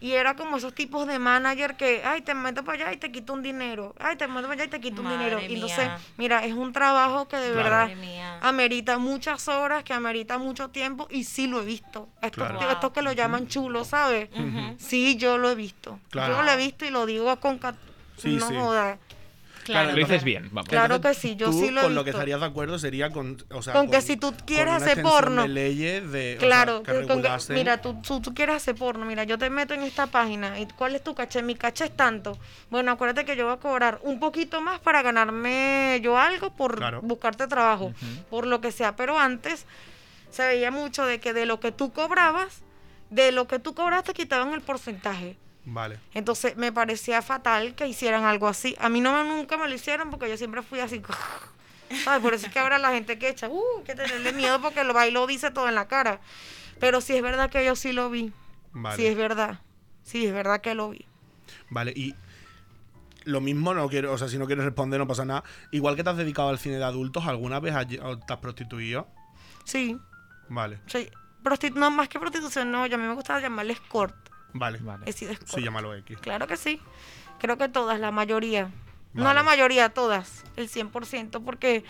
y 0.00 0.12
era 0.12 0.36
como 0.36 0.58
esos 0.58 0.74
tipos 0.74 1.06
de 1.06 1.18
manager 1.18 1.76
que, 1.76 2.02
ay, 2.04 2.20
te 2.20 2.34
meto 2.34 2.64
para 2.64 2.84
allá 2.84 2.92
y 2.92 2.96
te 2.98 3.10
quito 3.10 3.32
un 3.32 3.42
dinero. 3.42 3.94
Ay, 3.98 4.16
te 4.16 4.26
meto 4.28 4.42
para 4.42 4.52
allá 4.54 4.64
y 4.64 4.68
te 4.68 4.80
quito 4.80 5.00
un 5.02 5.08
dinero. 5.08 5.40
Y 5.40 5.54
entonces, 5.54 5.78
mía. 5.86 5.98
mira, 6.18 6.44
es 6.44 6.52
un 6.52 6.72
trabajo 6.72 7.26
que 7.28 7.36
de 7.38 7.52
Claro. 7.52 7.64
verdad 7.64 7.96
mía. 7.96 8.38
amerita 8.42 8.98
muchas 8.98 9.48
horas, 9.48 9.84
que 9.84 9.94
amerita 9.94 10.36
mucho 10.38 10.68
tiempo 10.68 11.08
y 11.10 11.24
sí 11.24 11.46
lo 11.46 11.62
he 11.62 11.64
visto. 11.64 12.08
Estos, 12.20 12.48
Claro. 12.48 12.70
estos 12.70 12.92
que 12.92 13.00
lo 13.02 13.12
llaman 13.12 13.48
chulos, 13.48 13.88
¿sabes? 13.88 14.28
Sí, 14.78 15.16
yo 15.16 15.38
lo 15.38 15.50
he 15.50 15.54
visto. 15.54 15.98
Claro. 16.10 16.36
Yo 16.36 16.42
lo 16.42 16.50
he 16.50 16.56
visto 16.56 16.84
y 16.84 16.90
lo 16.90 17.06
digo 17.06 17.34
con... 17.40 17.58
Sí, 18.18 18.36
no 18.36 18.48
sí. 18.48 18.54
Claro. 19.66 19.90
Lo 19.90 19.96
dices 19.96 20.24
bien, 20.24 20.48
vamos. 20.52 20.68
Claro 20.68 20.96
Entonces, 20.96 21.20
que 21.22 21.28
sí, 21.28 21.36
yo 21.36 21.50
tú 21.50 21.60
sí 21.60 21.70
lo 21.70 21.80
he 21.80 21.84
con 21.84 21.94
lo 21.94 22.04
que 22.04 22.10
estarías 22.10 22.40
de 22.40 22.46
acuerdo 22.46 22.78
sería 22.78 23.10
con, 23.10 23.36
o 23.50 23.62
sea, 23.62 23.72
Con 23.74 23.90
que 23.90 24.00
si 24.00 24.16
tú 24.16 24.32
quieres 24.46 24.74
con 24.74 24.82
hacer 24.82 25.02
porno. 25.02 25.42
de 25.42 25.48
leyes 25.48 26.10
de, 26.12 26.36
o 26.36 26.40
sea, 26.40 26.48
Claro, 26.48 26.82
que 26.82 27.06
con 27.06 27.22
que- 27.22 27.30
mira, 27.50 27.80
tú, 27.82 28.00
tú, 28.00 28.20
tú 28.20 28.32
quieres 28.34 28.56
hacer 28.56 28.74
porno, 28.74 29.04
mira, 29.04 29.24
yo 29.24 29.36
te 29.38 29.50
meto 29.50 29.74
en 29.74 29.82
esta 29.82 30.06
página, 30.06 30.58
¿y 30.60 30.66
cuál 30.66 30.94
es 30.94 31.02
tu 31.04 31.14
caché? 31.14 31.42
Mi 31.42 31.54
caché 31.54 31.84
es 31.86 31.96
tanto. 31.96 32.38
Bueno, 32.70 32.92
acuérdate 32.92 33.24
que 33.24 33.36
yo 33.36 33.44
voy 33.46 33.54
a 33.54 33.58
cobrar 33.58 33.98
un 34.02 34.18
poquito 34.20 34.60
más 34.60 34.78
para 34.80 35.02
ganarme 35.02 36.00
yo 36.02 36.18
algo 36.18 36.50
por 36.54 36.76
Claro. 36.76 37.00
buscarte 37.02 37.46
trabajo, 37.46 37.92
por 38.30 38.46
lo 38.46 38.60
que 38.60 38.72
sea, 38.72 38.96
pero 38.96 39.18
antes 39.18 39.66
se 40.30 40.46
veía 40.46 40.70
mucho 40.70 41.04
de 41.06 41.18
que 41.20 41.32
de 41.32 41.46
lo 41.46 41.60
que 41.60 41.72
tú 41.72 41.92
cobrabas, 41.92 42.62
de 43.10 43.32
lo 43.32 43.46
que 43.46 43.58
tú 43.58 43.74
cobraste 43.74 44.12
quitaban 44.14 44.52
el 44.52 44.60
porcentaje. 44.60 45.36
Vale. 45.66 45.98
Entonces 46.14 46.56
me 46.56 46.72
parecía 46.72 47.20
fatal 47.22 47.74
que 47.74 47.86
hicieran 47.88 48.24
algo 48.24 48.46
así. 48.48 48.76
A 48.78 48.88
mí 48.88 49.00
no 49.00 49.12
me, 49.12 49.28
nunca 49.28 49.56
me 49.58 49.68
lo 49.68 49.74
hicieron 49.74 50.10
porque 50.10 50.28
yo 50.28 50.36
siempre 50.36 50.62
fui 50.62 50.80
así. 50.80 51.02
¿Sabes? 52.04 52.22
Por 52.22 52.34
eso 52.34 52.46
es 52.46 52.52
que 52.52 52.58
ahora 52.60 52.78
la 52.78 52.90
gente 52.92 53.18
que 53.18 53.28
echa, 53.28 53.48
uh, 53.48 53.82
que 53.84 53.94
tenerle 53.94 54.32
miedo 54.32 54.60
porque 54.60 54.82
lo 54.84 54.94
va 54.94 55.06
y 55.06 55.10
lo 55.10 55.26
dice 55.26 55.50
todo 55.50 55.68
en 55.68 55.74
la 55.74 55.88
cara. 55.88 56.20
Pero 56.80 57.00
sí 57.00 57.16
es 57.16 57.22
verdad 57.22 57.50
que 57.50 57.64
yo 57.64 57.74
sí 57.76 57.92
lo 57.92 58.10
vi. 58.10 58.32
Vale. 58.72 58.96
Sí 58.96 59.06
es 59.06 59.16
verdad. 59.16 59.60
Sí 60.02 60.26
es 60.26 60.32
verdad 60.32 60.60
que 60.60 60.74
lo 60.74 60.90
vi. 60.90 61.04
Vale, 61.70 61.92
y 61.96 62.14
lo 63.24 63.40
mismo, 63.40 63.74
no 63.74 63.88
quiero, 63.88 64.12
o 64.12 64.18
sea, 64.18 64.28
si 64.28 64.38
no 64.38 64.46
quieres 64.46 64.64
responder, 64.64 65.00
no 65.00 65.06
pasa 65.08 65.24
nada. 65.24 65.42
Igual 65.72 65.96
que 65.96 66.04
te 66.04 66.10
has 66.10 66.16
dedicado 66.16 66.48
al 66.48 66.58
cine 66.60 66.76
de 66.76 66.84
adultos, 66.84 67.24
¿alguna 67.26 67.58
vez 67.58 67.74
has 67.74 67.88
te 67.88 67.98
has 68.00 68.38
prostituido? 68.38 69.08
Sí. 69.64 69.98
Vale, 70.48 70.78
Sí. 70.86 71.10
Prosti- 71.42 71.72
no, 71.74 71.90
más 71.90 72.08
que 72.08 72.18
prostitución, 72.20 72.70
no. 72.70 72.86
yo 72.86 72.94
A 72.96 72.98
mí 72.98 73.04
me 73.06 73.14
gusta 73.14 73.38
llamarle 73.40 73.72
escort. 73.72 74.14
Vale. 74.58 74.78
Vale. 74.80 75.04
He 75.06 75.12
sido 75.12 75.32
escort. 75.32 75.50
Sí, 75.50 75.62
llámalo 75.62 75.94
X. 75.94 76.18
Claro 76.20 76.46
que 76.46 76.56
sí. 76.56 76.80
Creo 77.38 77.58
que 77.58 77.68
todas, 77.68 78.00
la 78.00 78.10
mayoría. 78.10 78.70
No 79.12 79.32
la 79.32 79.42
mayoría, 79.42 79.88
todas. 79.88 80.44
El 80.56 80.68
100%, 80.68 81.42
porque 81.42 81.84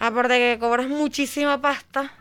aparte 0.00 0.34
de 0.34 0.54
que 0.54 0.58
cobras 0.58 0.88
muchísima 0.88 1.60
pasta, 1.60 2.12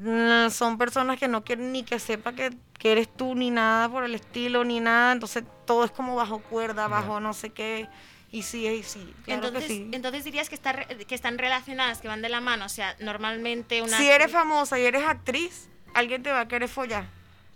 mm, 0.00 0.50
son 0.50 0.78
personas 0.78 1.18
que 1.18 1.26
no 1.26 1.42
quieren 1.44 1.72
ni 1.72 1.82
que 1.82 1.98
sepa 1.98 2.32
que, 2.32 2.56
que 2.78 2.92
eres 2.92 3.08
tú, 3.14 3.34
ni 3.34 3.50
nada 3.50 3.88
por 3.88 4.04
el 4.04 4.14
estilo, 4.14 4.64
ni 4.64 4.78
nada. 4.80 5.12
Entonces 5.12 5.42
todo 5.64 5.84
es 5.84 5.90
como 5.90 6.14
bajo 6.14 6.38
cuerda, 6.38 6.86
bajo 6.86 7.18
no 7.18 7.32
sé 7.32 7.50
qué. 7.50 7.88
Y 8.30 8.42
sí, 8.42 8.66
y 8.66 8.82
sí. 8.82 9.14
Claro 9.24 9.46
entonces, 9.46 9.68
que 9.68 9.76
sí. 9.76 9.90
entonces 9.92 10.24
dirías 10.24 10.48
que, 10.48 10.54
está 10.54 10.84
que 10.84 11.14
están 11.14 11.38
relacionadas, 11.38 12.00
que 12.00 12.08
van 12.08 12.22
de 12.22 12.28
la 12.28 12.40
mano. 12.40 12.66
O 12.66 12.68
sea, 12.68 12.96
normalmente 13.00 13.82
una. 13.82 13.96
Si 13.96 14.08
eres 14.08 14.30
famosa 14.30 14.78
y 14.78 14.84
eres 14.84 15.04
actriz, 15.04 15.68
alguien 15.94 16.22
te 16.22 16.30
va 16.30 16.40
a 16.40 16.48
querer 16.48 16.68
follar. 16.68 17.06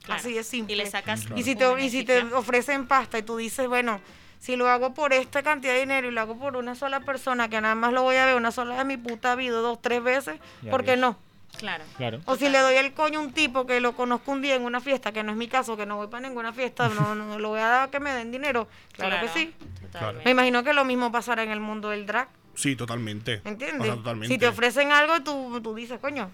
Claro. 0.05 0.21
Así 0.21 0.33
de 0.33 0.43
simple. 0.45 0.75
Y 0.75 0.77
le 0.77 0.87
sacas. 0.87 1.27
Y 1.37 1.43
si 1.43 1.55
te, 1.57 1.67
y 1.83 1.91
si 1.91 2.05
te 2.05 2.23
ofrecen 2.35 2.87
pasta 2.87 3.19
y 3.19 3.23
tú 3.23 3.37
dices, 3.37 3.69
bueno, 3.69 4.01
si 4.39 4.57
lo 4.57 4.69
hago 4.69 4.95
por 4.95 5.13
esta 5.13 5.43
cantidad 5.43 5.75
de 5.75 5.81
dinero 5.81 6.09
y 6.09 6.11
lo 6.11 6.21
hago 6.23 6.39
por 6.39 6.57
una 6.57 6.75
sola 6.75 7.01
persona 7.01 7.49
que 7.49 7.61
nada 7.61 7.75
más 7.75 7.93
lo 7.93 8.03
voy 8.03 8.17
a 8.17 8.25
ver 8.27 8.35
una 8.37 8.51
sola 8.51 8.77
de 8.79 8.85
mi 8.85 8.97
puta 8.97 9.35
vida, 9.35 9.57
dos, 9.59 9.81
tres 9.83 10.03
veces, 10.03 10.41
Ya 10.63 10.71
¿por 10.71 10.85
qué 10.85 10.93
ves. 10.93 11.01
no? 11.01 11.19
Claro. 11.59 11.85
Claro. 11.97 12.21
O 12.27 12.37
si 12.37 12.49
le 12.49 12.59
doy 12.61 12.77
el 12.77 12.95
coño 12.95 13.19
a 13.19 13.23
un 13.23 13.33
tipo 13.33 13.67
que 13.67 13.81
lo 13.81 13.93
conozco 13.95 14.31
un 14.33 14.41
día 14.41 14.55
en 14.55 14.63
una 14.63 14.81
fiesta, 14.81 15.13
que 15.13 15.23
no 15.23 15.33
es 15.33 15.37
mi 15.37 15.49
caso, 15.49 15.77
que 15.77 15.85
no 15.85 15.97
voy 15.97 16.07
para 16.07 16.27
ninguna 16.27 16.53
fiesta, 16.53 16.89
no, 16.89 17.15
no 17.15 17.39
lo 17.39 17.49
voy 17.51 17.61
a 17.61 17.67
dar 17.69 17.89
a 17.89 17.91
que 17.91 18.01
me 18.01 18.13
den 18.15 18.31
dinero. 18.31 18.69
Claro, 18.93 19.17
que 19.21 19.29
sí. 19.29 19.53
totalmente. 19.93 20.25
Me 20.25 20.31
imagino 20.31 20.63
que 20.63 20.73
lo 20.73 20.85
mismo 20.85 21.11
pasará 21.13 21.43
en 21.43 21.51
el 21.51 21.61
mundo 21.61 21.91
del 21.91 22.07
drag, 22.07 22.29
Sí, 22.55 22.77
totalmente. 22.77 23.41
¿entiendes? 23.45 23.81
O 23.81 23.85
sea, 23.85 23.95
totalmente. 23.97 24.33
Si 24.35 24.39
te 24.39 24.47
ofrecen 24.49 24.93
algo, 24.93 25.23
tú, 25.23 25.61
tú 25.63 25.75
dices, 25.75 25.99
coño, 25.99 26.31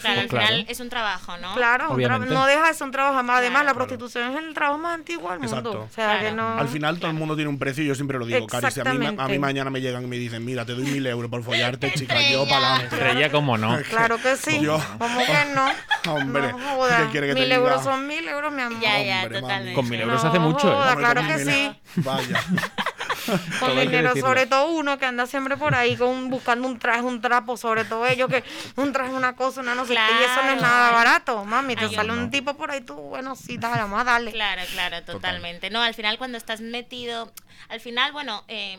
Claro, 0.00 0.20
al 0.22 0.26
Claro. 0.28 0.46
final 0.46 0.66
es 0.68 0.80
un 0.80 0.88
trabajo, 0.88 1.36
¿no? 1.38 1.54
Claro, 1.54 1.90
tra- 1.96 2.18
no 2.26 2.46
deja 2.46 2.68
de 2.68 2.74
ser 2.74 2.84
un 2.86 2.92
trabajo 2.92 3.22
más. 3.22 3.38
Además, 3.38 3.62
Claro. 3.62 3.66
la 3.66 3.74
prostitución 3.74 4.32
es 4.36 4.42
el 4.44 4.54
trabajo 4.54 4.78
más 4.78 4.94
antiguo 4.94 5.30
del 5.30 5.40
mundo. 5.40 5.56
Exacto. 5.58 5.80
O 5.82 5.88
sea, 5.94 6.18
que 6.20 6.32
no. 6.32 6.58
Al 6.58 6.68
final 6.68 6.98
todo 6.98 7.10
el 7.10 7.16
mundo 7.16 7.34
tiene 7.36 7.48
un 7.50 7.58
precio 7.58 7.84
y 7.84 7.86
yo 7.88 7.94
siempre 7.94 8.18
lo 8.18 8.24
digo, 8.26 8.46
Cari. 8.46 8.70
Si 8.70 8.80
a 8.80 8.84
mí, 8.84 9.06
a 9.18 9.28
mí 9.28 9.38
mañana 9.38 9.68
me 9.70 9.80
llegan 9.80 10.04
y 10.04 10.06
me 10.06 10.16
dicen, 10.16 10.44
mira, 10.44 10.64
te 10.64 10.72
doy 10.74 10.84
mil 10.84 11.06
euros 11.06 11.30
por 11.30 11.42
follarte, 11.42 11.92
chica, 11.94 12.16
yo 12.30 12.44
para 12.48 12.74
adelante. 12.74 12.96
Estrella, 12.96 13.30
¿cómo 13.30 13.58
no? 13.58 13.76
Claro 13.90 14.16
que 14.22 14.36
sí. 14.36 14.60
Yo- 14.60 14.80
¿Cómo 14.98 15.18
que 15.18 15.44
no? 15.54 15.66
Hombre, 16.14 16.52
no. 16.52 16.58
¿qué 17.04 17.10
quiere 17.10 17.26
que 17.28 17.34
te 17.34 17.40
mil 17.40 17.48
diga? 17.50 17.56
euros 17.56 17.82
son 17.84 18.06
mil 18.06 18.26
euros, 18.28 18.52
mi 18.52 18.62
amor. 18.62 18.80
Ya, 18.80 19.02
ya, 19.02 19.22
Hombre, 19.24 19.40
totalmente. 19.40 19.74
Con 19.74 19.88
mil 19.88 20.00
euros 20.00 20.22
No 20.22 20.28
hace 20.30 20.38
mucho, 20.38 20.68
¿eh? 20.70 20.74
joda, 20.74 20.96
claro 20.96 21.22
que 21.26 21.38
sí. 21.44 21.80
Vaya. 21.96 22.40
Con 23.60 23.70
Todo 23.70 23.80
dinero, 23.80 24.14
sobre 24.16 24.46
todo 24.46 24.68
uno 24.70 24.98
que 24.98 25.06
anda 25.06 25.26
siempre 25.26 25.56
por 25.56 25.74
ahí 25.74 25.96
con 25.96 26.30
buscando 26.30 26.66
un 26.68 26.78
traje, 26.78 27.02
un 27.02 27.20
trapo, 27.20 27.56
sobre 27.56 27.84
todo 27.84 28.06
ellos 28.06 28.28
que 28.28 28.44
un 28.76 28.92
traje, 28.92 29.12
una 29.12 29.34
cosa, 29.36 29.60
una 29.60 29.74
no 29.74 29.84
sé 29.86 29.94
qué, 29.94 30.00
y 30.20 30.24
eso 30.24 30.42
no 30.44 30.52
es 30.52 30.62
nada 30.62 30.92
barato, 30.92 31.44
mami. 31.44 31.76
Te 31.76 31.86
Ay, 31.86 31.94
sale 31.94 32.08
no. 32.12 32.22
un 32.22 32.30
tipo 32.30 32.54
por 32.54 32.70
ahí, 32.70 32.80
tú, 32.80 32.94
bueno, 32.94 33.34
sí, 33.36 33.56
dale, 33.58 33.82
vamos 33.82 34.00
a 34.00 34.04
darle. 34.04 34.32
Claro, 34.32 34.62
claro, 34.72 35.02
totalmente. 35.04 35.70
No, 35.70 35.82
al 35.82 35.94
final 35.94 36.18
cuando 36.18 36.38
estás 36.38 36.60
metido, 36.60 37.32
al 37.68 37.80
final, 37.80 38.12
bueno, 38.12 38.44
eh, 38.48 38.78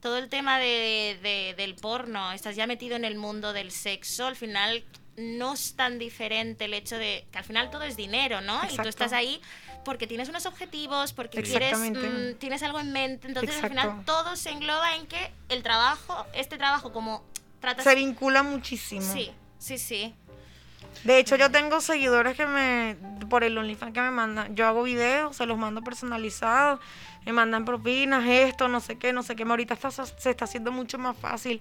todo 0.00 0.18
el 0.18 0.28
tema 0.28 0.58
de, 0.58 1.18
de- 1.22 1.54
del 1.56 1.74
porno, 1.76 2.32
estás 2.32 2.56
ya 2.56 2.66
metido 2.66 2.96
en 2.96 3.04
el 3.04 3.14
mundo 3.16 3.52
del 3.52 3.70
sexo, 3.70 4.26
al 4.26 4.36
final 4.36 4.84
no 5.16 5.52
es 5.52 5.76
tan 5.76 5.98
diferente 5.98 6.64
el 6.64 6.72
hecho 6.74 6.96
de 6.96 7.26
que 7.30 7.38
al 7.38 7.44
final 7.44 7.70
todo 7.70 7.82
es 7.82 7.96
dinero, 7.98 8.40
¿no? 8.40 8.58
Y 8.70 8.76
tú 8.76 8.88
estás 8.88 9.12
ahí 9.12 9.42
porque 9.84 10.06
tienes 10.06 10.28
unos 10.28 10.46
objetivos, 10.46 11.12
porque 11.12 11.38
quieres, 11.58 11.72
mm, 12.10 12.34
tienes 12.38 12.62
algo 12.62 12.78
en 12.80 12.92
mente, 12.92 13.26
entonces 13.28 13.50
al 13.56 13.68
final 13.68 14.04
todo 14.04 14.36
se 14.36 14.50
engloba 14.50 14.94
en 14.96 15.06
que 15.06 15.32
el 15.48 15.62
trabajo, 15.62 16.26
este 16.34 16.56
trabajo 16.58 16.92
como 16.92 17.24
tratas... 17.60 17.84
Se 17.84 17.94
vincula 17.94 18.42
muchísimo. 18.42 19.02
Sí, 19.02 19.30
sí, 19.58 19.78
sí. 19.78 20.14
De 21.04 21.18
hecho, 21.18 21.36
yo 21.36 21.50
tengo 21.50 21.80
seguidores 21.80 22.36
que 22.36 22.46
me, 22.46 22.96
por 23.28 23.42
el 23.44 23.56
OnlyFans 23.58 23.92
que 23.92 24.00
me 24.00 24.10
mandan, 24.10 24.54
yo 24.54 24.66
hago 24.66 24.82
videos, 24.82 25.34
se 25.36 25.46
los 25.46 25.56
mando 25.58 25.82
personalizados, 25.82 26.80
me 27.24 27.32
mandan 27.32 27.64
propinas, 27.64 28.24
esto, 28.26 28.68
no 28.68 28.78
sé 28.80 28.98
qué, 28.98 29.12
no 29.12 29.22
sé 29.22 29.34
qué. 29.34 29.42
Ahorita 29.44 29.74
está- 29.74 29.90
se 29.90 30.30
está 30.30 30.44
haciendo 30.44 30.70
mucho 30.70 30.98
más 30.98 31.16
fácil 31.16 31.60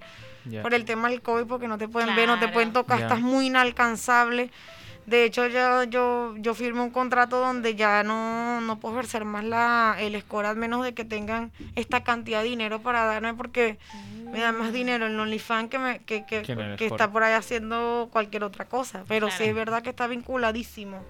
por 0.62 0.74
el 0.74 0.86
tema 0.86 1.10
del 1.10 1.22
COVID, 1.22 1.46
porque 1.46 1.68
no 1.68 1.78
te 1.78 1.88
pueden 1.88 2.10
ver, 2.16 2.28
no 2.28 2.40
te 2.40 2.48
pueden 2.50 2.74
tocar, 2.74 3.00
estás 3.04 3.22
muy 3.22 3.48
inalcanzable. 3.48 4.52
De 5.12 5.26
hecho, 5.26 5.46
yo, 5.48 5.84
yo, 5.84 6.36
yo 6.38 6.54
firmé 6.56 6.82
un 6.82 6.90
contrato 6.90 7.40
donde 7.40 7.76
ya 7.76 8.02
no, 8.04 8.62
no 8.62 8.80
puedo 8.80 8.96
ejercer 8.96 9.26
más 9.26 9.44
la, 9.44 9.98
el 10.00 10.20
score, 10.22 10.46
al 10.48 10.56
menos 10.56 10.84
de 10.86 10.94
que 10.94 11.04
tengan 11.04 11.52
esta 11.76 12.02
cantidad 12.04 12.42
de 12.42 12.50
dinero 12.50 12.82
para 12.82 13.04
darme, 13.04 13.34
porque 13.34 13.78
me 14.32 14.40
da 14.40 14.52
más 14.54 14.72
dinero 14.72 15.08
el 15.08 15.20
OnlyFans 15.20 15.70
que, 15.70 15.78
me, 15.80 16.00
que, 16.00 16.26
que, 16.26 16.44
Que 16.78 16.86
está 16.86 17.12
por 17.12 17.24
ahí 17.24 17.34
haciendo 17.34 18.08
cualquier 18.12 18.46
otra 18.46 18.66
cosa. 18.66 19.04
Pero 19.10 19.30
sí 19.30 19.44
es 19.44 19.54
verdad 19.54 19.84
que 19.84 19.90
está 19.90 20.08
vinculadísimo. 20.08 21.04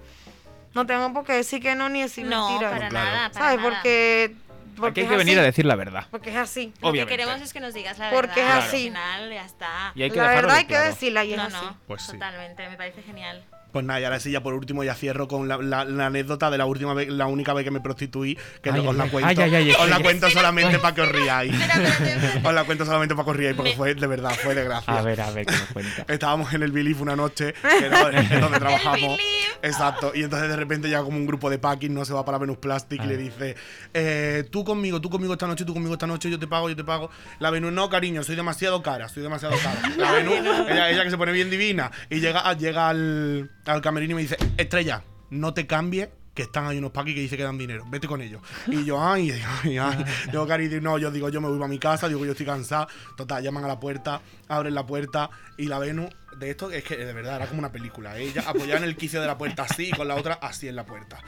No 0.74 0.84
tengo 0.84 1.12
por 1.12 1.24
qué 1.24 1.34
decir 1.34 1.62
que 1.62 1.74
no 1.76 1.88
ni 1.88 2.02
decir 2.02 2.26
No, 2.26 2.48
mentiras. 2.48 2.72
para 2.72 2.88
Claro. 2.88 3.06
nada, 3.10 3.30
para 3.30 3.44
¿Sabes? 3.44 3.56
nada. 3.60 3.70
Porque, 3.70 4.34
porque 4.76 4.90
Aquí 4.90 5.00
hay 5.02 5.06
que 5.10 5.16
venir 5.16 5.34
así. 5.34 5.40
a 5.40 5.44
decir 5.44 5.64
la 5.66 5.76
verdad. 5.76 6.06
Porque 6.10 6.30
es 6.30 6.36
así. 6.36 6.72
Lo 6.76 6.80
que 6.80 6.88
Obviamente. 6.88 7.16
queremos 7.18 7.40
es 7.42 7.52
que 7.52 7.60
nos 7.60 7.72
digas 7.72 7.98
la 7.98 8.10
Porque 8.10 8.40
verdad. 8.40 8.58
es 8.58 8.64
así. 8.64 8.76
Al 8.88 8.94
final 8.94 9.30
ya 9.32 9.44
está. 9.44 9.92
Y 9.94 10.02
hay 10.02 10.10
que 10.10 10.16
la 10.16 10.28
verdad 10.28 10.56
hay 10.56 10.64
que 10.64 10.78
decirla 10.78 11.24
y 11.24 11.32
es 11.34 11.36
no, 11.38 11.44
así. 11.44 11.56
no, 11.62 11.76
Pues 11.86 12.02
sí. 12.02 12.12
totalmente, 12.12 12.68
me 12.68 12.76
parece 12.76 13.02
genial. 13.02 13.44
Pues 13.72 13.84
nada, 13.86 14.00
y 14.00 14.04
ahora 14.04 14.20
sí, 14.20 14.30
ya 14.30 14.42
por 14.42 14.52
último, 14.54 14.84
ya 14.84 14.94
cierro 14.94 15.26
con 15.26 15.48
la, 15.48 15.56
la- 15.56 15.84
la 15.86 16.06
anécdota 16.06 16.50
de 16.50 16.58
la 16.58 16.66
última 16.66 16.92
vez, 16.94 17.08
la 17.08 17.26
única 17.26 17.54
vez 17.54 17.64
que 17.64 17.70
me 17.70 17.80
prostituí, 17.80 18.36
que 18.62 18.70
Ay, 18.70 18.86
os 18.86 18.94
la 18.94 19.08
cuento. 19.08 19.28
ay, 19.28 19.36
ay, 19.40 19.54
ay, 19.54 19.70
os 19.72 19.88
la 19.88 19.98
cuento 20.00 20.28
solamente 20.30 20.78
para 20.78 20.94
que 20.94 21.00
os 21.00 21.08
espérate. 21.08 21.50
os 22.44 22.54
la 22.54 22.64
cuento 22.64 22.84
solamente 22.84 23.14
para 23.14 23.24
que 23.24 23.30
os 23.30 23.36
riáis, 23.36 23.56
porque 23.56 23.72
fue, 23.72 23.94
de 23.94 24.06
verdad, 24.06 24.30
fue 24.42 24.54
de 24.54 24.64
gracia. 24.64 24.92
A 24.92 25.02
ver, 25.02 25.20
a 25.20 25.30
ver, 25.30 25.46
qué 25.46 25.52
me 25.52 25.66
cuenta. 25.72 26.04
Estábamos 26.12 26.52
en 26.52 26.62
el 26.62 26.70
Belief 26.72 27.00
una 27.00 27.16
noche, 27.16 27.54
que 27.78 27.86
era 27.86 28.10
donde 28.40 28.58
trabajamos. 28.58 29.18
Exacto. 29.62 30.12
Y 30.14 30.22
entonces 30.22 30.48
de 30.48 30.56
repente 30.56 30.88
llega 30.88 31.02
como 31.02 31.16
un 31.16 31.26
grupo 31.26 31.48
de 31.50 31.58
packing, 31.58 31.94
no 31.94 32.04
se 32.04 32.12
va 32.12 32.24
para 32.24 32.38
Venus 32.38 32.58
Plastic 32.58 33.00
y 33.00 33.04
Ah. 33.04 33.06
le 33.06 33.16
dice: 33.16 33.56
eh, 33.94 34.44
Tú 34.50 34.64
conmigo, 34.64 35.00
tú 35.00 35.08
conmigo 35.08 35.32
esta 35.32 35.46
noche, 35.46 35.64
tú 35.64 35.72
conmigo 35.72 35.94
esta 35.94 36.06
noche, 36.06 36.30
yo 36.30 36.38
te 36.38 36.46
pago, 36.46 36.68
yo 36.68 36.76
te 36.76 36.84
pago. 36.84 37.10
La 37.38 37.50
Venus, 37.50 37.72
no, 37.72 37.88
cariño, 37.88 38.22
soy 38.22 38.36
demasiado 38.36 38.82
cara, 38.82 39.08
soy 39.08 39.22
demasiado 39.22 39.54
cara. 39.62 39.80
La 39.96 40.12
Venus, 40.12 40.38
ella, 40.68 40.90
ella 40.90 41.04
que 41.04 41.10
se 41.10 41.16
pone 41.16 41.32
bien 41.32 41.48
divina. 41.50 41.90
Y 42.10 42.20
llega, 42.20 42.52
llega 42.54 42.88
al, 42.88 43.50
al 43.66 43.80
camerino 43.80 44.12
y 44.12 44.14
me 44.16 44.22
dice: 44.22 44.36
Estrella, 44.56 45.04
no 45.30 45.54
te 45.54 45.66
cambies. 45.66 46.08
Que 46.34 46.44
están 46.44 46.64
ahí 46.64 46.78
unos 46.78 46.92
paquis 46.92 47.14
que 47.14 47.20
dice 47.20 47.36
que 47.36 47.42
dan 47.42 47.58
dinero, 47.58 47.84
vete 47.90 48.08
con 48.08 48.22
ellos. 48.22 48.40
Y 48.66 48.86
yo, 48.86 48.98
ay, 49.04 49.32
ay, 49.62 49.76
ay. 49.76 50.04
Cari, 50.48 50.80
no, 50.80 50.96
yo 50.96 51.10
digo, 51.10 51.28
yo 51.28 51.42
me 51.42 51.48
voy 51.48 51.58
para 51.58 51.68
mi 51.68 51.78
casa, 51.78 52.08
digo, 52.08 52.24
yo 52.24 52.30
estoy 52.30 52.46
cansada. 52.46 52.88
Total, 53.18 53.42
llaman 53.42 53.66
a 53.66 53.68
la 53.68 53.78
puerta, 53.78 54.22
abren 54.48 54.74
la 54.74 54.86
puerta 54.86 55.28
y 55.58 55.66
la 55.66 55.78
Venus, 55.78 56.08
de 56.38 56.50
esto 56.50 56.70
es 56.70 56.84
que 56.84 56.96
de 56.96 57.12
verdad 57.12 57.36
era 57.36 57.46
como 57.46 57.58
una 57.58 57.70
película. 57.70 58.16
Ella 58.16 58.44
apoyada 58.46 58.78
en 58.78 58.84
el 58.84 58.96
quicio 58.96 59.20
de 59.20 59.26
la 59.26 59.36
puerta 59.36 59.64
así 59.64 59.88
y 59.88 59.90
con 59.90 60.08
la 60.08 60.14
otra 60.14 60.34
así 60.34 60.68
en 60.68 60.76
la 60.76 60.86
puerta. 60.86 61.18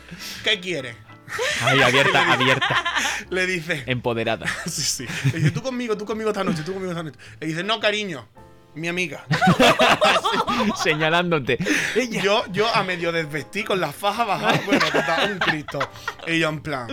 ¿Qué 0.42 0.60
quiere? 0.60 0.96
Ay, 1.62 1.82
abierta, 1.82 2.32
abierta. 2.32 2.84
Le 3.30 3.46
dice, 3.46 3.84
Empoderada. 3.86 4.46
sí, 4.66 4.82
sí. 4.82 5.06
Le 5.32 5.38
dice, 5.38 5.50
tú 5.50 5.62
conmigo, 5.62 5.96
tú 5.96 6.04
conmigo 6.04 6.30
esta 6.30 6.44
noche, 6.44 6.62
tú 6.62 6.72
conmigo 6.72 6.92
esta 6.92 7.02
noche. 7.02 7.18
Le 7.40 7.46
dice, 7.46 7.62
no, 7.62 7.78
cariño, 7.78 8.26
mi 8.74 8.88
amiga. 8.88 9.24
Señalándote. 10.82 11.58
Ella. 11.94 12.22
Yo, 12.22 12.44
yo 12.52 12.74
a 12.74 12.82
medio 12.82 13.12
desvestí 13.12 13.64
con 13.64 13.80
las 13.80 13.94
fajas 13.94 14.26
bajadas, 14.26 14.64
bueno, 14.66 14.84
total, 14.86 15.32
un 15.32 15.38
Cristo. 15.38 15.78
Y 16.26 16.38
yo 16.38 16.48
en 16.48 16.60
plan, 16.60 16.88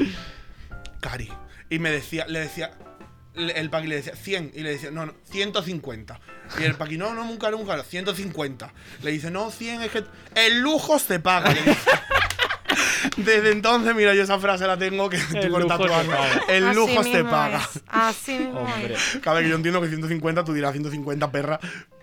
Cari. 0.99 1.31
Y 1.69 1.79
me 1.79 1.89
decía, 1.89 2.25
le 2.27 2.39
decía, 2.41 2.71
el 3.35 3.69
paqui 3.69 3.87
le 3.87 3.95
decía 3.95 4.15
100 4.15 4.51
y 4.53 4.61
le 4.61 4.71
decía, 4.71 4.91
no, 4.91 5.05
no, 5.05 5.13
150. 5.29 6.19
Y 6.59 6.63
el 6.63 6.75
paqui, 6.75 6.97
no, 6.97 7.13
no, 7.13 7.23
nunca, 7.23 7.49
nunca, 7.49 7.81
150. 7.81 8.73
Le 9.01 9.11
dice, 9.11 9.31
no, 9.31 9.51
100 9.51 9.81
es 9.83 9.91
que 9.91 10.03
el 10.35 10.59
lujo 10.59 10.99
se 10.99 11.19
paga. 11.19 11.53
le 11.53 11.61
dice. 11.61 11.89
Desde 13.17 13.51
entonces, 13.51 13.95
mira, 13.95 14.13
yo 14.13 14.23
esa 14.23 14.39
frase 14.39 14.67
la 14.67 14.77
tengo 14.77 15.09
que 15.09 15.17
por 15.49 15.61
lujo 15.61 15.77
paga. 15.77 16.41
El 16.47 16.71
lujo 16.73 17.03
se 17.03 17.23
paga. 17.23 17.67
Así 17.87 18.39
mismo 18.39 18.61
Hombre. 18.61 18.93
es. 18.95 19.19
Cada 19.21 19.37
vez 19.37 19.45
que 19.45 19.49
yo 19.49 19.55
entiendo 19.55 19.81
que 19.81 19.87
150, 19.87 20.43
tú 20.43 20.53
dirás 20.53 20.71
150 20.71 21.31
perra, 21.31 21.59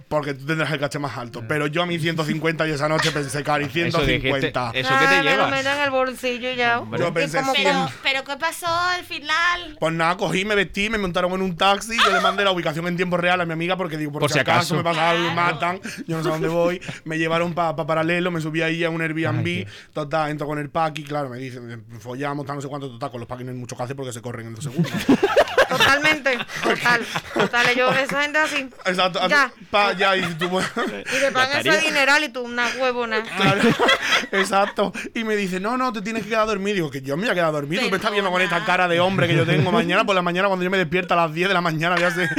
porque 0.09 0.35
tú 0.35 0.47
tendrás 0.47 0.71
el 0.73 0.79
caché 0.81 0.99
más 0.99 1.17
alto. 1.17 1.43
Pero 1.47 1.67
yo 1.67 1.83
a 1.83 1.87
mí 1.87 1.99
150 1.99 2.67
y 2.67 2.71
esa 2.73 2.89
noche 2.89 3.11
pensé, 3.13 3.43
Cari, 3.43 3.65
Eso 3.65 3.73
150. 3.73 4.73
dijiste- 4.73 4.81
¿Eso 4.81 4.95
qué 4.99 5.07
te 5.07 5.15
Ah, 5.19 5.23
me 5.23 5.37
lo 5.37 5.49
meto 5.49 5.69
en 5.71 5.81
el 5.83 5.91
bolsillo 5.91 6.53
ya. 6.55 6.81
Hombre. 6.81 7.01
Yo 7.01 7.13
pensé, 7.13 7.39
como 7.41 7.55
sí. 7.55 7.61
Pero, 7.65 7.89
pero 8.03 8.25
¿qué 8.25 8.37
pasó 8.39 8.67
al 8.69 9.05
final? 9.05 9.77
Pues 9.79 9.93
nada, 9.95 10.17
cogí, 10.17 10.45
me 10.45 10.55
vestí, 10.55 10.89
me 10.91 10.99
montaron 10.99 11.33
en 11.33 11.43
un 11.43 11.57
taxi, 11.57 11.97
yo 12.03 12.11
le 12.13 12.21
mandé 12.21 12.45
la 12.45 12.51
ubicación 12.53 12.87
en 12.89 12.97
tiempo 12.97 13.17
real 13.17 13.41
a 13.41 13.47
mi 13.47 13.53
amiga 13.53 13.77
porque 13.77 13.97
digo, 13.99 14.13
por, 14.13 14.21
Por 14.23 14.31
si 14.33 14.39
acaso, 14.39 14.59
acaso. 14.59 14.77
me 14.77 14.83
pasa 14.83 15.11
algo 15.11 15.29
me 15.29 15.35
matan, 15.35 15.81
yo 16.07 16.17
no 16.17 16.23
sé 16.23 16.29
a 16.29 16.33
dónde 16.33 16.49
voy. 16.49 16.81
Me 17.05 17.19
llevaron 17.19 17.53
para 17.55 17.77
paralelo, 17.77 18.31
me 18.31 18.41
subí 18.41 18.63
ahí 18.63 18.85
a 18.85 18.91
un 18.91 19.03
Airbnb, 19.03 19.47
Ay, 19.47 19.67
total, 19.93 20.31
entro 20.31 20.47
con 20.47 20.59
el 20.59 20.71
paqui, 20.71 21.05
claro, 21.05 21.29
me 21.29 21.39
dicen, 21.39 21.85
follamos, 22.01 22.47
tal, 22.47 22.57
no 22.57 22.63
sé 22.63 22.69
cuánto, 22.69 22.89
total, 22.91 23.11
con 23.11 23.21
los 23.21 23.29
paqui 23.29 23.45
no 23.45 23.51
hay 23.51 23.57
mucho 23.59 23.77
que 23.77 23.83
hacer 23.83 23.95
porque 23.97 24.13
se 24.13 24.23
corren 24.23 24.47
en 24.47 24.55
dos 24.55 24.65
segundos. 24.65 24.91
Totalmente, 25.69 26.39
total, 26.63 27.07
total. 27.35 27.75
Yo, 27.75 27.91
esa 27.91 28.23
gente 28.23 28.39
así. 28.39 28.69
Exacto. 28.87 29.27
Ya. 29.29 29.53
Pa, 29.71 29.93
ya, 29.93 30.17
y 30.17 30.23
tú. 30.35 30.49
Y 30.89 31.21
te 31.21 31.31
pagan 31.33 31.67
ese 31.67 31.81
dineral 31.81 32.25
y 32.25 32.29
tú 32.29 32.43
una 32.43 32.67
huevona. 32.79 33.23
Claro, 33.23 33.61
exacto. 34.33 34.93
Y 35.15 35.25
me 35.25 35.37
dice, 35.37 35.61
no, 35.61 35.77
no, 35.77 35.93
te 35.93 36.03
tienes 36.03 36.23
que 36.23 36.31
quedar 36.31 36.47
dormido. 36.47 36.75
Digo, 36.75 36.91
que 36.91 37.03
yo 37.03 37.17
me 37.17 37.23
voy 37.23 37.31
a 37.31 37.35
quedar 37.35 37.53
dormido. 37.53 37.83
Tú 37.83 37.91
me 37.91 37.97
estás 37.97 38.13
viendo 38.13 38.31
con 38.31 38.43
esta 38.43 38.65
cara 38.65 38.89
de 38.89 39.01
hombre 39.01 39.27
que 39.27 39.37
yo 39.37 39.47
tengo 39.47 39.71
mañana. 39.73 40.05
Por 40.05 40.15
la 40.15 40.23
mañana, 40.23 40.49
cuando 40.49 40.65
yo 40.65 40.71
me 40.71 40.79
despierto 40.79 41.15
a 41.15 41.17
las 41.17 41.35
10 41.35 41.49
de 41.49 41.55
la 41.55 41.61
mañana, 41.61 41.95
voy 41.97 42.05
a 42.05 42.09
hacer 42.09 42.31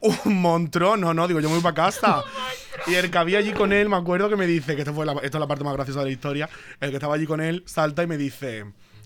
un 0.00 0.40
montrón. 0.40 1.00
No, 1.00 1.14
no, 1.14 1.28
digo, 1.28 1.40
yo 1.40 1.48
me 1.48 1.54
voy 1.56 1.62
para 1.62 1.74
casa. 1.74 2.24
Y 2.86 2.94
el 2.94 3.10
que 3.10 3.18
había 3.18 3.38
allí 3.38 3.52
con 3.52 3.72
él, 3.72 3.88
me 3.88 3.96
acuerdo 3.96 4.28
que 4.28 4.36
me 4.36 4.46
dice, 4.46 4.74
que 4.74 4.82
esto, 4.82 4.94
fue 4.94 5.06
la, 5.06 5.12
esto 5.12 5.38
es 5.38 5.40
la 5.40 5.46
parte 5.46 5.64
más 5.64 5.74
graciosa 5.74 6.00
de 6.00 6.06
la 6.06 6.12
historia. 6.12 6.48
El 6.80 6.90
que 6.90 6.96
estaba 6.96 7.14
allí 7.14 7.26
con 7.26 7.40
él 7.40 7.62
salta 7.66 8.02
y 8.02 8.06
me 8.06 8.16
dice. 8.16 8.64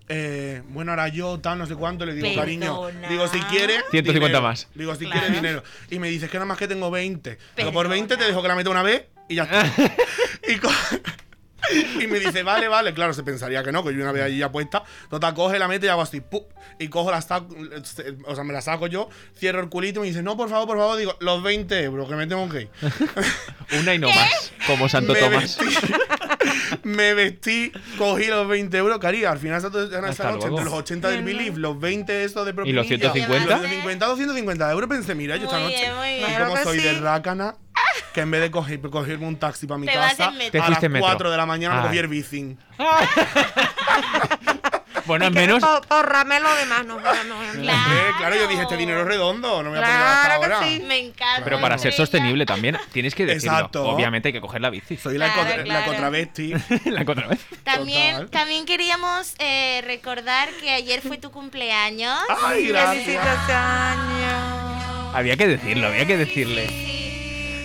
Eh, 0.09 0.63
bueno, 0.69 0.93
ahora 0.93 1.09
yo, 1.09 1.39
tal, 1.41 1.59
no 1.59 1.67
sé 1.67 1.75
cuánto, 1.75 2.07
le 2.07 2.15
digo, 2.15 2.35
cariño, 2.35 2.89
digo, 3.09 3.27
si 3.29 3.39
quieres. 3.41 3.83
150 3.91 4.27
dinero. 4.29 4.43
más. 4.43 4.69
Digo, 4.75 4.95
si 4.95 5.05
Claro. 5.05 5.21
quieres 5.21 5.37
dinero. 5.43 5.63
Y 5.91 5.99
me 5.99 6.09
dice, 6.09 6.27
es 6.27 6.31
que 6.31 6.37
nada 6.39 6.47
más 6.47 6.59
que 6.59 6.69
tengo 6.69 6.91
20. 6.91 7.31
Digo, 7.57 7.73
por 7.73 7.85
Perdona. 7.85 7.95
20 7.95 8.17
te 8.17 8.25
dejo 8.25 8.43
que 8.43 8.49
la 8.49 8.55
meta 8.57 8.71
una 8.71 8.83
vez 8.83 9.07
y 9.29 9.35
ya 9.37 9.45
está. 9.45 9.65
y, 10.49 10.57
co- 10.59 10.71
y 12.01 12.07
me 12.07 12.21
dice, 12.21 12.43
vale, 12.43 12.69
vale. 12.69 12.95
Claro, 12.95 13.13
se 13.15 13.23
pensaría 13.25 13.63
que 13.65 13.73
no, 13.73 13.83
que 13.85 13.93
yo 13.95 14.03
una 14.03 14.13
vez 14.13 14.23
allí 14.23 14.39
ya 14.39 14.51
puesta. 14.53 14.85
Total, 15.11 15.35
coge 15.35 15.59
la 15.59 15.67
meta 15.69 15.87
y 15.87 15.89
hago 15.89 16.03
así, 16.03 16.21
¡pum! 16.21 16.43
Y 16.79 16.89
cojo 16.89 17.11
la 17.11 17.23
saco, 17.23 17.55
o 18.27 18.35
sea, 18.35 18.45
me 18.45 18.53
la 18.53 18.61
saco 18.61 18.87
yo, 18.87 19.09
cierro 19.39 19.61
el 19.61 19.69
culito 19.69 20.01
y 20.01 20.03
me 20.03 20.07
dice, 20.09 20.23
no, 20.23 20.37
por 20.37 20.49
favor, 20.51 20.67
por 20.67 20.79
favor. 20.79 20.97
Digo, 20.99 21.17
los 21.21 21.43
20 21.43 21.83
euros, 21.83 22.09
que 22.09 22.15
me 22.17 22.27
tengo 22.27 22.49
que 22.49 22.63
ir. 22.63 22.69
Una 23.81 23.95
y 23.95 23.99
no 23.99 24.09
más, 24.09 24.53
como 24.67 24.89
Santo 24.89 25.13
me 25.15 25.21
Tomás. 25.21 25.59
Vestí, 25.59 25.65
me 26.85 27.15
vestí, 27.15 27.73
cogí 27.99 28.27
los 28.27 28.47
20 28.47 28.77
euros, 28.77 28.99
cari. 28.99 29.25
Al 29.25 29.39
final, 29.39 29.57
Hasta 29.57 29.71
noche, 29.71 30.15
luego. 30.23 30.47
entre 30.49 30.65
los 30.65 30.75
80 30.75 31.09
del 31.09 31.23
Belief, 31.25 31.57
los 31.57 31.79
20 31.81 32.25
estos 32.25 32.45
de 32.47 32.55
propina. 32.55 32.77
los 32.77 32.87
150? 32.87 33.39
Los 33.47 33.61
150, 33.61 34.07
250 34.07 34.71
euros. 34.73 34.89
Pensé, 34.89 35.15
mira, 35.15 35.37
yo 35.37 35.45
esta 35.45 35.59
noche. 35.61 35.77
bien, 35.81 35.97
muy 35.97 36.09
Y 36.09 36.17
bien. 36.19 36.41
Como 36.45 36.55
que 36.55 36.63
soy 36.65 36.79
sí. 36.79 36.85
de 36.85 36.93
rácana, 37.01 37.57
que 38.13 38.21
en 38.21 38.31
vez 38.31 38.41
de 38.43 38.51
coger, 38.51 38.81
cogerme 38.83 39.27
un 39.27 39.37
taxi 39.39 39.67
para 39.67 39.79
mi 39.79 39.87
Te 39.87 39.97
vas 39.97 40.11
casa, 40.15 40.29
en 40.31 40.39
metro. 40.39 40.53
Te 40.53 40.59
a 40.59 40.61
las 40.61 40.67
fuiste 40.69 40.87
en 40.87 40.93
metro. 40.93 41.07
4 41.09 41.31
de 41.31 41.37
la 41.37 41.47
mañana 41.47 41.77
me 41.77 41.83
cogí 41.89 41.99
el 41.99 42.09
bicing. 42.09 42.59
Bueno, 45.07 45.27
al 45.27 45.33
menos. 45.33 45.63
Porrame 45.89 46.41
lo 46.41 46.55
demás, 46.57 46.85
no. 46.85 46.99
Claro. 46.99 47.19
Eh, 47.63 48.11
claro, 48.19 48.37
yo 48.37 48.47
dije, 48.49 48.63
este 48.63 48.77
dinero 48.77 49.01
es 49.03 49.07
redondo, 49.07 49.63
no 49.63 49.71
me 49.71 49.79
voy 49.79 49.79
a 49.79 49.83
poner 49.83 49.97
hasta 50.07 50.35
ahora. 50.35 50.61
sí. 50.65 50.83
Me 50.87 50.99
encanta. 50.99 51.45
Pero 51.45 51.61
para 51.61 51.79
ser 51.79 51.93
sostenible 51.93 52.45
también 52.47 52.77
tienes 52.93 53.15
que 53.15 53.27
decirlo. 53.27 53.57
Exacto. 53.57 53.85
Obviamente 53.89 54.29
hay 54.29 54.33
que 54.33 54.41
coger 54.41 54.61
la 54.61 54.71
bici. 54.71 54.97
Soy 54.97 55.19
la, 55.19 55.33
Claro, 55.33 55.57
la 55.59 55.65
claro. 55.65 55.87
contravesti. 55.87 56.53
la 56.87 57.03
otra 57.03 57.29
vez. 57.29 57.41
También, 57.65 58.13
Total. 58.15 58.31
también 58.31 58.67
queríamos 58.67 59.35
eh, 59.39 59.83
recordar 59.87 60.49
que 60.61 60.71
ayer 60.71 61.01
fue 61.03 61.19
tu 61.19 61.31
cumpleaños. 61.31 62.19
Ay, 62.45 62.69
gracias. 62.69 63.25
Había 65.15 65.37
que 65.37 65.47
decirlo, 65.47 65.87
había 65.89 66.07
que 66.07 66.17
decirle. 66.17 66.96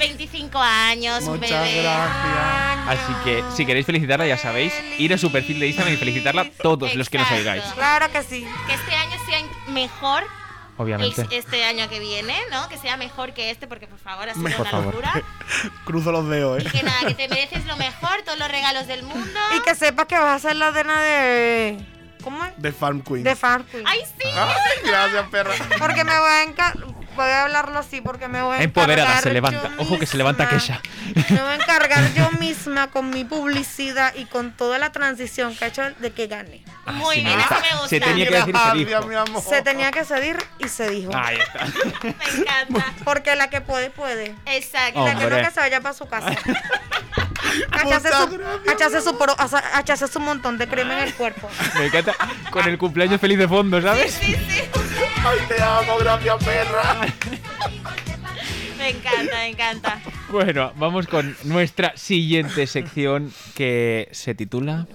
Sí. 0.02 0.08
25 0.08 0.60
años, 0.60 1.24
Muchas 1.24 1.50
bebé. 1.50 1.82
gracias. 1.84 2.88
Así 2.88 3.14
que 3.24 3.44
si 3.56 3.66
queréis 3.66 3.86
felicitarla, 3.86 4.26
ya 4.28 4.38
sabéis, 4.38 4.74
ir 4.98 5.14
a 5.14 5.18
su 5.18 5.32
perfil 5.32 5.60
de 5.60 5.68
Instagram 5.68 5.94
y 5.94 5.98
felicitarla 5.98 6.50
todos 6.62 6.94
los 6.96 7.10
que 7.10 7.18
nos 7.18 7.28
Exacto. 7.28 7.50
oigáis. 7.50 7.64
Claro 7.76 8.12
que 8.12 8.24
sí. 8.24 8.46
Que 8.68 8.74
este 8.74 8.96
año 8.96 9.16
sea 9.28 9.40
mejor 9.74 10.24
Obviamente. 10.78 11.22
el- 11.22 11.32
este 11.34 11.64
año 11.64 11.88
que 11.90 12.00
viene, 12.00 12.36
¿no? 12.52 12.68
Que 12.70 12.78
sea 12.78 12.98
mejor 12.98 13.34
que 13.34 13.52
este, 13.52 13.68
porque 13.68 13.86
por 13.88 14.00
favor 14.00 14.28
ha 14.30 14.34
sido 14.34 14.44
Mejor, 14.44 14.62
una 14.62 14.72
por 14.72 14.80
favor. 14.94 14.94
locura. 15.06 15.24
Cruzo 15.86 16.12
los 16.12 16.28
dedos, 16.28 16.64
Y 16.64 16.68
eh. 16.68 16.72
que 16.72 16.84
nada, 16.84 17.00
que 17.08 17.14
te 17.14 17.28
mereces 17.30 17.66
lo 17.66 17.78
mejor, 17.78 18.22
todos 18.26 18.40
los 18.40 18.50
regalos 18.50 18.88
del 18.88 19.04
mundo. 19.04 19.40
Y 19.56 19.60
que 19.62 19.76
sepas 19.76 20.08
que 20.08 20.18
vas 20.18 20.44
a 20.44 20.50
ser 20.50 20.56
la 20.56 20.72
dena 20.72 21.00
de. 21.02 21.78
¿Cómo 22.24 22.44
es? 22.46 22.52
De 22.58 22.72
Farm 22.72 23.02
Queen. 23.02 23.24
De 23.24 23.36
Farm 23.36 23.64
Queen. 23.66 23.84
¡Ay, 23.88 24.00
sí! 24.06 24.28
Ay, 24.36 24.52
gracias, 24.86 25.28
perra. 25.30 25.54
Porque 25.80 26.04
me 26.04 26.18
voy 26.20 26.30
a 26.30 26.44
encargar. 26.44 26.84
Voy 27.16 27.26
a 27.30 27.44
hablarlo 27.44 27.78
así 27.80 28.00
porque 28.02 28.28
me 28.28 28.42
voy 28.42 28.58
a 28.58 28.62
Empoderada, 28.64 29.02
encargar 29.04 29.24
se 29.24 29.32
levanta. 29.32 29.70
yo 29.76 29.82
Ojo 29.82 30.00
que 30.00 30.06
se 30.06 30.18
levanta 30.18 30.46
misma. 30.46 30.60
Kesha. 30.60 30.82
Me 31.30 31.42
voy 31.42 31.52
a 31.52 31.56
encargar 31.56 32.14
yo 32.14 32.32
misma 32.40 32.88
con 32.88 33.10
mi 33.10 33.26
publicidad 33.26 34.14
y 34.16 34.26
con 34.26 34.52
toda 34.54 34.78
la 34.80 34.92
transición 34.92 35.56
que 35.56 35.66
ha 35.66 35.68
hecho 35.68 35.84
de 36.00 36.12
que 36.14 36.28
gane. 36.28 36.64
Muy 36.94 37.16
Sí, 37.18 37.22
bien, 37.26 37.40
eso 37.40 37.56
me 37.62 37.72
gusta. 37.74 37.88
Se 37.90 38.00
tenía 38.00 38.28
que 38.28 38.36
decir 38.36 38.56
y 38.56 38.58
se 38.58 38.86
dijo. 38.86 39.08
mi 39.08 39.16
amor. 39.16 39.44
Se 39.44 39.62
tenía 39.62 39.92
que 39.92 40.06
cedir 40.06 40.38
y 40.60 40.68
se 40.70 40.90
dijo. 40.90 41.12
Ahí 41.16 41.38
está. 41.38 41.66
Me 42.04 42.10
encanta. 42.42 42.94
Porque 43.04 43.36
la 43.36 43.50
que 43.50 43.62
puede, 43.62 43.90
puede. 43.90 44.36
Exacto. 44.46 45.02
Y 45.02 45.06
la 45.06 45.16
que 45.20 45.26
no, 45.30 45.36
que 45.38 45.52
se 45.52 45.60
vaya 45.60 45.82
para 45.82 45.94
su 45.94 46.08
casa. 46.08 46.32
Hachase 47.72 48.10
su, 49.02 49.10
su, 49.10 49.18
pro- 49.18 50.08
su 50.08 50.20
montón 50.20 50.58
de 50.58 50.68
crema 50.68 50.94
en 51.02 51.08
el 51.08 51.14
cuerpo. 51.16 51.50
Me 51.78 51.88
encanta. 51.88 52.14
Con 52.50 52.68
el 52.68 52.78
cumpleaños 52.78 53.20
feliz 53.20 53.38
de 53.38 53.48
fondo, 53.48 53.82
¿sabes? 53.82 54.14
Sí, 54.14 54.36
sí. 54.50 54.62
Ay, 55.24 55.40
te 55.48 55.62
amo, 55.62 55.98
gracias, 56.00 56.44
perra. 56.44 57.02
Me 58.78 58.90
encanta, 58.90 59.36
me 59.38 59.48
encanta. 59.48 60.02
Bueno, 60.32 60.74
vamos 60.76 61.06
con 61.06 61.38
nuestra 61.44 61.96
siguiente 61.96 62.66
sección 62.66 63.32
que 63.54 64.10
se 64.12 64.34
titula. 64.34 64.88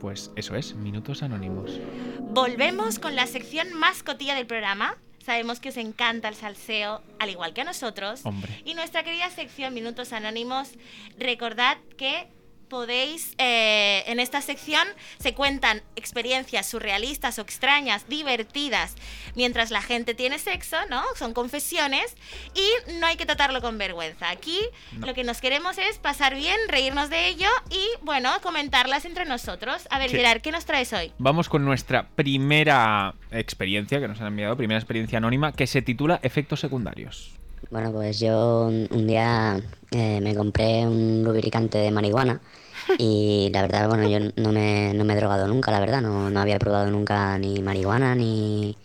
Pues 0.00 0.32
eso 0.34 0.56
es, 0.56 0.74
Minutos 0.74 1.22
Anónimos. 1.22 1.80
Volvemos 2.18 2.98
con 2.98 3.14
la 3.14 3.28
sección 3.28 3.72
más 3.74 4.02
cotilla 4.02 4.34
del 4.34 4.46
programa. 4.46 4.96
Sabemos 5.24 5.60
que 5.60 5.68
os 5.68 5.76
encanta 5.76 6.28
el 6.28 6.34
salseo, 6.34 7.00
al 7.20 7.30
igual 7.30 7.54
que 7.54 7.60
a 7.60 7.64
nosotros. 7.64 8.20
Hombre. 8.24 8.60
Y 8.64 8.74
nuestra 8.74 9.04
querida 9.04 9.30
sección 9.30 9.72
Minutos 9.72 10.12
Anónimos, 10.12 10.72
recordad 11.16 11.78
que 11.96 12.26
podéis, 12.68 13.34
eh, 13.38 14.02
en 14.06 14.20
esta 14.20 14.40
sección 14.40 14.86
se 15.18 15.34
cuentan 15.34 15.82
experiencias 15.96 16.66
surrealistas 16.66 17.38
o 17.38 17.42
extrañas, 17.42 18.08
divertidas, 18.08 18.94
mientras 19.34 19.70
la 19.70 19.82
gente 19.82 20.14
tiene 20.14 20.38
sexo, 20.38 20.76
¿no? 20.90 21.02
Son 21.16 21.32
confesiones 21.34 22.16
y 22.54 22.92
no 22.98 23.06
hay 23.06 23.16
que 23.16 23.26
tratarlo 23.26 23.60
con 23.60 23.78
vergüenza. 23.78 24.30
Aquí 24.30 24.58
No. 24.92 25.06
lo 25.06 25.14
que 25.14 25.24
nos 25.24 25.40
queremos 25.40 25.78
es 25.78 25.98
pasar 25.98 26.34
bien, 26.34 26.56
reírnos 26.68 27.10
de 27.10 27.28
ello 27.28 27.48
y, 27.70 27.84
bueno, 28.02 28.30
comentarlas 28.42 29.04
entre 29.04 29.24
nosotros. 29.24 29.86
A 29.90 29.98
ver, 29.98 30.10
Sí. 30.10 30.16
Gerard, 30.16 30.40
¿qué 30.40 30.50
nos 30.52 30.64
traes 30.64 30.92
hoy? 30.92 31.12
Vamos 31.18 31.48
con 31.48 31.64
nuestra 31.64 32.08
primera 32.08 33.14
experiencia 33.30 34.00
que 34.00 34.08
nos 34.08 34.20
han 34.20 34.28
enviado, 34.28 34.56
primera 34.56 34.78
experiencia 34.78 35.18
anónima, 35.18 35.52
que 35.52 35.66
se 35.66 35.82
titula 35.82 36.20
Efectos 36.22 36.60
secundarios. 36.60 37.32
Bueno, 37.70 37.90
pues 37.92 38.20
yo 38.20 38.66
un, 38.66 38.86
un 38.90 39.06
día 39.06 39.60
eh, 39.96 40.20
me 40.20 40.34
compré 40.34 40.86
un 40.86 41.22
lubricante 41.24 41.78
de 41.78 41.90
marihuana 41.90 42.40
y 42.98 43.50
la 43.52 43.62
verdad, 43.62 43.88
bueno, 43.88 44.06
yo 44.08 44.18
no 44.36 44.52
me, 44.52 44.92
no 44.94 45.04
me 45.04 45.14
he 45.14 45.16
drogado 45.16 45.48
nunca, 45.48 45.70
la 45.72 45.80
verdad, 45.80 46.00
no, 46.02 46.30
no 46.30 46.40
había 46.40 46.58
probado 46.58 46.90
nunca 46.90 47.36
ni 47.38 47.60
marihuana 47.60 48.14
ni, 48.14 48.76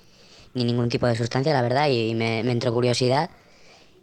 ni 0.54 0.64
ningún 0.64 0.90
tipo 0.90 1.08
de 1.08 1.16
sustancia, 1.16 1.54
la 1.54 1.62
verdad, 1.62 1.90
y 1.90 2.14
me, 2.16 2.44
me 2.44 2.52
entró 2.52 2.74
curiosidad 2.74 3.30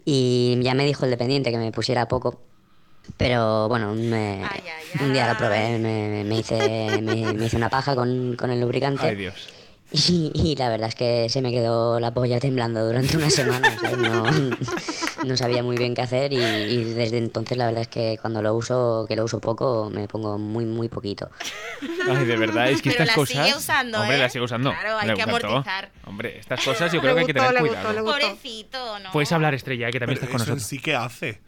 y 0.04 0.58
ya 0.62 0.74
me 0.74 0.84
dijo 0.86 1.04
el 1.04 1.10
dependiente 1.10 1.50
que 1.50 1.58
me 1.58 1.72
pusiera 1.72 2.08
poco. 2.08 2.40
Pero 3.16 3.68
bueno, 3.68 3.94
me- 3.94 4.42
Ay, 4.42 4.60
ay, 4.68 4.84
un 5.00 5.12
día 5.12 5.26
lo 5.26 5.36
probé, 5.36 5.78
me, 5.78 6.24
me 6.24 6.38
hice, 6.38 7.00
me, 7.02 7.32
me 7.34 7.46
hice 7.46 7.56
una 7.56 7.70
paja 7.70 7.94
con, 7.94 8.36
con 8.36 8.50
el 8.50 8.60
lubricante. 8.60 9.02
Ay, 9.06 9.16
Dios. 9.16 9.48
Y, 9.90 10.30
y 10.34 10.54
la 10.56 10.68
verdad 10.68 10.88
es 10.88 10.94
que 10.94 11.28
se 11.30 11.40
me 11.40 11.50
quedó 11.50 11.98
la 11.98 12.12
polla 12.12 12.38
temblando 12.40 12.84
durante 12.86 13.16
una 13.16 13.30
semana. 13.30 13.74
¿sabes? 13.80 13.96
No, 13.96 14.24
no 15.24 15.36
sabía 15.36 15.62
muy 15.62 15.76
bien 15.78 15.94
qué 15.94 16.02
hacer 16.02 16.32
y, 16.32 16.36
y 16.36 16.84
desde 16.84 17.16
entonces 17.16 17.56
la 17.56 17.64
verdad 17.66 17.82
es 17.82 17.88
que 17.88 18.18
cuando 18.20 18.42
lo 18.42 18.54
uso, 18.54 19.06
que 19.08 19.16
lo 19.16 19.24
uso 19.24 19.40
poco, 19.40 19.88
me 19.90 20.06
pongo 20.06 20.36
muy, 20.38 20.66
muy 20.66 20.88
poquito. 20.90 21.30
Ay, 22.10 22.26
de 22.26 22.36
verdad, 22.36 22.68
es 22.70 22.82
que 22.82 22.90
Pero 22.90 23.04
estas 23.04 23.06
la 23.08 23.14
cosas. 23.14 23.46
sigue 23.46 23.56
usando, 23.58 24.00
Hombre, 24.00 24.16
¿eh? 24.16 24.20
la 24.20 24.28
sigue 24.28 24.44
usando. 24.44 24.70
Claro, 24.72 24.98
hay 24.98 25.08
Le 25.08 25.14
que 25.14 25.22
amortizar. 25.22 25.90
Hombre, 26.06 26.38
estas 26.38 26.62
cosas 26.64 26.92
yo 26.92 26.96
Le 26.96 27.00
creo 27.02 27.14
que 27.14 27.20
hay 27.22 27.26
que 27.26 27.34
tener 27.34 27.52
le 27.54 27.60
gustó, 27.60 27.74
cuidado. 27.74 27.92
le 27.94 28.00
gustó. 28.02 28.18
Pobrecito, 28.20 28.98
¿no? 28.98 29.10
Puedes 29.12 29.32
hablar, 29.32 29.54
Estrella, 29.54 29.90
que 29.90 29.98
también 30.00 30.18
Pero 30.20 30.26
estás 30.26 30.30
con 30.30 30.42
eso 30.42 30.50
en 30.52 30.56
nosotros. 30.56 30.68
sí 30.68 30.78
que 30.80 30.94
hace. 30.94 31.40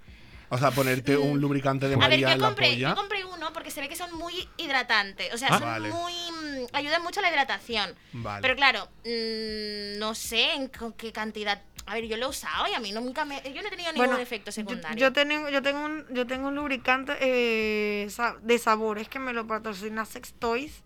O 0.52 0.58
sea, 0.58 0.70
ponerte 0.72 1.16
un 1.16 1.40
lubricante 1.40 1.86
de 1.88 1.94
A 1.94 1.98
ver, 1.98 2.08
María 2.10 2.28
yo 2.28 2.34
en 2.34 2.40
la 2.40 2.46
compré, 2.48 2.70
polla. 2.72 2.88
yo 2.90 2.94
compré 2.96 3.24
uno 3.24 3.52
porque 3.52 3.70
se 3.70 3.80
ve 3.80 3.88
que 3.88 3.94
son 3.96 4.12
muy 4.18 4.48
hidratantes. 4.56 5.32
O 5.32 5.38
sea, 5.38 5.48
Ah. 5.52 5.58
son 5.58 5.62
Vale. 5.68 5.88
muy. 5.90 6.12
mm, 6.12 6.66
ayudan 6.72 7.02
mucho 7.02 7.20
a 7.20 7.22
la 7.22 7.30
hidratación. 7.30 7.94
Vale. 8.12 8.42
Pero 8.42 8.56
claro, 8.56 8.88
mm, 9.04 9.98
no 9.98 10.14
sé 10.14 10.54
en 10.54 10.68
qué 10.96 11.12
cantidad. 11.12 11.62
A 11.86 11.94
ver, 11.94 12.04
yo 12.06 12.16
lo 12.16 12.26
he 12.26 12.28
usado 12.28 12.66
y 12.68 12.74
a 12.74 12.80
mí 12.80 12.92
nunca 12.92 13.24
me. 13.24 13.40
Yo 13.52 13.62
no 13.62 13.68
he 13.68 13.70
tenido 13.70 13.92
ningún 13.92 14.06
Bueno, 14.08 14.18
efecto 14.20 14.52
secundario. 14.52 14.96
yo 14.98 15.12
tengo, 15.12 15.48
yo 15.48 15.62
tengo 15.62 15.84
un, 15.84 16.04
yo 16.10 16.26
tengo 16.26 16.48
un 16.48 16.54
lubricante 16.54 17.16
eh, 17.20 18.08
de 18.42 18.58
sabores 18.58 19.08
que 19.08 19.18
me 19.18 19.32
lo 19.32 19.46
patrocina 19.46 20.04
Sex 20.04 20.34
Toys, 20.38 20.82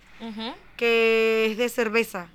que 0.76 1.48
es 1.50 1.56
de 1.58 1.68
cerveza. 1.68 2.28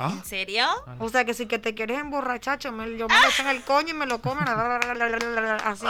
Ah, 0.00 0.12
¿En 0.16 0.24
serio? 0.24 0.64
O 1.00 1.08
sea 1.08 1.24
que 1.24 1.34
si 1.34 1.46
que 1.46 1.58
te 1.58 1.74
quieres 1.74 1.98
emborrachar, 1.98 2.58
yo 2.60 2.70
me, 2.70 2.84
yo 2.96 3.08
me 3.08 3.20
lo 3.20 3.28
echo 3.28 3.42
en 3.42 3.48
el 3.48 3.62
coño 3.64 3.88
y 3.90 3.94
me 3.94 4.06
lo 4.06 4.20
como 4.20 4.40
así. 5.64 5.86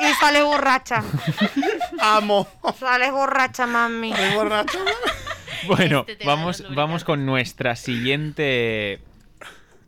Y, 0.00 0.06
y 0.06 0.14
sales 0.14 0.44
borracha. 0.44 1.02
amo. 2.00 2.46
Sales 2.78 3.12
borracha, 3.12 3.66
mami. 3.66 4.12
Borracho. 4.34 4.78
Bueno, 5.66 6.00
Este 6.00 6.16
de 6.16 6.24
vamos, 6.24 6.64
vamos 6.74 7.04
con 7.04 7.24
nuestra 7.24 7.74
siguiente. 7.76 9.00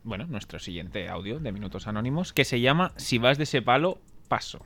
Bueno, 0.03 0.25
nuestro 0.27 0.59
siguiente 0.59 1.09
audio 1.09 1.39
de 1.39 1.51
Minutos 1.51 1.85
Anónimos, 1.87 2.33
que 2.33 2.45
se 2.45 2.61
llama 2.61 2.93
Si 2.95 3.17
vas 3.17 3.37
de 3.37 3.43
ese 3.43 3.61
palo, 3.61 3.99
paso. 4.27 4.65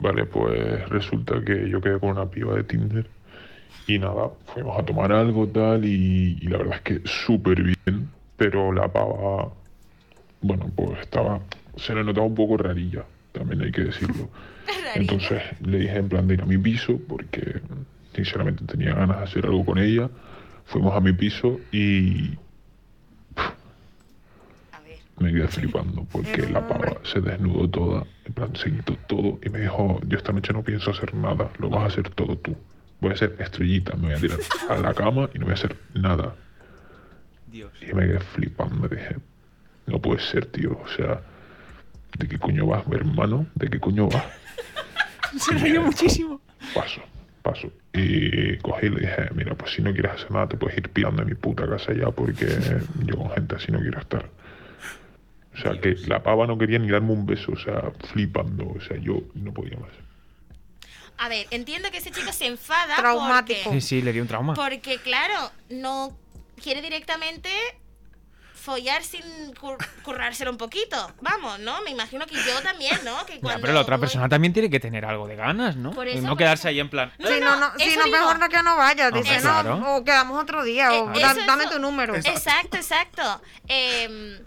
Vale, 0.00 0.24
pues 0.24 0.88
resulta 0.88 1.42
que 1.44 1.68
yo 1.68 1.80
quedé 1.80 1.98
con 1.98 2.10
una 2.10 2.26
piba 2.26 2.54
de 2.54 2.64
Tinder 2.64 3.06
Y 3.86 3.98
nada, 3.98 4.30
fuimos 4.52 4.78
a 4.78 4.84
tomar 4.84 5.12
algo 5.12 5.46
tal 5.48 5.84
y, 5.84 6.38
y 6.40 6.46
la 6.48 6.58
verdad 6.58 6.76
es 6.76 6.80
que 6.82 7.00
súper 7.08 7.62
bien, 7.62 8.10
pero 8.36 8.72
la 8.72 8.88
pava, 8.88 9.48
bueno, 10.40 10.70
pues 10.74 11.00
estaba, 11.00 11.40
se 11.76 11.94
le 11.94 12.04
notaba 12.04 12.26
un 12.26 12.34
poco 12.34 12.56
rarilla, 12.56 13.04
también 13.32 13.62
hay 13.62 13.72
que 13.72 13.82
decirlo. 13.82 14.30
Entonces 14.94 15.42
le 15.60 15.78
dije 15.78 15.96
en 15.96 16.08
plan 16.08 16.26
de 16.26 16.34
ir 16.34 16.42
a 16.42 16.46
mi 16.46 16.58
piso 16.58 17.00
porque 17.08 17.60
sinceramente 18.14 18.64
tenía 18.64 18.94
ganas 18.94 19.18
de 19.18 19.24
hacer 19.24 19.46
algo 19.46 19.64
con 19.64 19.78
ella. 19.78 20.10
Fuimos 20.66 20.94
a 20.94 21.00
mi 21.00 21.12
piso 21.12 21.58
y 21.72 22.36
me 25.18 25.32
quedé 25.32 25.48
flipando 25.48 26.04
porque 26.10 26.48
la 26.48 26.66
pava 26.66 26.98
se 27.04 27.20
desnudó 27.20 27.68
toda, 27.68 28.04
en 28.24 28.32
plan 28.32 28.54
se 28.56 28.70
quitó 28.70 28.96
todo 29.06 29.38
y 29.42 29.48
me 29.50 29.60
dijo, 29.60 30.00
yo 30.06 30.18
esta 30.18 30.32
noche 30.32 30.52
no 30.52 30.62
pienso 30.62 30.90
hacer 30.90 31.14
nada, 31.14 31.50
lo 31.58 31.70
vas 31.70 31.82
a 31.82 31.86
hacer 31.86 32.10
todo 32.10 32.36
tú. 32.36 32.56
Voy 33.00 33.12
a 33.12 33.16
ser 33.16 33.36
estrellita, 33.38 33.96
me 33.96 34.08
voy 34.08 34.12
a 34.12 34.16
tirar 34.16 34.38
a 34.68 34.76
la 34.78 34.94
cama 34.94 35.28
y 35.34 35.38
no 35.38 35.46
voy 35.46 35.52
a 35.52 35.54
hacer 35.54 35.76
nada. 35.94 36.34
Y 37.52 37.94
me 37.94 38.06
quedé 38.06 38.20
flipando, 38.20 38.76
me 38.76 38.88
dije, 38.88 39.16
no 39.86 40.00
puede 40.00 40.20
ser, 40.20 40.46
tío, 40.46 40.78
o 40.82 40.88
sea, 40.88 41.20
¿de 42.18 42.28
qué 42.28 42.38
coño 42.38 42.66
vas, 42.66 42.86
mi 42.86 42.96
hermano? 42.96 43.46
¿De 43.54 43.68
qué 43.68 43.78
coño 43.80 44.08
vas? 44.08 44.24
Se 45.38 45.52
rayó 45.54 45.82
muchísimo. 45.82 46.40
Paso, 46.74 47.00
paso. 47.42 47.72
Y 47.94 48.56
cogí 48.58 48.86
y 48.86 48.90
le 48.90 49.00
dije, 49.00 49.28
mira, 49.34 49.54
pues 49.54 49.72
si 49.74 49.82
no 49.82 49.92
quieres 49.92 50.12
hacer 50.12 50.30
nada, 50.30 50.48
te 50.48 50.56
puedes 50.56 50.76
ir 50.78 50.88
pirando 50.90 51.22
de 51.22 51.28
mi 51.28 51.34
puta 51.34 51.68
casa 51.68 51.92
ya, 51.94 52.10
porque 52.10 52.46
yo 53.04 53.16
con 53.16 53.30
gente 53.30 53.56
así 53.56 53.70
no 53.72 53.80
quiero 53.80 53.98
estar. 54.00 54.28
O 55.54 55.56
sea, 55.58 55.78
que 55.80 55.94
la 56.06 56.22
pava 56.22 56.46
no 56.46 56.56
quería 56.56 56.78
ni 56.78 56.88
darme 56.90 57.12
un 57.12 57.26
beso, 57.26 57.52
o 57.52 57.56
sea, 57.58 57.92
flipando, 58.12 58.68
o 58.68 58.80
sea, 58.80 58.96
yo 58.98 59.22
no 59.34 59.52
podía 59.52 59.76
más. 59.78 59.90
A 61.18 61.28
ver, 61.28 61.46
entiendo 61.50 61.90
que 61.90 61.98
ese 61.98 62.10
chico 62.10 62.32
se 62.32 62.46
enfada 62.46 62.96
Traumático. 62.96 63.60
porque, 63.64 63.80
Sí, 63.80 63.86
sí, 63.98 64.02
le 64.02 64.12
dio 64.12 64.22
un 64.22 64.28
trauma. 64.28 64.54
porque 64.54 64.98
claro, 64.98 65.50
no 65.68 66.16
quiere 66.62 66.80
directamente 66.80 67.50
follar 68.62 69.02
sin 69.02 69.22
cur- 69.54 69.76
currárselo 70.04 70.50
un 70.50 70.56
poquito. 70.56 71.10
Vamos, 71.20 71.58
¿no? 71.58 71.80
Me 71.82 71.90
imagino 71.90 72.26
que 72.26 72.36
yo 72.36 72.62
también, 72.62 72.96
¿no? 73.04 73.26
Que 73.26 73.40
Ya, 73.42 73.58
pero 73.60 73.72
la 73.72 73.80
otra 73.80 73.98
persona 73.98 74.28
también 74.28 74.52
tiene 74.52 74.70
que 74.70 74.78
tener 74.78 75.04
algo 75.04 75.26
de 75.26 75.34
ganas, 75.36 75.74
¿no? 75.76 75.90
Por 75.90 76.06
eso, 76.06 76.22
no 76.22 76.28
por 76.30 76.38
quedarse 76.38 76.68
ahí 76.68 76.78
en 76.80 76.88
plan. 76.88 77.12
si 77.18 77.40
no, 77.40 77.56
no, 77.56 77.72
mejor 78.10 78.38
no 78.38 78.48
que 78.48 78.62
no 78.62 78.76
vayas. 78.76 79.12
Dice, 79.12 79.38
claro. 79.40 79.76
no, 79.76 79.96
o 79.96 80.04
quedamos 80.04 80.40
otro 80.40 80.62
día, 80.62 80.92
o 80.92 81.12
Eh, 81.12 81.20
da- 81.20 81.32
eso, 81.32 81.40
dame 81.46 81.64
eso. 81.64 81.72
tu 81.74 81.78
número. 81.80 82.14
Exacto, 82.14 82.76
exacto. 82.76 83.42
Em, 83.68 84.38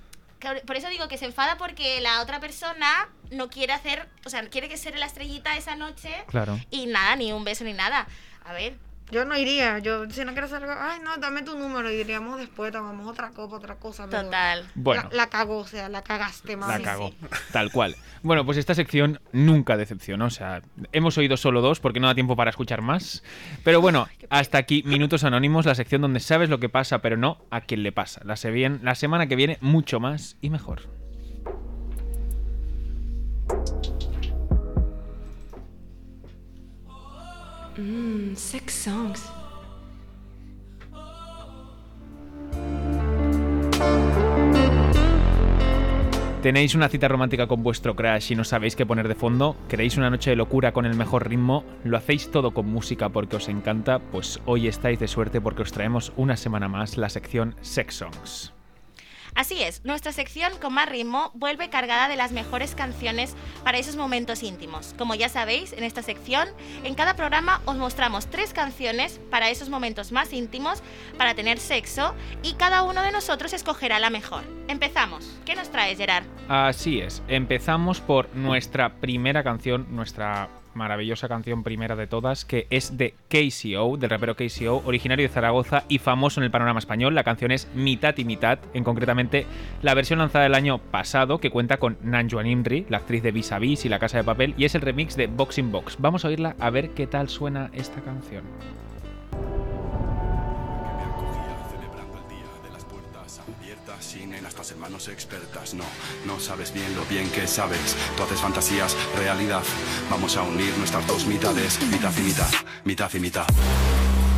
por 0.66 0.76
eso 0.76 0.88
digo 0.90 1.08
que 1.08 1.18
se 1.18 1.26
enfada 1.26 1.58
porque 1.58 2.00
la 2.02 2.22
otra 2.22 2.40
persona 2.40 3.10
no 3.32 3.50
quiere 3.50 3.74
hacer, 3.74 4.08
o 4.26 4.30
sea, 4.30 4.48
quiere 4.50 4.70
que 4.70 4.78
ser 4.78 4.98
la 4.98 5.08
estrellita 5.08 5.58
esa 5.58 5.76
noche 5.76 6.24
Claro. 6.28 6.60
y 6.70 6.86
nada, 6.86 7.16
ni 7.16 7.34
un 7.34 7.44
beso 7.44 7.64
ni 7.64 7.74
nada. 7.74 8.08
A 8.46 8.54
ver, 8.54 8.76
Yo 9.12 9.24
no 9.24 9.38
iría, 9.38 9.78
yo 9.80 10.10
si 10.10 10.26
no 10.26 10.32
quiero 10.32 10.48
hacer 10.48 10.64
algo, 10.64 10.74
ay 10.80 11.00
no, 11.04 11.16
dame 11.18 11.44
tu 11.44 11.56
número 11.58 11.92
y 11.92 11.96
iríamos 11.96 12.40
después, 12.40 12.72
tomamos 12.72 13.08
otra 13.08 13.30
copa, 13.30 13.58
otra 13.58 13.76
cosa. 13.76 14.08
pero 14.10 14.24
total. 14.24 14.66
Bueno. 14.74 15.04
La, 15.12 15.16
la 15.18 15.28
cagó, 15.30 15.60
o 15.60 15.68
sea, 15.68 15.90
la 15.90 16.02
cagaste, 16.02 16.58
mami. 16.58 16.74
La 16.74 16.82
cago. 16.82 17.14
Tal 17.52 17.72
cual. 17.72 17.96
Bueno, 18.24 18.44
pues 18.46 18.58
esta 18.58 18.74
sección 18.74 19.22
nunca 19.32 19.78
decepcionó. 19.78 20.26
O 20.26 20.30
sea, 20.32 20.64
hemos 20.92 21.18
oído 21.20 21.38
solo 21.38 21.62
dos 21.62 21.80
porque 21.80 22.00
no 22.00 22.08
da 22.08 22.16
tiempo 22.16 22.36
para 22.36 22.50
escuchar 22.50 22.82
más. 22.82 23.22
Pero 23.64 23.80
bueno, 23.80 24.08
hasta 24.32 24.58
aquí 24.58 24.82
Minutos 24.84 25.24
Anónimos, 25.24 25.68
la 25.68 25.76
sección 25.76 26.02
donde 26.02 26.20
sabes 26.20 26.50
lo 26.50 26.60
que 26.60 26.70
pasa, 26.70 27.00
pero 27.04 27.16
no 27.16 27.38
a 27.52 27.62
quién 27.62 27.84
le 27.84 27.92
pasa. 27.92 28.22
La, 28.26 28.36
se 28.38 28.52
vien- 28.52 28.80
la 28.82 28.96
semana 28.96 29.28
que 29.28 29.36
viene, 29.36 29.60
mucho 29.62 30.00
más 30.00 30.36
y 30.42 30.50
mejor. 30.50 30.82
Mmm, 37.78 38.36
sex 38.36 38.74
songs. 38.74 39.30
¿Tenéis 46.42 46.76
una 46.76 46.90
cita 46.90 47.08
romántica 47.08 47.48
con 47.48 47.64
vuestro 47.64 47.96
crush 47.96 48.32
y 48.32 48.36
no 48.36 48.44
sabéis 48.44 48.76
qué 48.76 48.86
poner 48.86 49.08
de 49.08 49.16
fondo? 49.16 49.58
¿Queréis 49.68 49.98
una 49.98 50.12
noche 50.12 50.30
de 50.30 50.36
locura 50.36 50.74
con 50.74 50.86
el 50.86 50.96
mejor 50.96 51.28
ritmo? 51.28 51.66
¿Lo 51.84 51.98
hacéis 51.98 52.30
todo 52.30 52.52
con 52.52 52.68
música 52.68 53.10
porque 53.10 53.38
os 53.38 53.50
encanta? 53.50 53.98
Pues 53.98 54.40
hoy 54.46 54.68
estáis 54.68 55.00
de 55.00 55.08
suerte 55.08 55.42
porque 55.42 55.64
os 55.64 55.72
traemos 55.72 56.14
una 56.18 56.38
semana 56.38 56.68
más 56.70 56.98
la 56.98 57.10
sección 57.10 57.56
Sex 57.62 57.96
Songs. 57.96 58.55
Así 59.36 59.62
es, 59.62 59.84
nuestra 59.84 60.14
sección 60.14 60.54
con 60.62 60.74
más 60.74 60.88
ritmo 60.88 61.32
vuelve 61.34 61.70
cargada 61.70 62.08
de 62.08 62.16
las 62.16 62.32
mejores 62.32 62.74
canciones 62.74 63.36
para 63.66 63.78
esos 63.78 63.98
momentos 63.98 64.44
íntimos. 64.44 64.96
Como 64.98 65.14
ya 65.14 65.28
sabéis, 65.28 65.74
en 65.74 65.84
esta 65.84 66.02
sección, 66.02 66.48
en 66.86 66.96
cada 66.96 67.18
programa 67.18 67.62
os 67.66 67.76
mostramos 67.76 68.28
tres 68.28 68.54
canciones 68.54 69.20
para 69.30 69.50
esos 69.50 69.68
momentos 69.68 70.14
más 70.14 70.32
íntimos, 70.32 70.82
para 71.18 71.36
tener 71.36 71.60
sexo, 71.60 72.16
y 72.44 72.54
cada 72.54 72.84
uno 72.84 73.02
de 73.02 73.12
nosotros 73.12 73.52
escogerá 73.52 74.00
la 74.00 74.10
mejor. 74.10 74.46
Empezamos. 74.70 75.38
¿Qué 75.46 75.54
nos 75.54 75.70
traes, 75.70 75.98
Gerard? 75.98 76.24
Así 76.48 77.02
es, 77.02 77.22
empezamos 77.28 78.00
por 78.00 78.34
nuestra 78.36 79.02
primera 79.02 79.44
canción, 79.44 79.86
nuestra 79.94 80.50
maravillosa 80.76 81.28
canción 81.28 81.64
primera 81.64 81.96
de 81.96 82.08
todas, 82.08 82.46
que 82.46 82.68
es 82.70 82.98
de 82.98 83.16
KCO, 83.30 83.98
del 83.98 84.10
rapero 84.10 84.36
KCO, 84.36 84.84
originario 84.86 85.28
de 85.28 85.34
Zaragoza 85.34 85.84
y 85.88 86.00
famoso 86.00 86.40
en 86.40 86.46
el 86.46 86.52
panorama 86.52 86.80
español. 86.80 87.16
La 87.16 87.24
canción 87.24 87.52
es 87.52 87.68
Mitad 87.74 88.18
y 88.18 88.26
Mitad, 88.26 88.60
en 88.74 88.84
concretamente 88.84 89.46
la 89.82 89.94
versión 89.94 90.20
lanzada 90.20 90.46
el 90.46 90.56
año 90.56 90.78
pasado, 90.78 91.40
que 91.40 91.50
cuenta 91.50 91.78
con 91.78 91.98
Nanjuan 92.02 92.48
Imri, 92.48 92.86
la 92.90 92.98
actriz 92.98 93.24
de 93.24 93.32
Vis 93.32 93.52
a 93.52 93.60
Vis 93.60 93.86
y 93.86 93.90
La 93.90 94.00
Casa 94.00 94.18
de 94.18 94.24
Papel, 94.24 94.54
y 94.58 94.66
es 94.66 94.76
el 94.76 94.82
remix 94.82 95.16
de 95.16 95.28
Boxing 95.28 95.72
Box. 95.72 95.98
Vamos 96.00 96.26
a 96.26 96.28
oírla 96.28 96.56
a 96.60 96.70
ver 96.70 96.92
qué 96.92 97.08
tal 97.08 97.30
suena 97.30 97.70
esta 97.74 98.02
canción. 98.02 98.44
En 104.46 104.50
estas 104.50 104.72
hermanos 104.72 105.08
expertas, 105.08 105.74
no, 105.74 105.84
no 106.26 106.40
sabes 106.40 106.72
bien 106.72 106.96
lo 106.96 107.04
bien 107.06 107.30
que 107.32 107.48
sabes. 107.48 107.96
Tú 108.16 108.24
haces 108.24 108.40
fantasías, 108.40 108.96
realidad. 109.18 109.64
Vamos 110.10 110.38
a 110.38 110.44
unir 110.44 110.72
nuestras 110.78 111.06
dos 111.08 111.26
mitades, 111.26 111.82
mitad 111.90 112.16
y 112.16 112.22
mitad, 112.22 112.50
mitad 112.84 113.12
y 113.14 113.20
mitad. 113.20 113.48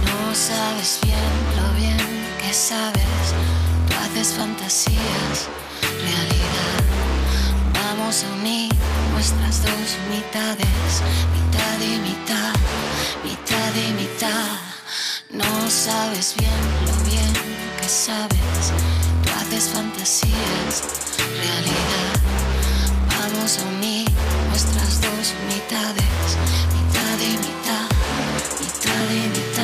No 0.06 0.34
sabes 0.34 1.00
bien 1.04 1.30
lo 1.58 1.74
bien 1.76 1.98
que 2.42 2.54
sabes. 2.54 3.04
Tú 3.88 3.96
haces 3.98 4.34
fantasías, 4.34 5.50
realidad. 5.82 6.80
Vamos 7.74 8.24
a 8.24 8.34
unir 8.34 8.74
nuestras 9.12 9.64
dos 9.64 9.98
mitades, 10.10 11.02
mitad 11.36 11.80
y 11.82 12.00
mitad, 12.00 12.54
mitad 13.26 13.76
y 13.76 13.94
mitad. 13.94 14.58
No 15.32 15.70
sabes 15.70 16.36
bien 16.38 16.62
lo 16.86 17.10
bien 17.10 17.34
que 17.82 17.90
sabes. 17.90 19.17
Haces 19.38 19.70
fantasías, 19.70 20.84
realidad. 21.38 22.18
Vamos 23.20 23.60
a 23.60 23.64
unir 23.78 24.10
nuestras 24.50 25.02
dos 25.02 25.34
mitades, 25.48 26.38
mitad 26.74 27.20
y 27.22 27.38
mitad, 27.38 27.88
mitad 28.60 29.12
y 29.12 29.28
mitad. 29.30 29.57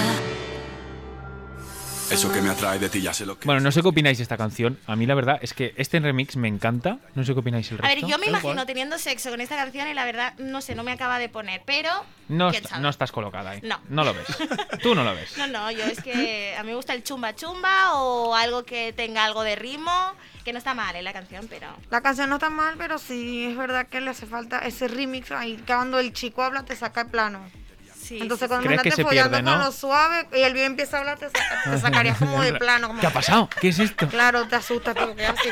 Eso 2.14 2.32
que 2.32 2.41
me 2.41 2.49
atrae 2.49 2.80
de 2.80 2.89
ti 2.89 3.01
ya 3.01 3.14
sé 3.14 3.26
lo 3.26 3.38
que. 3.39 3.45
Bueno, 3.45 3.61
no 3.61 3.72
sé 3.72 3.82
qué 3.82 3.88
opináis 3.88 4.18
de 4.18 4.24
esta 4.24 4.38
canción. 4.38 4.80
A 4.88 4.95
mí 4.95 5.05
la 5.05 5.16
verdad 5.16 5.39
es 5.41 5.53
que 5.53 5.74
este 5.78 5.99
remix 5.99 6.36
me 6.36 6.47
encanta. 6.47 6.99
No 7.16 7.24
sé 7.24 7.34
qué 7.34 7.39
opináis 7.39 7.72
el 7.72 7.80
A 7.80 7.82
resto. 7.88 8.01
ver, 8.01 8.11
yo 8.11 8.18
me 8.20 8.28
imagino 8.28 8.66
teniendo 8.66 8.97
sexo 8.99 9.30
con 9.30 9.41
esta 9.41 9.55
canción 9.55 9.88
y 9.88 9.93
la 9.93 10.05
verdad, 10.05 10.34
no 10.38 10.61
sé, 10.61 10.76
no 10.76 10.84
me 10.84 10.91
acaba 10.91 11.20
de 11.20 11.30
poner, 11.30 11.61
pero... 11.66 11.89
No, 12.30 12.49
¿quién 12.51 12.64
est- 12.64 12.70
sabe? 12.70 12.82
no 12.84 12.89
estás 12.89 13.11
colocada 13.11 13.51
ahí. 13.51 13.59
No. 13.64 13.80
No 13.89 14.03
lo 14.03 14.14
ves. 14.14 14.26
Tú 14.82 14.95
no 14.95 15.03
lo 15.03 15.14
ves. 15.16 15.38
No, 15.38 15.47
no, 15.47 15.72
yo 15.72 15.84
es 15.86 16.01
que 16.01 16.55
a 16.57 16.64
mí 16.64 16.70
me 16.70 16.76
gusta 16.76 16.93
el 16.93 17.03
chumba 17.03 17.36
chumba 17.36 17.95
o 17.95 18.36
algo 18.36 18.64
que 18.64 18.93
tenga 18.93 19.26
algo 19.26 19.43
de 19.43 19.55
ritmo, 19.55 19.91
que 20.45 20.53
no 20.53 20.57
está 20.59 20.74
mal 20.74 20.95
en 20.95 21.03
la 21.03 21.14
canción, 21.14 21.47
pero... 21.49 21.68
La 21.89 22.01
canción 22.01 22.30
no 22.30 22.36
está 22.36 22.49
mal, 22.49 22.76
pero 22.78 22.97
sí 22.97 23.45
es 23.45 23.57
verdad 23.57 23.88
que 23.88 23.99
le 24.01 24.09
hace 24.11 24.26
falta 24.26 24.59
ese 24.59 24.88
remix 24.88 25.32
ahí. 25.32 25.57
que 25.57 25.74
Cuando 25.74 25.99
el 25.99 26.14
chico 26.14 26.43
habla, 26.43 26.64
te 26.64 26.76
saca 26.76 27.01
el 27.01 27.07
plano. 27.07 27.39
Sí, 28.04 28.20
Entonces, 28.22 28.47
cuando 28.47 28.66
¿Crees 28.68 28.82
que 28.82 28.89
andaste 28.89 29.01
se 29.04 29.08
follando 29.08 29.32
pierde, 29.38 29.49
con 29.51 29.60
no? 29.60 29.66
lo 29.66 29.72
suave 29.72 30.28
y 30.34 30.41
el 30.41 30.54
bien 30.54 30.66
empieza 30.68 30.97
a 30.97 30.99
hablar, 30.99 31.18
te, 31.18 31.28
saca- 31.30 31.62
te 31.72 31.78
sacarías 31.80 32.18
como 32.18 32.41
de 32.41 32.54
plano. 32.60 32.88
Como, 32.88 32.99
¿Qué 32.99 33.08
ha 33.08 33.14
pasado? 33.14 33.49
¿Qué 33.62 33.70
es 33.70 33.80
esto? 33.80 34.08
Claro, 34.10 34.47
te 34.47 34.56
asusta, 34.58 34.93
pero 34.93 35.16
que 35.16 35.26
así. 35.26 35.49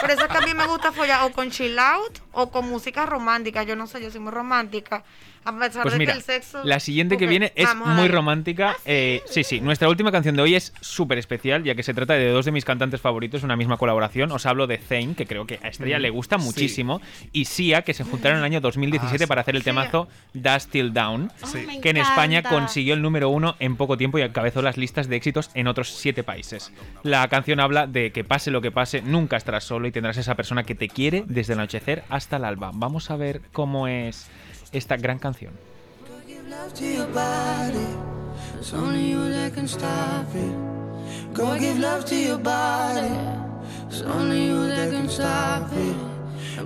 Por 0.00 0.10
eso 0.10 0.22
es 0.22 0.28
que 0.28 0.36
a 0.38 0.40
mí 0.40 0.54
me 0.54 0.66
gusta 0.66 0.90
follar 0.92 1.22
o 1.24 1.30
con 1.32 1.50
chill 1.50 1.78
out 1.78 2.18
o 2.32 2.50
con 2.50 2.68
música 2.68 3.06
romántica. 3.06 3.62
Yo 3.62 3.76
no 3.76 3.86
sé, 3.86 4.02
yo 4.02 4.10
soy 4.10 4.20
muy 4.20 4.32
romántica. 4.32 5.04
A 5.44 5.58
pesar 5.58 5.82
Pues 5.82 5.94
de 5.94 5.98
mira, 5.98 6.12
que 6.12 6.18
el 6.18 6.24
sexo. 6.24 6.62
la 6.62 6.78
siguiente 6.78 7.16
que 7.16 7.26
viene 7.26 7.52
es 7.56 7.68
muy 7.74 8.06
romántica. 8.06 8.76
Eh, 8.84 9.22
sí, 9.26 9.42
sí, 9.42 9.60
nuestra 9.60 9.88
última 9.88 10.12
canción 10.12 10.36
de 10.36 10.42
hoy 10.42 10.54
es 10.54 10.72
súper 10.80 11.18
especial, 11.18 11.64
ya 11.64 11.74
que 11.74 11.82
se 11.82 11.92
trata 11.94 12.14
de 12.14 12.28
dos 12.30 12.44
de 12.44 12.52
mis 12.52 12.64
cantantes 12.64 13.00
favoritos, 13.00 13.42
una 13.42 13.56
misma 13.56 13.76
colaboración. 13.76 14.30
Os 14.30 14.46
hablo 14.46 14.68
de 14.68 14.78
Zayn, 14.78 15.16
que 15.16 15.26
creo 15.26 15.44
que 15.44 15.58
a 15.60 15.66
Estrella 15.66 15.98
Mm, 15.98 16.02
le 16.02 16.10
gusta 16.10 16.38
sí. 16.38 16.44
muchísimo, 16.44 17.00
y 17.32 17.46
Sia, 17.46 17.82
que 17.82 17.92
se 17.92 18.04
juntaron 18.04 18.38
en 18.38 18.44
el 18.44 18.52
año 18.52 18.60
2017 18.60 19.24
Ah, 19.24 19.26
para 19.26 19.40
hacer 19.40 19.56
el 19.56 19.64
temazo 19.64 20.06
Dust 20.32 20.70
Till 20.70 20.92
Down, 20.92 21.32
Oh, 21.42 21.46
me 21.66 21.80
que 21.80 21.90
en 21.90 21.96
España 21.96 22.44
consiguió 22.44 22.94
el 22.94 23.02
número 23.02 23.28
uno 23.28 23.56
en 23.58 23.74
poco 23.76 23.96
tiempo 23.98 24.20
y 24.20 24.22
encabezó 24.22 24.62
las 24.62 24.76
listas 24.76 25.08
de 25.08 25.16
éxitos 25.16 25.50
en 25.54 25.66
otros 25.66 25.88
siete 25.90 26.22
países. 26.22 26.70
La 27.02 27.26
canción 27.26 27.58
habla 27.58 27.88
de 27.88 28.12
que 28.12 28.22
pase 28.22 28.52
lo 28.52 28.60
que 28.60 28.70
pase, 28.70 29.02
nunca 29.02 29.36
estarás 29.38 29.64
solo 29.64 29.88
y 29.88 29.90
tendrás 29.90 30.18
esa 30.18 30.36
persona 30.36 30.62
que 30.62 30.76
te 30.76 30.88
quiere 30.88 31.24
desde 31.26 31.54
el 31.54 31.58
anochecer 31.58 32.04
hasta 32.10 32.21
el 32.30 32.44
alba. 32.44 32.70
Vamos 32.74 33.10
a 33.10 33.16
ver 33.16 33.42
cómo 33.52 33.88
es 33.88 34.26
esta 34.72 34.96
gran 34.96 35.18
canción. 35.18 35.52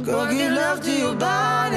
Go 0.04 0.26
give 0.28 0.50
love 0.50 0.80
to 0.80 0.90
your 0.90 1.14
body. 1.16 1.76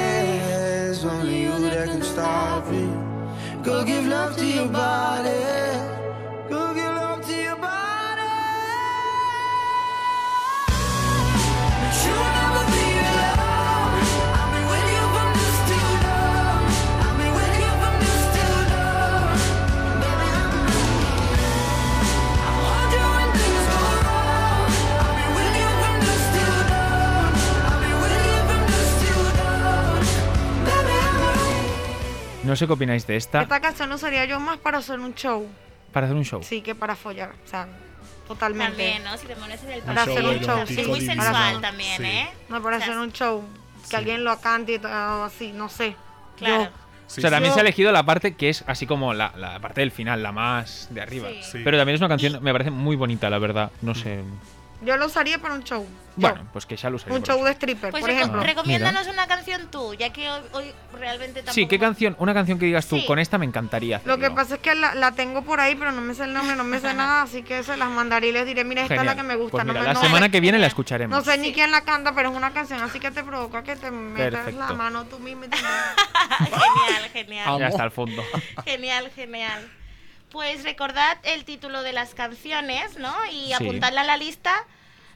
It's 0.90 1.04
only 1.04 1.42
you 1.42 1.58
that 1.70 1.88
can 1.88 2.02
stop 2.02 2.64
it. 2.72 3.64
Go 3.64 3.84
give 3.84 4.06
love 4.06 4.36
to 4.36 4.44
your 4.44 4.68
body. 4.68 5.89
No 32.50 32.56
sé 32.56 32.66
qué 32.66 32.72
opináis 32.72 33.06
de 33.06 33.14
esta. 33.16 33.42
Esta 33.42 33.60
canción 33.60 33.88
lo 33.90 33.94
usaría 33.94 34.24
yo 34.24 34.40
más 34.40 34.58
para 34.58 34.78
hacer 34.78 34.98
un 34.98 35.14
show. 35.14 35.46
Para 35.92 36.06
hacer 36.06 36.16
un 36.16 36.24
show. 36.24 36.42
Sí, 36.42 36.62
que 36.62 36.74
para 36.74 36.96
follar. 36.96 37.30
O 37.44 37.48
sea, 37.48 37.68
totalmente. 38.26 38.72
También, 38.72 39.04
¿no? 39.04 39.16
Si 39.16 39.26
te 39.28 39.36
pones 39.36 39.62
en 39.62 39.70
el 39.70 39.82
Para 39.82 40.02
hacer 40.02 40.24
un 40.24 40.40
show, 40.40 40.58
sí. 40.66 40.80
Es 40.80 40.88
muy 40.88 41.00
sensual 41.00 41.60
también, 41.60 41.96
sí. 41.98 42.02
¿eh? 42.04 42.28
No, 42.48 42.60
para 42.60 42.78
O 42.78 42.80
sea, 42.80 42.88
hacer 42.88 42.98
un 42.98 43.12
show. 43.12 43.44
Que 43.88 43.96
alguien 43.96 44.24
lo 44.24 44.40
cante 44.40 44.74
y 44.74 44.78
todo 44.80 45.22
así, 45.24 45.52
no 45.52 45.68
sé. 45.68 45.94
Claro. 46.36 46.64
Yo- 46.64 46.70
o 47.06 47.20
sea, 47.20 47.30
también 47.30 47.54
se 47.54 47.60
ha 47.60 47.62
elegido 47.62 47.92
la 47.92 48.02
parte 48.04 48.34
que 48.34 48.48
es 48.48 48.64
así 48.66 48.84
como 48.84 49.14
la, 49.14 49.32
la 49.36 49.60
parte 49.60 49.80
del 49.82 49.92
final, 49.92 50.20
la 50.20 50.32
más 50.32 50.88
de 50.90 51.02
arriba. 51.02 51.28
Sí. 51.42 51.60
Pero 51.62 51.78
también 51.78 51.94
es 51.94 52.00
una 52.00 52.08
canción, 52.08 52.42
me 52.42 52.50
parece 52.52 52.72
muy 52.72 52.96
bonita, 52.96 53.30
la 53.30 53.38
verdad. 53.38 53.70
No 53.80 53.94
sé. 53.94 54.24
Yo 54.82 54.96
lo 54.96 55.06
usaría 55.06 55.38
para 55.38 55.54
un 55.54 55.62
show. 55.64 55.86
Bueno, 56.16 56.46
pues 56.52 56.66
que 56.66 56.76
ya 56.76 56.90
lo 56.90 56.96
usaría 56.96 57.16
Un 57.16 57.22
show 57.22 57.42
de 57.44 57.52
stripper, 57.52 57.90
Pues 57.92 58.00
por 58.02 58.10
ejemplo. 58.10 58.42
recomiéndanos 58.42 59.06
una 59.06 59.26
canción 59.26 59.70
tú, 59.70 59.94
ya 59.94 60.12
que 60.12 60.28
hoy, 60.28 60.40
hoy 60.52 60.72
realmente 60.98 61.34
tampoco... 61.40 61.54
Sí, 61.54 61.66
¿qué 61.66 61.78
canción? 61.78 62.14
Una 62.18 62.34
canción 62.34 62.58
que 62.58 62.66
digas 62.66 62.86
tú, 62.88 62.96
Sí. 62.96 63.06
con 63.06 63.18
esta 63.18 63.38
me 63.38 63.46
encantaría. 63.46 63.98
Lo 64.04 64.16
que 64.18 64.24
hacerlo. 64.26 64.34
pasa 64.34 64.54
es 64.56 64.60
que 64.60 64.74
la, 64.74 64.94
la 64.94 65.12
tengo 65.12 65.42
por 65.42 65.60
ahí, 65.60 65.76
pero 65.76 65.92
no 65.92 66.00
me 66.02 66.14
sé 66.14 66.24
el 66.24 66.32
nombre, 66.34 66.56
no 66.56 66.64
me 66.64 66.78
sé 66.80 66.92
nada, 66.94 67.22
así 67.22 67.42
que 67.42 67.62
se 67.62 67.76
las 67.76 67.88
mandaré 67.88 68.28
y 68.28 68.32
les 68.32 68.44
diré, 68.44 68.64
mira, 68.64 68.82
esta 68.82 68.94
es 68.96 69.00
la 69.04 69.12
Genial. 69.12 69.16
que 69.16 69.22
me 69.22 69.36
gusta. 69.36 69.52
Pues 69.52 69.64
no 69.66 69.72
mira, 69.72 69.80
me- 69.82 69.86
la 69.88 69.94
no- 69.94 70.00
semana 70.00 70.28
que 70.30 70.40
viene 70.40 70.58
la 70.58 70.66
escucharemos. 70.66 71.16
No 71.16 71.24
sé 71.24 71.38
ni 71.38 71.52
quién 71.54 71.70
la 71.70 71.82
canta, 71.82 72.14
pero 72.14 72.30
es 72.30 72.36
una 72.36 72.52
canción 72.52 72.82
así 72.82 72.98
que 73.00 73.10
te 73.10 73.22
provoca 73.22 73.62
que 73.62 73.76
te 73.76 73.90
metas 73.90 74.32
la 74.32 74.42
Perfecto. 74.44 74.76
mano 74.76 75.04
tú 75.04 75.18
mismo. 75.20 75.44
y 75.44 75.48
te- 75.48 75.56
Genial, 76.38 77.10
genial. 77.12 77.58
Ya 77.58 77.68
está 77.68 77.82
al 77.84 77.90
fondo. 77.92 78.22
Genial, 78.64 79.10
genial. 79.14 79.70
Pues 80.30 80.62
recordad 80.64 81.18
el 81.24 81.44
título 81.44 81.82
de 81.82 81.92
las 81.92 82.14
canciones, 82.14 82.98
¿no? 82.98 83.12
Y 83.32 83.46
Sí. 83.46 83.52
apuntadla 83.54 84.02
a 84.02 84.04
la 84.04 84.16
lista 84.16 84.52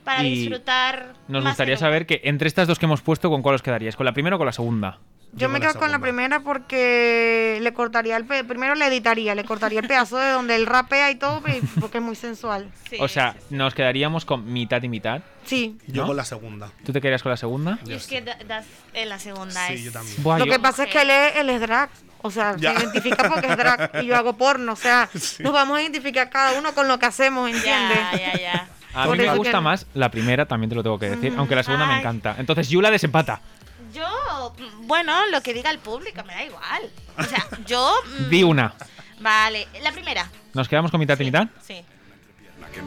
para 0.05 0.23
Y 0.23 0.31
disfrutar 0.35 1.15
Nos 1.29 1.43
más 1.43 1.53
gustaría 1.53 1.77
saber 1.77 2.07
que 2.07 2.21
entre 2.25 2.49
estas 2.49 2.69
dos 2.69 2.79
que 2.79 2.87
hemos 2.87 3.01
puesto, 3.01 3.31
¿con 3.31 3.43
cuál 3.43 3.55
os 3.55 3.63
quedaríais? 3.63 3.97
¿Con 3.97 4.05
la 4.07 4.13
primera 4.13 4.37
o 4.37 4.39
con 4.39 4.47
la 4.47 4.53
segunda? 4.53 4.99
Yo 5.37 5.49
me 5.49 5.61
quedo 5.61 5.75
con 5.75 5.91
la 5.91 5.99
primera 5.99 6.41
porque 6.41 7.59
le 7.61 7.73
cortaría 7.73 8.17
el 8.17 8.25
pe- 8.25 8.45
primero 8.45 8.75
le 8.75 8.87
editaría, 8.87 9.35
le 9.35 9.45
cortaría 9.45 9.81
el 9.81 9.87
pedazo 9.89 10.17
de 10.19 10.31
donde 10.31 10.55
él 10.57 10.67
rapea 10.67 11.11
y 11.11 11.17
todo, 11.17 11.41
pe- 11.43 11.61
porque 11.81 11.99
es 11.99 12.05
muy 12.05 12.15
sensual. 12.17 12.71
o 13.01 13.09
sea, 13.09 13.35
nos 13.51 13.75
quedaríamos 13.75 14.25
con 14.25 14.53
mitad 14.53 14.83
y 14.83 14.89
mitad. 14.89 15.23
Sí. 15.45 15.77
Yo 15.87 16.03
¿No? 16.03 16.09
con 16.09 16.17
la 16.17 16.25
segunda. 16.25 16.71
¿Tú 16.85 16.93
te 16.93 17.01
quedarías 17.01 17.23
con 17.23 17.31
la 17.31 17.37
segunda? 17.37 17.79
Y 17.87 17.93
es 17.93 18.07
que 18.07 18.23
da- 18.23 18.39
das 18.47 18.65
en 18.95 19.09
la 19.09 19.19
segunda 19.19 19.67
Sí, 19.69 19.75
es... 19.75 19.85
yo 19.85 19.93
también. 19.93 20.23
Buah, 20.23 20.39
Lo 20.39 20.47
yo- 20.47 20.53
que 20.53 20.59
pasa 20.59 20.85
es 20.85 20.91
que 20.91 21.03
él 21.03 21.11
es, 21.11 21.37
él 21.37 21.51
es 21.51 21.61
drag. 21.61 21.91
O 22.23 22.31
sea, 22.31 22.57
Ya. 22.57 22.73
se 22.75 22.83
identifica 22.85 23.29
porque 23.29 23.47
es 23.49 23.57
drag 23.57 23.91
y 24.03 24.07
yo 24.07 24.17
hago 24.17 24.33
porno. 24.39 24.73
O 24.73 24.77
sea, 24.77 25.11
nos 25.41 25.53
vamos 25.53 25.77
a 25.79 25.83
identificar 25.83 26.31
cada 26.31 26.59
uno 26.59 26.73
con 26.75 26.89
lo 26.89 26.99
que 26.99 27.07
hacemos, 27.07 27.51
¿entiendes? 27.51 27.99
Ya, 28.13 28.33
ya, 28.33 28.41
ya. 28.41 28.69
A 28.95 29.05
Por 29.07 29.19
mí 29.19 29.25
me 29.27 29.35
gusta 29.37 29.59
que- 29.59 29.61
más 29.61 29.87
la 29.95 30.09
primera, 30.11 30.47
también 30.47 30.71
te 30.71 30.77
lo 30.77 30.83
tengo 30.83 30.99
que 30.99 31.11
decir, 31.11 31.33
Mm, 31.33 31.39
aunque 31.41 31.57
la 31.57 31.63
segunda 31.65 31.87
me 31.87 31.99
encanta. 31.99 32.37
Entonces, 32.39 32.69
Yula 32.69 32.91
desempata. 32.91 33.41
Mm, 34.51 34.87
bueno, 34.87 35.27
lo 35.31 35.41
que 35.43 35.55
diga 35.55 35.71
el 35.71 35.79
público, 35.79 36.23
me 36.25 36.35
da 36.35 36.45
igual. 36.45 36.83
O 37.19 37.23
sea, 37.25 37.47
yo... 37.67 37.93
mm, 38.21 38.31
Di 38.31 38.43
una. 38.43 38.75
Vale, 39.21 39.69
la 39.83 39.93
primera. 39.93 40.29
¿Nos 40.53 40.69
quedamos 40.69 40.91
con 40.91 41.01
mitad 41.01 41.19
y 41.19 41.25
mitad? 41.25 41.49
Sí. 41.63 41.83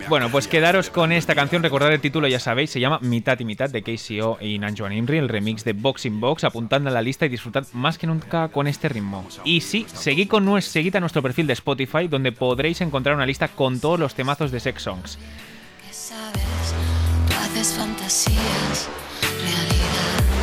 Bueno, 0.09 0.29
pues 0.29 0.47
quedaros 0.47 0.89
con 0.89 1.11
esta 1.13 1.33
canción, 1.33 1.63
recordad 1.63 1.91
el 1.93 2.01
título, 2.01 2.27
ya 2.27 2.39
sabéis, 2.39 2.71
se 2.71 2.79
llama 2.79 2.99
Mitad 3.01 3.39
y 3.39 3.45
Mitad 3.45 3.69
de 3.69 3.83
KCO 3.83 4.37
y 4.41 4.59
Nanjuan 4.59 4.91
Imri, 4.91 5.17
el 5.17 5.29
remix 5.29 5.63
de 5.63 5.71
Boxing 5.73 6.19
Box, 6.19 6.43
apuntando 6.43 6.89
a 6.89 6.93
la 6.93 7.01
lista 7.01 7.25
y 7.25 7.29
disfrutad 7.29 7.65
más 7.73 7.97
que 7.97 8.05
nunca 8.05 8.49
con 8.49 8.67
este 8.67 8.89
ritmo. 8.89 9.25
Y 9.45 9.61
sí, 9.61 9.85
seguid, 9.93 10.27
con 10.27 10.61
seguid 10.61 10.95
a 10.95 10.99
nuestro 10.99 11.21
perfil 11.21 11.47
de 11.47 11.53
Spotify, 11.53 12.07
donde 12.09 12.31
podréis 12.33 12.81
encontrar 12.81 13.15
una 13.15 13.25
lista 13.25 13.47
con 13.47 13.79
todos 13.79 13.97
los 13.99 14.13
temazos 14.13 14.51
de 14.51 14.59
Sex 14.59 14.81
Songs. 14.81 15.17
sabes, 15.89 16.43
tú 17.29 17.33
haces 17.35 17.73
fantasías, 17.73 18.89
realidad. 19.41 20.36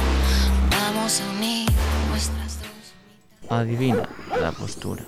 Vamos 1.05 1.21
a 1.21 1.31
unir 1.33 1.69
nuestras 2.09 2.63
dos. 2.63 3.51
Adivina 3.51 4.09
la 4.41 4.53
postura. 4.53 5.05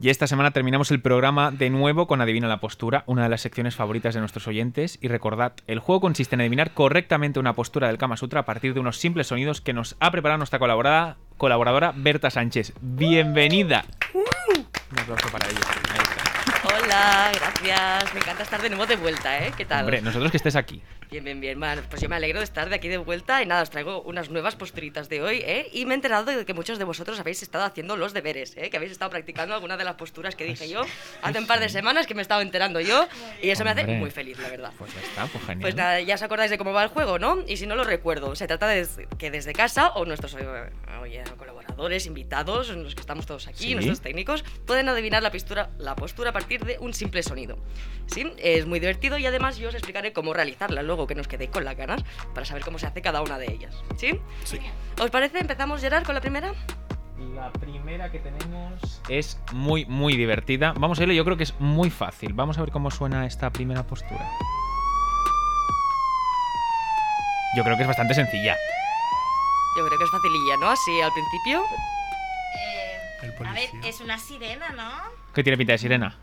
Y 0.00 0.10
esta 0.10 0.26
semana 0.26 0.50
terminamos 0.50 0.90
el 0.90 1.00
programa 1.00 1.52
de 1.52 1.70
nuevo 1.70 2.08
con 2.08 2.20
Adivina 2.20 2.48
la 2.48 2.58
postura, 2.58 3.04
una 3.06 3.22
de 3.22 3.28
las 3.28 3.40
secciones 3.40 3.76
favoritas 3.76 4.14
de 4.14 4.20
nuestros 4.20 4.48
oyentes. 4.48 4.98
Y 5.00 5.06
recordad, 5.06 5.52
el 5.68 5.78
juego 5.78 6.00
consiste 6.00 6.34
en 6.34 6.40
adivinar 6.40 6.74
correctamente 6.74 7.38
una 7.38 7.52
postura 7.52 7.86
del 7.86 7.98
Kama 7.98 8.16
Sutra 8.16 8.40
a 8.40 8.44
partir 8.44 8.74
de 8.74 8.80
unos 8.80 8.98
simples 8.98 9.28
sonidos 9.28 9.60
que 9.60 9.72
nos 9.72 9.94
ha 10.00 10.10
preparado 10.10 10.38
nuestra 10.38 10.58
colaborada, 10.58 11.18
colaboradora 11.36 11.92
Berta 11.94 12.30
Sánchez. 12.30 12.72
¡Bienvenida! 12.80 13.84
Un 14.12 14.98
aplauso 14.98 15.28
para 15.28 15.48
ella. 15.48 15.60
Ahí 15.92 16.00
está. 16.02 16.38
Hola, 16.74 17.30
gracias. 17.32 18.12
Me 18.12 18.18
encanta 18.18 18.42
estar 18.42 18.60
de 18.60 18.70
nuevo 18.70 18.86
de 18.86 18.96
vuelta, 18.96 19.38
¿eh? 19.38 19.52
¿Qué 19.56 19.64
tal? 19.64 19.84
Hombre, 19.84 20.02
nosotros 20.02 20.32
que 20.32 20.38
estés 20.38 20.56
aquí. 20.56 20.82
Bien, 21.10 21.24
bien, 21.24 21.40
bien. 21.40 21.58
Bueno, 21.58 21.80
pues 21.88 22.02
yo 22.02 22.08
me 22.10 22.16
alegro 22.16 22.38
de 22.40 22.44
estar 22.44 22.68
de 22.68 22.74
aquí 22.74 22.86
de 22.88 22.98
vuelta 22.98 23.42
y 23.42 23.46
nada, 23.46 23.62
os 23.62 23.70
traigo 23.70 24.02
unas 24.02 24.28
nuevas 24.28 24.56
posturitas 24.56 25.08
de 25.08 25.22
hoy, 25.22 25.38
¿eh? 25.42 25.66
Y 25.72 25.86
me 25.86 25.92
he 25.92 25.96
enterado 25.96 26.26
de 26.26 26.44
que 26.44 26.52
muchos 26.52 26.78
de 26.78 26.84
vosotros 26.84 27.18
habéis 27.18 27.42
estado 27.42 27.64
haciendo 27.64 27.96
los 27.96 28.12
deberes, 28.12 28.54
¿eh? 28.58 28.68
Que 28.68 28.76
habéis 28.76 28.92
estado 28.92 29.10
practicando 29.10 29.54
alguna 29.54 29.78
de 29.78 29.84
las 29.84 29.94
posturas 29.94 30.36
que 30.36 30.44
dije 30.44 30.68
yo 30.68 30.82
hace 31.22 31.38
un 31.38 31.46
par 31.46 31.60
de 31.60 31.70
semanas 31.70 32.06
que 32.06 32.14
me 32.14 32.20
he 32.20 32.22
estado 32.22 32.42
enterando 32.42 32.78
yo 32.80 33.08
y 33.42 33.48
eso 33.48 33.64
me 33.64 33.70
hace 33.70 33.80
Hombre. 33.82 33.96
muy 33.96 34.10
feliz, 34.10 34.38
la 34.38 34.50
verdad. 34.50 34.70
Pues 34.76 34.92
ya 34.94 35.00
está, 35.00 35.26
pues 35.28 35.44
genial. 35.44 35.60
Pues 35.62 35.74
nada, 35.76 36.00
ya 36.02 36.14
os 36.14 36.22
acordáis 36.22 36.50
de 36.50 36.58
cómo 36.58 36.74
va 36.74 36.82
el 36.82 36.90
juego, 36.90 37.18
¿no? 37.18 37.38
Y 37.46 37.56
si 37.56 37.66
no 37.66 37.74
lo 37.74 37.84
recuerdo, 37.84 38.36
se 38.36 38.46
trata 38.46 38.66
de 38.68 38.86
que 39.16 39.30
desde 39.30 39.54
casa 39.54 39.88
o 39.94 40.04
nuestros 40.04 40.34
eh, 40.34 40.46
oye, 41.00 41.24
colaboradores, 41.38 42.04
invitados, 42.04 42.68
los 42.68 42.94
que 42.94 43.00
estamos 43.00 43.24
todos 43.24 43.46
aquí, 43.48 43.58
Sí. 43.68 43.74
nuestros 43.74 44.02
técnicos, 44.02 44.44
pueden 44.66 44.90
adivinar 44.90 45.22
la 45.22 45.30
postura, 45.32 45.70
la 45.78 45.96
postura 45.96 46.30
a 46.30 46.32
partir 46.34 46.64
de 46.66 46.76
un 46.80 46.92
simple 46.92 47.22
sonido. 47.22 47.56
¿Sí? 48.08 48.30
Es 48.38 48.64
muy 48.66 48.80
divertido 48.80 49.18
y 49.18 49.26
además 49.26 49.58
yo 49.58 49.68
os 49.68 49.74
explicaré 49.74 50.12
cómo 50.14 50.32
realizarla 50.32 50.82
luego 50.82 50.97
que 51.06 51.14
nos 51.14 51.28
quedé 51.28 51.48
con 51.48 51.64
las 51.64 51.76
ganas 51.76 52.04
para 52.34 52.46
saber 52.46 52.64
cómo 52.64 52.78
se 52.78 52.86
hace 52.86 53.02
cada 53.02 53.22
una 53.22 53.38
de 53.38 53.52
ellas. 53.52 53.82
¿Sí? 53.96 54.20
Sí. 54.44 54.58
¿Os 55.00 55.10
parece? 55.10 55.38
¿Empezamos, 55.38 55.80
Gerard, 55.80 56.04
con 56.04 56.14
la 56.14 56.20
primera? 56.20 56.52
La 57.34 57.50
primera 57.52 58.10
que 58.12 58.20
tenemos 58.20 59.02
es 59.08 59.40
muy, 59.52 59.84
muy 59.86 60.16
divertida. 60.16 60.72
Vamos 60.78 60.98
a 60.98 61.00
verlo, 61.00 61.14
yo 61.14 61.24
creo 61.24 61.36
que 61.36 61.42
es 61.42 61.54
muy 61.58 61.90
fácil. 61.90 62.32
Vamos 62.32 62.58
a 62.58 62.60
ver 62.60 62.70
cómo 62.70 62.90
suena 62.90 63.26
esta 63.26 63.50
primera 63.50 63.82
postura. 63.82 64.28
Yo 67.56 67.64
creo 67.64 67.76
que 67.76 67.82
es 67.82 67.88
bastante 67.88 68.14
sencilla. 68.14 68.56
Yo 69.76 69.86
creo 69.86 69.98
que 69.98 70.04
es 70.04 70.10
facililla, 70.10 70.56
¿no? 70.60 70.70
Así 70.70 71.00
al 71.00 71.12
principio. 71.12 71.64
Eh, 72.56 72.98
a 73.44 73.52
ver, 73.52 73.70
es 73.84 74.00
una 74.00 74.18
sirena, 74.18 74.70
¿no? 74.70 74.90
¿Qué 75.34 75.42
tiene 75.42 75.56
pinta 75.56 75.72
de 75.72 75.78
sirena? 75.78 76.18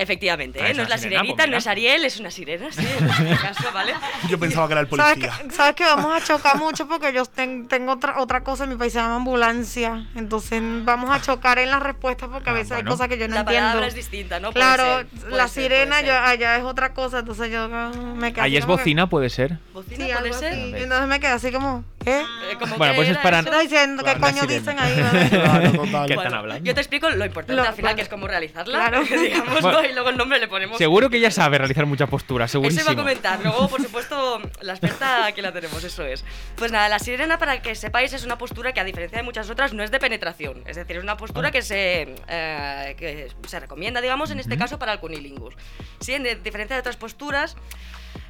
Efectivamente, 0.00 0.58
Ah, 0.62 0.70
¿eh? 0.70 0.74
No 0.74 0.82
es 0.84 0.88
la 0.88 0.96
sirena, 0.96 1.20
sirenita, 1.20 1.42
pues 1.42 1.50
no 1.50 1.56
es 1.58 1.66
Ariel, 1.66 2.04
es 2.06 2.18
una 2.18 2.30
sirena, 2.30 2.72
sí, 2.72 2.80
en 2.98 3.06
este 3.28 3.36
caso, 3.36 3.64
¿vale? 3.74 3.92
Yo 4.30 4.38
pensaba 4.38 4.66
que 4.66 4.72
era 4.72 4.80
el 4.80 4.88
¿Sabes 4.88 5.12
policía. 5.18 5.42
que, 5.46 5.54
sabes 5.54 5.74
que 5.74 5.84
vamos 5.84 6.16
a 6.22 6.24
chocar 6.24 6.56
mucho 6.56 6.88
porque 6.88 7.12
yo 7.12 7.26
ten- 7.26 7.68
tengo 7.68 7.92
otra, 7.92 8.18
otra 8.18 8.42
cosa 8.42 8.64
en 8.64 8.70
mi 8.70 8.76
país, 8.76 8.94
se 8.94 8.98
llama 8.98 9.16
ambulancia. 9.16 10.06
Entonces 10.16 10.62
vamos 10.84 11.10
a 11.14 11.20
chocar 11.20 11.58
en 11.58 11.68
las 11.70 11.82
respuestas 11.82 12.30
porque 12.32 12.48
a 12.48 12.54
veces 12.54 12.72
hay 12.72 12.84
cosas 12.84 13.08
que 13.08 13.18
yo 13.18 13.28
no 13.28 13.34
La 13.34 13.40
entiendo. 13.42 13.66
palabra 13.68 13.86
es 13.88 13.94
distinta, 13.94 14.40
¿no? 14.40 14.52
Puede 14.52 14.64
Claro, 14.64 15.06
ser, 15.20 15.32
la 15.32 15.48
ser, 15.48 15.64
sirena 15.64 16.00
yo, 16.00 16.16
allá 16.18 16.56
es 16.56 16.64
otra 16.64 16.94
cosa, 16.94 17.18
entonces 17.18 17.52
yo 17.52 17.68
ah, 17.70 17.90
me 18.16 18.32
quedo 18.32 18.42
Ahí 18.44 18.56
es 18.56 18.64
que- 18.64 18.70
bocina, 18.72 19.08
puede 19.10 19.28
ser. 19.28 19.58
¿Bocina 19.74 20.06
Sí, 20.06 20.12
puede 20.18 20.32
ser? 20.32 20.52
así. 20.54 20.72
Entonces 20.76 21.08
me 21.08 21.20
quedé 21.20 21.32
así 21.32 21.52
como, 21.52 21.84
¿eh? 22.06 22.22
Eh, 22.50 22.56
¿cómo 22.58 22.76
Bueno, 22.76 22.92
que 22.92 22.96
pues 22.96 23.08
es 23.10 23.18
para- 23.18 23.40
eso? 23.40 23.48
Estás 23.48 23.62
diciendo 23.62 24.02
qué 24.04 24.14
coño 24.18 24.46
dicen 24.46 24.78
ahí. 24.78 25.00
¿vale? 25.02 25.28
Claro, 25.30 25.72
total. 25.72 26.06
¿Qué 26.06 26.14
están 26.14 26.34
hablando? 26.34 26.64
Yo 26.64 26.74
te 26.74 26.80
explico 26.80 27.08
lo 27.10 27.24
importante 27.24 27.60
Lo- 27.62 27.68
al 27.68 27.74
final, 27.74 27.94
que 27.96 28.02
es 28.02 28.08
cómo 28.08 28.26
realizarla, 28.26 28.78
Claro. 28.88 29.04
digamos, 29.22 29.60
Bueno. 29.60 29.82
¿no? 29.82 29.88
y 29.88 29.92
luego 29.92 30.08
el 30.10 30.16
nombre 30.16 30.38
le 30.38 30.48
ponemos. 30.48 30.78
Seguro 30.78 31.10
que 31.10 31.18
ella 31.18 31.30
sabe 31.30 31.58
realizar 31.58 31.86
mucha 31.86 32.06
postura, 32.06 32.46
Eso 32.46 32.58
iba 32.58 32.68
a 32.68 32.70
segurísimo. 32.70 32.96
comentar. 33.02 33.40
Luego, 33.42 33.68
por 33.68 33.82
supuesto, 33.82 34.40
la 34.62 34.72
experta 34.72 35.26
aquí 35.26 35.42
la 35.42 35.52
tenemos, 35.52 35.82
eso 35.84 36.04
es. 36.04 36.24
Pues 36.56 36.72
nada, 36.72 36.88
la 36.88 36.98
sirena, 36.98 37.38
para 37.38 37.60
que 37.62 37.74
sepáis, 37.74 38.12
es 38.12 38.24
una 38.24 38.38
postura 38.38 38.72
que, 38.72 38.80
a 38.80 38.84
diferencia 38.84 39.18
de 39.18 39.22
muchas 39.24 39.50
otras, 39.50 39.72
no 39.72 39.82
es 39.82 39.90
de 39.90 39.98
penetración. 39.98 40.62
Es 40.66 40.76
decir, 40.76 40.96
es 40.96 41.02
una 41.02 41.16
postura 41.16 41.48
Ah. 41.48 41.52
que, 41.52 41.62
se, 41.62 42.14
eh, 42.28 42.94
que 42.98 43.28
se 43.46 43.60
recomienda, 43.60 44.00
digamos, 44.00 44.30
en 44.30 44.40
este 44.40 44.56
caso, 44.56 44.78
para 44.78 44.92
el 44.94 45.00
cunilingus. 45.00 45.54
Sí, 46.00 46.14
en 46.14 46.24
diferencia 46.42 46.76
de 46.76 46.80
otras 46.80 46.96
posturas, 46.96 47.56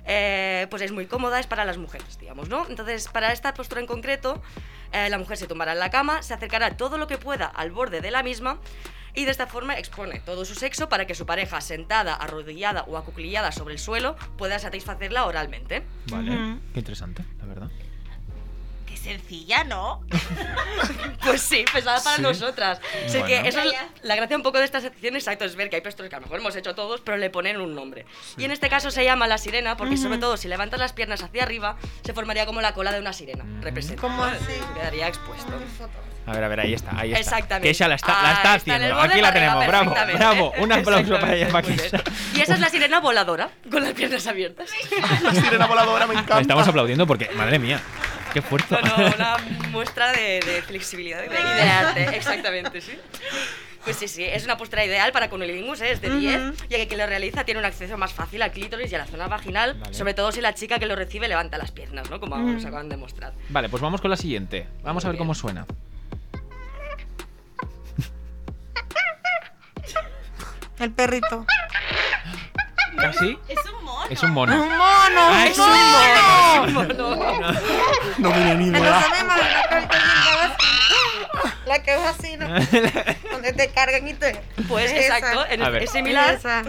eh, 0.04 0.66
pues 0.70 0.82
es 0.82 0.92
muy 0.92 1.06
cómoda, 1.06 1.40
es 1.40 1.46
para 1.46 1.64
las 1.64 1.78
mujeres, 1.78 2.18
digamos, 2.18 2.48
¿no? 2.48 2.66
Entonces, 2.68 3.08
para 3.08 3.32
esta 3.32 3.54
postura 3.54 3.80
en 3.80 3.86
concreto, 3.86 4.42
eh, 4.92 5.08
la 5.10 5.18
mujer 5.18 5.36
se 5.36 5.46
tumbará 5.46 5.72
en 5.72 5.78
la 5.78 5.90
cama, 5.90 6.22
se 6.22 6.34
acercará 6.34 6.76
todo 6.76 6.98
lo 6.98 7.06
que 7.06 7.18
pueda 7.18 7.46
al 7.46 7.70
borde 7.70 8.00
de 8.00 8.10
la 8.10 8.22
misma 8.22 8.58
y 9.14 9.24
de 9.24 9.30
esta 9.30 9.46
forma 9.46 9.78
expone 9.78 10.20
todo 10.20 10.44
su 10.44 10.54
sexo 10.54 10.88
para 10.88 11.06
que 11.06 11.14
su 11.14 11.26
pareja, 11.26 11.60
sentada, 11.60 12.14
arrodillada 12.14 12.84
o 12.84 12.96
acuclillada 12.96 13.52
sobre 13.52 13.74
el 13.74 13.80
suelo, 13.80 14.16
pueda 14.36 14.58
satisfacerla 14.58 15.26
oralmente. 15.26 15.82
Vale, 16.10 16.58
qué 16.72 16.80
interesante, 16.80 17.24
la 17.38 17.46
verdad. 17.46 17.70
Qué 18.90 18.96
sencilla, 18.96 19.62
¿no? 19.64 20.02
Pues 21.24 21.42
sí, 21.42 21.64
pesada 21.72 22.02
para 22.02 22.16
Sí. 22.16 22.22
nosotras. 22.22 22.80
Sé 23.06 23.18
Bueno. 23.20 23.26
que 23.26 23.48
eso 23.48 23.60
es 23.60 23.72
la 24.02 24.16
gracia 24.16 24.36
un 24.36 24.42
poco 24.42 24.58
de 24.58 24.64
esta 24.64 24.80
sección, 24.80 25.14
exacto, 25.16 25.44
es 25.44 25.54
ver 25.54 25.68
que 25.68 25.76
hay 25.76 25.82
posturas 25.82 26.08
que 26.08 26.16
a 26.16 26.18
lo 26.18 26.24
mejor 26.24 26.40
hemos 26.40 26.56
hecho 26.56 26.74
todos, 26.74 27.02
pero 27.02 27.18
le 27.18 27.28
ponen 27.28 27.60
un 27.60 27.74
nombre. 27.74 28.06
Y 28.38 28.44
en 28.44 28.50
este 28.50 28.68
caso 28.70 28.90
se 28.90 29.04
llama 29.04 29.26
la 29.26 29.36
sirena, 29.38 29.76
porque 29.76 29.96
sobre 29.98 30.16
todo 30.18 30.36
si 30.38 30.48
levantas 30.48 30.80
las 30.80 30.92
piernas 30.94 31.22
hacia 31.22 31.42
arriba, 31.42 31.76
se 32.02 32.14
formaría 32.14 32.46
como 32.46 32.60
la 32.62 32.72
cola 32.72 32.90
de 32.92 33.00
una 33.00 33.12
sirena. 33.12 33.44
Representa. 33.60 34.00
¿Cómo 34.00 34.24
así? 34.24 34.54
Quedaría 34.74 35.08
expuesto. 35.08 35.52
A 36.26 36.32
ver, 36.32 36.44
a 36.44 36.48
ver, 36.48 36.60
ahí 36.60 36.74
está, 36.74 36.98
ahí 36.98 37.12
está. 37.12 37.20
Exactamente. 37.20 37.68
Keisha 37.68 37.86
la 37.88 37.94
está, 37.96 38.22
la 38.22 38.32
está 38.32 38.54
haciendo. 38.54 38.98
Aquí 39.00 39.20
la 39.20 39.32
tenemos, 39.32 39.66
bravo, 39.66 39.94
bravo. 40.16 40.52
Un 40.58 40.72
aplauso 40.72 41.18
para 41.20 41.34
ella, 41.34 41.60
bien. 41.60 41.80
Y 42.34 42.40
esa 42.40 42.54
es 42.54 42.60
la 42.60 42.68
sirena 42.70 43.00
voladora, 43.00 43.50
con 43.70 43.82
las 43.84 43.92
piernas 43.92 44.26
abiertas. 44.26 44.70
La 45.22 45.34
sirena 45.34 45.66
voladora 45.66 46.06
me 46.06 46.14
encanta. 46.14 46.40
Estamos 46.40 46.66
aplaudiendo 46.66 47.06
porque, 47.06 47.28
madre 47.34 47.58
mía, 47.58 47.80
qué 48.32 48.42
fuerza. 48.42 48.80
No, 48.80 48.96
no, 48.98 49.14
una 49.14 49.36
muestra 49.70 50.12
de, 50.12 50.40
de 50.40 50.62
flexibilidad 50.62 51.22
y 51.24 51.28
de, 51.28 51.34
de 51.36 51.70
arte, 51.70 52.02
exactamente, 52.16 52.80
sí. 52.80 52.92
Pues 53.84 53.96
sí, 53.96 54.08
sí, 54.08 54.22
es 54.22 54.44
una 54.44 54.58
postura 54.58 54.84
ideal 54.84 55.10
para 55.10 55.30
cunilingus, 55.30 55.80
¿eh? 55.80 55.92
es 55.92 56.02
de 56.02 56.10
10, 56.14 56.68
ya 56.68 56.76
que 56.76 56.86
quien 56.86 57.00
lo 57.00 57.06
realiza 57.06 57.44
tiene 57.44 57.60
un 57.60 57.64
acceso 57.64 57.96
más 57.96 58.12
fácil 58.12 58.42
al 58.42 58.52
clítoris 58.52 58.92
y 58.92 58.94
a 58.94 58.98
la 58.98 59.06
zona 59.06 59.26
vaginal, 59.26 59.74
Vale. 59.80 59.94
sobre 59.94 60.12
todo 60.12 60.32
si 60.32 60.42
la 60.42 60.52
chica 60.54 60.78
que 60.78 60.84
lo 60.84 60.96
recibe 60.96 61.28
levanta 61.28 61.56
las 61.56 61.70
piernas, 61.70 62.10
¿no? 62.10 62.20
Como 62.20 62.36
Ujú. 62.36 62.44
nos 62.46 62.64
acaban 62.66 62.90
de 62.90 62.98
mostrar. 62.98 63.32
Vale, 63.48 63.70
pues 63.70 63.82
vamos 63.82 64.02
con 64.02 64.10
la 64.10 64.18
siguiente. 64.18 64.66
Vamos 64.82 65.04
a 65.06 65.08
ver 65.08 65.16
cómo 65.16 65.34
suena. 65.34 65.66
El 70.78 70.92
perrito. 70.92 71.46
¿Así? 72.98 73.38
Es 73.48 73.58
un. 73.66 73.79
Es 74.10 74.22
un 74.22 74.32
mono. 74.32 74.52
Es 74.52 74.60
un 74.60 74.68
mono, 74.76 75.20
Ah, 75.32 75.46
es 75.46 75.58
un 75.58 75.70
un 76.68 76.74
mono. 76.74 77.16
No 78.18 78.32
tiene 78.32 78.54
ni 78.56 78.66
idea. 78.66 78.80
Me 78.80 79.86
la 81.66 81.82
que 81.82 81.94
es 81.94 82.00
así, 82.00 82.36
¿no? 82.36 82.48
Donde 83.30 83.52
te 83.52 83.70
cargan 83.70 84.06
y 84.08 84.14
te. 84.14 84.40
Pues 84.68 84.90
Esa. 84.90 85.16
exacto, 85.18 85.46
en- 85.48 85.62
A 85.62 85.68
ver. 85.70 85.84
es 85.84 85.90
similar. 85.92 86.34
Esa. 86.34 86.62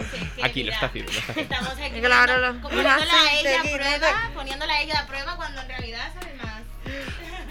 Aquí 0.43 0.63
lo 0.63 0.71
está 0.71 0.85
haciendo, 0.85 1.11
lo 1.11 1.17
está 1.19 1.31
haciendo. 1.31 1.53
Estamos 1.55 1.79
aquí 1.79 1.99
Claro, 2.01 2.59
poniéndola 2.61 2.95
a 2.95 3.33
ella 3.33 3.59
a 3.59 3.63
prueba, 3.63 4.29
poniéndola 4.35 4.73
a 4.73 4.81
ella 4.81 4.99
a 4.99 5.07
prueba 5.07 5.35
cuando 5.35 5.61
en 5.61 5.67
realidad 5.67 6.11
sabe 6.13 6.33
más. 6.35 6.61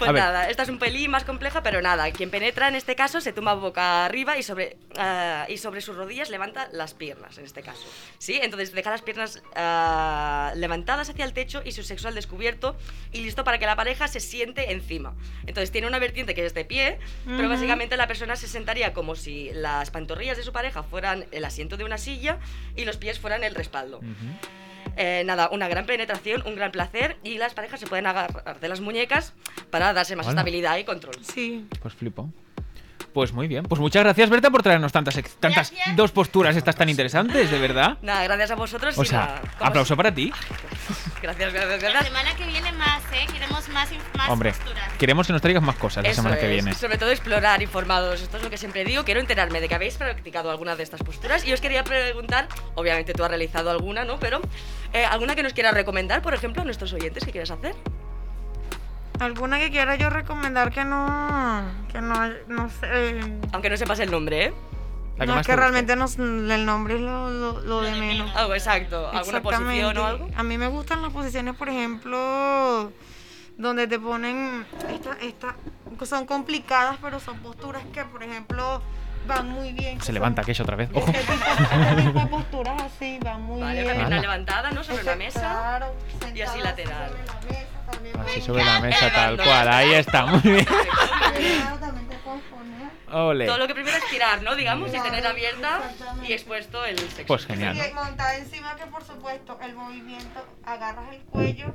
Pues 0.01 0.09
A 0.09 0.13
ver. 0.13 0.23
nada, 0.23 0.49
esta 0.49 0.63
es 0.63 0.69
un 0.69 0.79
pelín 0.79 1.11
más 1.11 1.25
compleja, 1.25 1.61
pero 1.61 1.79
nada, 1.79 2.09
quien 2.09 2.31
penetra 2.31 2.67
en 2.67 2.73
este 2.73 2.95
caso 2.95 3.21
se 3.21 3.33
tumba 3.33 3.53
boca 3.53 4.03
arriba 4.03 4.35
y 4.35 4.41
sobre, 4.41 4.77
ah, 4.97 5.45
y 5.47 5.57
sobre 5.57 5.79
sus 5.81 5.95
rodillas 5.95 6.31
levanta 6.31 6.69
las 6.71 6.95
piernas, 6.95 7.37
en 7.37 7.45
este 7.45 7.61
caso. 7.61 7.87
¿Sí? 8.17 8.39
Entonces 8.41 8.71
deja 8.71 8.89
las 8.89 9.03
piernas 9.03 9.43
ah, 9.55 10.53
levantadas 10.55 11.11
hacia 11.11 11.23
el 11.23 11.33
techo 11.33 11.61
y 11.63 11.73
su 11.73 11.83
sexo 11.83 12.07
al 12.07 12.15
descubierto 12.15 12.75
y 13.11 13.21
listo 13.21 13.43
para 13.43 13.59
que 13.59 13.67
la 13.67 13.75
pareja 13.75 14.07
se 14.07 14.21
siente 14.21 14.71
encima. 14.71 15.13
Entonces 15.45 15.69
tiene 15.69 15.85
una 15.85 15.99
vertiente 15.99 16.33
que 16.33 16.47
es 16.47 16.55
de 16.55 16.65
pie, 16.65 16.97
pero 17.27 17.47
básicamente 17.47 17.95
la 17.95 18.07
persona 18.07 18.35
se 18.35 18.47
sentaría 18.47 18.93
como 18.93 19.15
si 19.15 19.51
las 19.53 19.91
pantorrillas 19.91 20.35
de 20.35 20.41
su 20.41 20.51
pareja 20.51 20.81
fueran 20.81 21.27
el 21.31 21.45
asiento 21.45 21.77
de 21.77 21.83
una 21.83 21.99
silla 21.99 22.39
y 22.75 22.85
los 22.85 22.97
pies 22.97 23.19
fueran 23.19 23.43
el 23.43 23.53
respaldo. 23.53 24.01
Eh, 24.97 25.23
nada, 25.25 25.49
una 25.51 25.67
gran 25.67 25.85
penetración, 25.85 26.43
un 26.45 26.55
gran 26.55 26.71
placer 26.71 27.17
y 27.23 27.37
las 27.37 27.53
parejas 27.53 27.79
se 27.79 27.87
pueden 27.87 28.05
agarrar 28.07 28.59
de 28.59 28.67
las 28.69 28.81
muñecas 28.81 29.33
para 29.69 29.93
darse 29.93 30.15
más 30.15 30.25
Hola. 30.27 30.33
estabilidad 30.33 30.77
y 30.77 30.83
control. 30.83 31.15
Sí. 31.23 31.65
Pues 31.81 31.93
flipo. 31.93 32.29
Pues 33.13 33.33
muy 33.33 33.47
bien. 33.47 33.63
Pues 33.63 33.81
muchas 33.81 34.03
gracias, 34.03 34.29
Berta, 34.29 34.49
por 34.49 34.63
traernos 34.63 34.91
tantas, 34.91 35.19
tantas 35.39 35.73
dos 35.95 36.11
posturas 36.11 36.55
estas 36.55 36.75
tan 36.75 36.87
interesantes, 36.89 37.51
de 37.51 37.59
verdad. 37.59 37.97
Nada, 38.01 38.23
gracias 38.23 38.51
a 38.51 38.55
vosotros. 38.55 38.97
O 38.97 39.03
y 39.03 39.05
sea, 39.05 39.41
aplauso 39.59 39.97
para 39.97 40.13
ti. 40.13 40.31
Gracias, 41.21 41.53
gracias, 41.53 41.83
La 41.83 41.89
gracias. 41.91 42.07
semana 42.07 42.35
que 42.35 42.45
viene 42.47 42.71
más, 42.71 43.03
¿eh? 43.13 43.27
Queremos 43.31 43.69
más, 43.69 43.89
más 44.17 44.27
Hombre, 44.29 44.53
posturas. 44.53 44.91
queremos 44.97 45.27
que 45.27 45.33
nos 45.33 45.41
traigas 45.43 45.61
más 45.61 45.75
cosas 45.75 46.03
la 46.03 46.15
semana 46.15 46.35
que 46.35 46.47
es, 46.47 46.51
viene. 46.51 46.73
Sobre 46.73 46.97
todo 46.97 47.11
explorar 47.11 47.61
informados. 47.61 48.21
Esto 48.23 48.37
es 48.37 48.43
lo 48.43 48.49
que 48.49 48.57
siempre 48.57 48.83
digo. 48.83 49.03
Quiero 49.05 49.19
enterarme 49.19 49.61
de 49.61 49.69
que 49.69 49.75
habéis 49.75 49.97
practicado 49.97 50.49
alguna 50.49 50.75
de 50.75 50.81
estas 50.81 51.03
posturas. 51.03 51.45
Y 51.45 51.53
os 51.53 51.61
quería 51.61 51.83
preguntar, 51.83 52.47
obviamente 52.73 53.13
tú 53.13 53.23
has 53.23 53.29
realizado 53.29 53.69
alguna, 53.69 54.03
¿no? 54.03 54.19
Pero 54.19 54.41
eh, 54.93 55.05
alguna 55.05 55.35
que 55.35 55.43
nos 55.43 55.53
quieras 55.53 55.75
recomendar, 55.75 56.23
por 56.23 56.33
ejemplo, 56.33 56.63
a 56.63 56.65
nuestros 56.65 56.91
oyentes 56.93 57.23
que 57.23 57.31
quieras 57.31 57.51
hacer. 57.51 57.75
Alguna 59.21 59.59
que 59.59 59.69
quiera 59.69 59.95
yo 59.95 60.09
recomendar 60.09 60.71
que 60.71 60.83
no. 60.83 61.61
Que 61.91 62.01
no. 62.01 62.27
No 62.47 62.69
sé. 62.69 63.21
Aunque 63.53 63.69
no 63.69 63.77
sepas 63.77 63.99
el 63.99 64.09
nombre, 64.11 64.45
¿eh? 64.45 64.53
La 65.17 65.25
que 65.25 65.27
no, 65.27 65.35
más 65.35 65.41
es 65.41 65.47
que 65.47 65.55
realmente 65.55 65.95
no, 65.95 66.05
s- 66.05 66.19
el 66.21 66.65
nombre 66.65 66.95
es 66.95 67.01
lo, 67.01 67.29
lo, 67.29 67.59
lo 67.61 67.81
de 67.81 67.91
menos. 67.91 68.35
Algo 68.35 68.55
exacto. 68.55 69.09
¿Alguna 69.11 69.41
posición 69.43 69.97
o 69.97 70.05
algo? 70.05 70.27
A 70.35 70.41
mí 70.43 70.57
me 70.57 70.67
gustan 70.67 71.01
las 71.03 71.11
posiciones, 71.13 71.55
por 71.55 71.69
ejemplo, 71.69 72.91
donde 73.57 73.87
te 73.87 73.99
ponen. 73.99 74.65
Estas 74.89 75.17
esta, 75.21 75.55
son 76.05 76.25
complicadas, 76.25 76.97
pero 77.01 77.19
son 77.19 77.37
posturas 77.39 77.83
que, 77.93 78.03
por 78.05 78.23
ejemplo, 78.23 78.81
van 79.27 79.49
muy 79.49 79.73
bien. 79.73 80.01
Se 80.01 80.11
levanta 80.13 80.43
Keisha 80.43 80.63
otra 80.63 80.77
vez. 80.77 80.89
Ojo. 80.93 81.11
Tipo, 81.11 82.27
posturas 82.31 82.81
así 82.81 83.19
van 83.23 83.43
muy 83.43 83.61
Vale, 83.61 83.73
bien. 83.83 83.87
la 83.87 83.93
pierna 83.95 84.19
levantada, 84.21 84.71
¿no? 84.71 84.83
Sobre 84.83 85.03
una 85.03 85.15
mesa. 85.15 85.39
claro, 85.41 85.93
Y 86.33 86.41
así 86.41 86.59
lateral. 86.59 87.09
sobre 87.11 87.25
la 87.25 87.33
mesa 87.33 87.39
también. 87.39 87.67
Así 88.19 88.41
sobre 88.41 88.63
la 88.63 88.79
mesa, 88.79 89.11
tal 89.13 89.37
cual. 89.37 89.67
Ahí 89.67 89.93
está, 89.93 90.25
muy 90.25 90.41
bien. 90.41 90.67
Ole. 93.13 93.45
Todo 93.45 93.57
lo 93.57 93.67
que 93.67 93.73
primero 93.73 93.97
es 93.97 94.05
tirar, 94.09 94.41
¿no? 94.41 94.55
Digamos, 94.55 94.89
y 94.93 94.99
tener 94.99 95.25
abierta 95.25 95.81
y 96.25 96.31
expuesto 96.33 96.85
el 96.85 96.97
sexo. 96.97 97.25
Pues 97.27 97.45
genial. 97.45 97.75
Y 97.75 97.93
montada 97.93 98.37
encima 98.37 98.75
que 98.75 98.85
por 98.85 99.03
supuesto 99.03 99.59
el 99.61 99.75
movimiento, 99.75 100.45
agarras 100.65 101.11
el 101.11 101.19
cuello, 101.23 101.73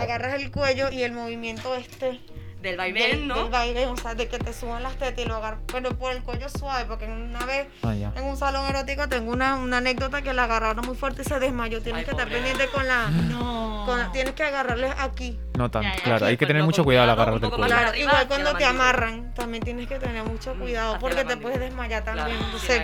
agarras 0.00 0.34
el 0.34 0.50
cuello 0.52 0.90
y 0.90 1.02
el 1.02 1.12
movimiento 1.12 1.74
este 1.74 2.20
Del 2.60 2.76
vaivén, 2.76 3.10
del, 3.10 3.28
¿no? 3.28 3.34
del 3.36 3.50
vaivén, 3.50 3.88
o 3.88 3.96
sea, 3.96 4.14
de 4.14 4.28
que 4.28 4.38
te 4.38 4.52
suban 4.52 4.82
las 4.82 4.94
tetas 4.96 5.24
y 5.24 5.28
lo 5.28 5.36
agarras, 5.36 5.60
pero 5.72 5.96
por 5.98 6.12
el 6.12 6.22
cuello 6.22 6.48
suave, 6.48 6.84
porque 6.84 7.06
una 7.06 7.44
vez 7.46 7.68
Ah, 7.82 7.94
en 7.94 8.24
un 8.24 8.36
salón 8.36 8.66
erótico 8.68 9.08
tengo 9.08 9.32
una, 9.32 9.56
una 9.56 9.78
anécdota 9.78 10.20
que 10.22 10.32
la 10.34 10.44
agarraron 10.44 10.84
muy 10.84 10.94
fuerte 10.96 11.22
y 11.22 11.24
se 11.24 11.38
desmayó. 11.40 11.80
Tienes 11.82 12.00
Ay, 12.00 12.04
que 12.04 12.10
estar 12.10 12.28
pendiente 12.28 12.66
con 12.68 12.86
la, 12.86 13.08
No. 13.08 13.84
con- 13.86 14.12
tienes 14.12 14.34
que 14.34 14.42
agarrarle 14.42 14.92
aquí. 14.98 15.38
No 15.56 15.70
tanto, 15.70 15.88
Ya, 15.88 15.96
ya, 15.96 16.02
claro. 16.02 16.26
Hay 16.26 16.34
que 16.36 16.38
pues 16.38 16.48
tener 16.48 16.62
mucho 16.64 16.84
cuidado 16.84 17.10
al 17.10 17.16
cuidado, 17.16 17.22
agarrar 17.30 17.40
del 17.40 17.50
cuello. 17.50 17.66
Claro, 17.74 17.96
igual 17.98 18.28
cuando 18.28 18.54
te 18.56 18.64
amarran, 18.64 19.34
también 19.34 19.62
tienes 19.62 19.88
que 19.88 19.98
tener 19.98 20.22
mucho 20.24 20.54
cuidado 20.54 20.94
hacia 20.94 21.00
porque 21.00 21.24
te 21.24 21.36
puedes 21.36 21.60
desmayar 21.60 22.02
Claro, 22.02 22.18
también. 22.18 22.38
sin 22.38 22.46
Entonces, 22.46 22.80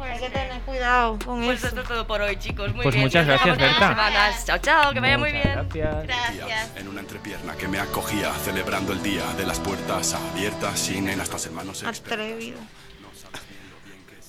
hay 0.00 0.18
que 0.18 0.30
tener 0.30 0.60
cuidado 0.62 1.18
con 1.24 1.44
Pues 1.44 1.62
eso. 1.64 1.80
es 1.80 1.86
todo 1.88 2.06
por 2.06 2.20
hoy, 2.22 2.36
chicos. 2.36 2.72
Muy 2.74 2.82
Pues 2.84 2.94
bien. 2.94 3.06
muchas 3.06 3.26
gracias, 3.26 3.58
Berta. 3.58 3.96
Chao, 4.44 4.58
chao, 4.58 4.92
que 4.92 5.00
vaya 5.00 5.18
muy 5.18 5.32
bien. 5.32 5.50
Gracias. 5.52 6.02
Gracias. 6.06 6.72
En 6.76 6.88
una 6.88 7.00
entrepierna 7.00 7.54
que 7.54 7.68
me 7.68 7.78
acogía, 7.78 8.32
celebrando 8.44 8.92
el 8.92 9.02
día 9.02 9.15
de 9.16 9.46
las 9.46 9.60
puertas 9.60 10.12
abiertas, 10.12 10.78
sin 10.78 11.08
en 11.08 11.18
hasta 11.22 11.38
hermanos 11.48 11.82
Atrevido. 11.84 12.58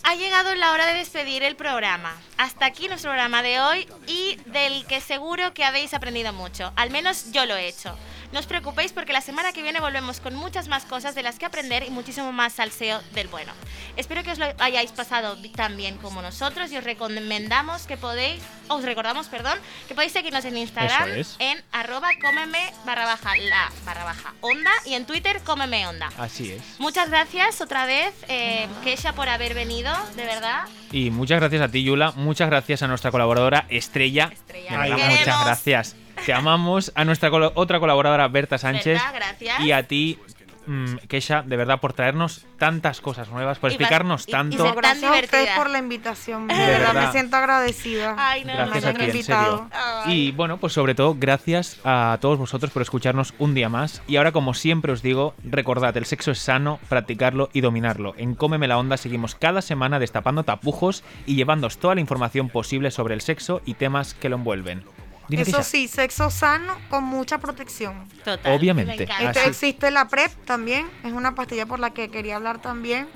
Ha 0.04 0.16
llegado 0.16 0.56
la 0.56 0.72
hora 0.72 0.86
de 0.86 0.94
despedir 0.94 1.44
el 1.44 1.58
programa. 1.58 2.16
Hasta 2.38 2.66
aquí 2.66 2.88
nuestro 2.88 3.12
programa 3.12 3.42
de 3.42 3.60
hoy 3.60 3.86
y 4.08 4.38
del 4.46 4.86
que 4.86 5.02
seguro 5.02 5.54
que 5.54 5.66
habéis 5.66 5.94
aprendido 5.94 6.32
mucho. 6.32 6.72
Al 6.78 6.90
menos 6.90 7.34
yo 7.34 7.46
lo 7.46 7.58
he 7.58 7.68
hecho. 7.68 7.98
No 8.32 8.40
os 8.40 8.46
preocupéis 8.46 8.92
porque 8.92 9.14
la 9.14 9.22
semana 9.22 9.54
que 9.54 9.62
viene 9.62 9.80
volvemos 9.80 10.20
con 10.20 10.36
muchas 10.36 10.68
más 10.68 10.84
cosas 10.86 11.16
de 11.16 11.24
las 11.24 11.40
que 11.40 11.46
aprender 11.46 11.84
y 11.84 11.90
muchísimo 11.90 12.32
más 12.32 12.54
salseo 12.54 13.02
del 13.14 13.28
bueno. 13.28 13.54
Espero 13.96 14.24
que 14.24 14.32
os 14.32 14.38
lo 14.38 14.46
hayáis 14.60 14.92
pasado 14.92 15.38
tan 15.56 15.78
bien 15.78 15.98
como 15.98 16.22
nosotros 16.22 16.72
y 16.72 16.78
os 16.78 16.84
recomendamos 16.84 17.88
que 17.88 17.98
podéis, 17.98 18.42
os 18.68 18.84
recordamos, 18.84 19.28
perdón, 19.28 19.58
que 19.88 19.96
podéis 19.96 20.12
seguirnos 20.12 20.44
en 20.46 20.58
Instagram 20.58 21.10
es. 21.12 21.36
en 21.40 21.64
arroba 21.72 22.10
cómeme 22.22 22.74
barra 22.86 23.06
baja 23.06 23.36
la 23.38 23.72
barra 23.86 24.04
baja 24.04 24.34
onda 24.42 24.72
y 24.86 24.96
en 24.96 25.06
Twitter 25.06 25.42
cómeme 25.44 25.88
onda. 25.88 26.10
Así 26.18 26.52
es. 26.52 26.62
Muchas 26.80 27.10
gracias 27.10 27.62
otra 27.62 27.86
vez, 27.86 28.14
eh, 28.28 28.68
Kesha, 28.84 29.14
por 29.14 29.30
haber 29.30 29.54
venido, 29.54 29.94
de 30.16 30.26
verdad. 30.26 30.66
Y 30.92 31.10
muchas 31.12 31.40
gracias 31.40 31.62
a 31.62 31.70
ti, 31.70 31.84
Yula. 31.84 32.12
Muchas 32.12 32.50
gracias 32.50 32.84
a 32.84 32.88
nuestra 32.88 33.12
colaboradora 33.12 33.66
Estrella. 33.70 34.30
Estrella, 34.32 34.82
Ay, 34.82 34.92
muchas 34.92 35.46
gracias. 35.46 35.96
Te 36.26 36.34
amamos. 36.34 36.92
A 36.96 37.06
nuestra 37.06 37.30
otra 37.56 37.80
colaboradora, 37.80 38.28
Berta 38.28 38.58
Sánchez. 38.58 39.00
Berta, 39.02 39.12
gracias. 39.12 39.60
Y 39.62 39.72
a 39.72 39.84
ti, 39.84 40.20
mm, 40.66 40.96
Kesha, 41.08 41.42
de 41.44 41.56
verdad, 41.56 41.80
por 41.80 41.94
traernos 41.94 42.46
tantas 42.58 43.00
cosas 43.02 43.30
nuevas, 43.30 43.60
por 43.60 43.70
Y 43.72 43.76
explicarnos 43.76 44.28
y- 44.28 44.32
y 44.32 44.34
tanto. 44.34 44.64
tan 44.66 44.76
Gracias 44.76 45.04
a 45.12 45.20
ustedes 45.20 45.50
por 45.56 45.70
la 45.70 45.78
invitación. 45.78 46.48
De, 46.48 46.54
De 46.56 46.60
verdad, 46.66 46.88
verdad. 46.94 47.06
me 47.06 47.12
siento 47.14 47.38
agradecida. 47.38 48.16
Ay, 48.18 48.44
no, 48.44 48.54
Gracias 48.54 48.84
me 48.84 48.90
a 48.90 48.94
ti, 48.94 49.02
en 49.04 49.10
invitado. 49.10 49.58
serio. 49.58 49.70
Ay. 50.06 50.14
Y 50.28 50.32
bueno, 50.32 50.58
pues 50.58 50.74
sobre 50.74 50.96
todo, 50.96 51.16
gracias 51.18 51.80
a 51.86 52.18
todos 52.20 52.38
vosotros 52.38 52.72
por 52.72 52.82
escucharnos 52.82 53.34
un 53.40 53.54
día 53.54 53.70
más. 53.70 54.02
Y 54.08 54.18
ahora, 54.18 54.32
como 54.34 54.54
siempre 54.54 54.92
os 54.92 55.02
digo, 55.02 55.34
recordad, 55.46 55.96
el 55.96 56.06
sexo 56.06 56.32
es 56.32 56.40
sano, 56.40 56.80
practicarlo 56.90 57.50
y 57.54 57.62
dominarlo. 57.62 58.16
En 58.18 58.36
Cómeme 58.36 58.68
la 58.68 58.78
Onda 58.78 58.98
seguimos 58.98 59.36
cada 59.36 59.62
semana 59.62 60.00
destapando 60.00 60.44
tapujos 60.44 61.04
y 61.26 61.36
llevándoos 61.36 61.78
toda 61.78 61.96
la 61.96 62.02
información 62.02 62.50
posible 62.50 62.92
sobre 62.92 63.14
el 63.14 63.22
sexo 63.22 63.62
y 63.66 63.76
temas 63.76 64.14
que 64.16 64.28
lo 64.30 64.36
envuelven. 64.36 64.84
Dime, 65.28 65.42
Eso 65.42 65.64
sí, 65.64 65.88
sexo 65.88 66.30
sano 66.30 66.78
con 66.90 67.04
mucha 67.04 67.38
protección. 67.38 68.08
Total. 68.24 68.54
Obviamente. 68.54 69.08
Este, 69.20 69.46
existe 69.46 69.92
la 69.92 70.08
PrEP 70.08 70.32
también, 70.46 70.88
es 71.04 71.12
una 71.12 71.36
pastilla 71.36 71.66
por 71.66 71.80
la 71.80 71.92
que 71.92 72.10
quería 72.10 72.38
hablar 72.38 72.62
también. 72.62 73.08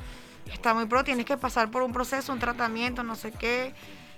Está 0.51 0.73
muy 0.73 0.85
pro, 0.85 1.03
tienes 1.03 1.25
que 1.25 1.37
pasar 1.37 1.71
por 1.71 1.83
un 1.83 1.93
proceso, 1.93 2.33
un 2.33 2.39
tratamiento, 2.39 3.03
no 3.03 3.15
sé 3.15 3.31
qué, 3.31 3.73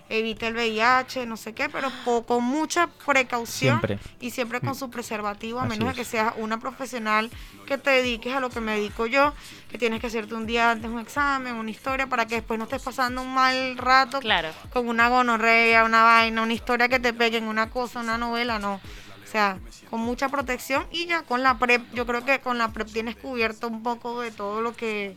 evita 0.09 0.47
el 0.47 0.55
VIH, 0.55 1.25
no 1.25 1.37
sé 1.37 1.53
qué, 1.53 1.69
pero 1.69 1.89
po- 2.05 2.25
con 2.25 2.43
mucha 2.43 2.87
precaución 3.05 3.79
Siempre. 3.79 3.99
y 4.19 4.31
siempre 4.31 4.59
con 4.61 4.75
su 4.75 4.89
preservativo, 4.89 5.59
a 5.59 5.63
Así 5.63 5.69
menos 5.71 5.89
de 5.89 5.95
que 5.95 6.05
seas 6.05 6.33
una 6.37 6.59
profesional 6.59 7.31
que 7.65 7.77
te 7.77 7.89
dediques 7.91 8.35
a 8.35 8.39
lo 8.39 8.49
que 8.49 8.59
me 8.61 8.73
dedico 8.73 9.05
yo, 9.05 9.33
que 9.69 9.77
tienes 9.77 10.01
que 10.01 10.07
hacerte 10.07 10.35
un 10.35 10.45
día 10.45 10.71
antes 10.71 10.89
un 10.89 10.99
examen, 10.99 11.55
una 11.55 11.71
historia, 11.71 12.07
para 12.07 12.25
que 12.25 12.35
después 12.35 12.57
no 12.59 12.65
estés 12.65 12.81
pasando 12.81 13.21
un 13.21 13.33
mal 13.33 13.77
rato 13.77 14.19
Claro. 14.19 14.49
con 14.71 14.87
una 14.89 15.07
gonorrea, 15.09 15.83
una 15.85 16.03
vaina, 16.03 16.43
una 16.43 16.53
historia 16.53 16.89
que 16.89 16.99
te 16.99 17.13
peguen, 17.13 17.45
una 17.45 17.69
cosa, 17.69 18.01
una 18.01 18.17
novela, 18.17 18.59
no. 18.59 18.75
O 19.23 19.27
sea, 19.33 19.57
con 19.89 19.99
mucha 20.01 20.29
protección 20.29 20.85
y 20.91 21.07
ya 21.07 21.23
con 21.23 21.41
la 21.41 21.57
PrEP, 21.57 21.81
yo 21.93 22.05
creo 22.05 22.23
que 22.23 22.39
con 22.39 22.59
la 22.59 22.67
PrEP 22.71 22.91
tienes 22.91 23.15
cubierto 23.15 23.67
un 23.67 23.81
poco 23.81 24.21
de 24.21 24.29
todo 24.29 24.61
lo 24.61 24.75
que 24.75 25.15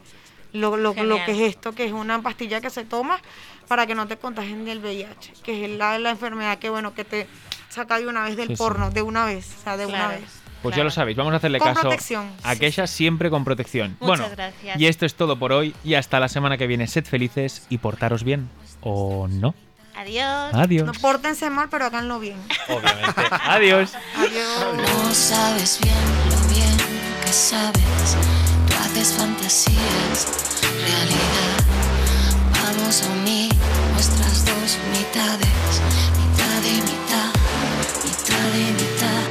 lo, 0.61 0.76
lo, 0.76 0.94
que 0.94 1.32
es 1.32 1.54
esto, 1.54 1.72
que 1.72 1.84
es 1.84 1.92
una 1.92 2.20
pastilla 2.22 2.61
que 2.61 2.70
se 2.70 2.84
toma 2.84 3.18
para 3.68 3.86
que 3.86 3.94
no 3.94 4.07
te 4.07 4.16
contagien 4.16 4.64
del 4.64 4.78
VIH, 4.80 5.32
que 5.42 5.64
es 5.64 5.70
la, 5.70 5.98
la 5.98 6.11
enfermedad 6.11 6.59
que 6.59 6.70
bueno 6.70 6.94
que 6.94 7.04
te 7.04 7.26
saca 7.68 7.98
de 7.98 8.07
una 8.07 8.24
vez 8.24 8.36
del 8.36 8.48
Sí, 8.48 8.57
sí. 8.57 8.59
porno, 8.59 8.90
de 8.90 9.02
una 9.02 9.24
vez, 9.24 9.54
o 9.61 9.62
sea, 9.64 9.76
de 9.76 9.86
una 9.86 10.09
vez. 10.09 10.22
Pues 10.62 10.74
ya 10.74 10.82
lo 10.82 10.90
sabéis, 10.90 11.16
vamos 11.16 11.32
a 11.32 11.36
hacerle 11.36 11.59
Con 11.59 11.68
caso 11.68 11.82
protección, 11.82 12.28
a 12.42 12.54
sí, 12.54 12.61
Keisha 12.61 12.86
siempre 12.86 13.30
con 13.30 13.44
protección. 13.44 13.96
Muchas 14.00 14.18
bueno, 14.18 14.34
gracias. 14.34 14.80
y 14.80 14.86
esto 14.86 15.07
es 15.07 15.14
todo 15.14 15.38
por 15.38 15.52
hoy 15.52 15.74
y 15.84 15.94
hasta 15.94 16.18
la 16.18 16.28
semana 16.28 16.57
que 16.59 16.66
viene. 16.66 16.86
Sed 16.88 17.04
felices 17.04 17.66
y 17.68 17.78
portaros 17.78 18.24
bien. 18.24 18.48
¿O 18.80 19.28
no? 19.28 19.54
Adiós. 19.96 20.54
Adiós. 20.54 20.86
No 20.86 20.92
pórtense 20.92 21.48
mal, 21.50 21.68
pero 21.70 21.84
háganlo 21.86 22.18
bien. 22.18 22.36
Obviamente. 22.68 23.20
Adiós. 23.44 23.92
Adiós. 24.16 24.76
No 24.76 25.14
sabes 25.14 25.78
bien 25.80 25.94
lo 26.30 26.48
bien 26.54 26.76
que 27.24 27.32
sabes. 27.32 28.45
Haces 28.97 29.12
fantasías, 29.12 30.26
realidad. 30.62 31.59
Vamos 32.64 33.03
a 33.03 33.12
unir 33.12 33.53
nuestras 33.92 34.47
dos 34.47 34.78
mitades. 34.90 35.82
Mitad 36.16 36.62
y 36.64 36.80
mitad, 36.80 37.30
mitad 38.03 38.55
y 38.55 38.72
mitad. 38.72 39.28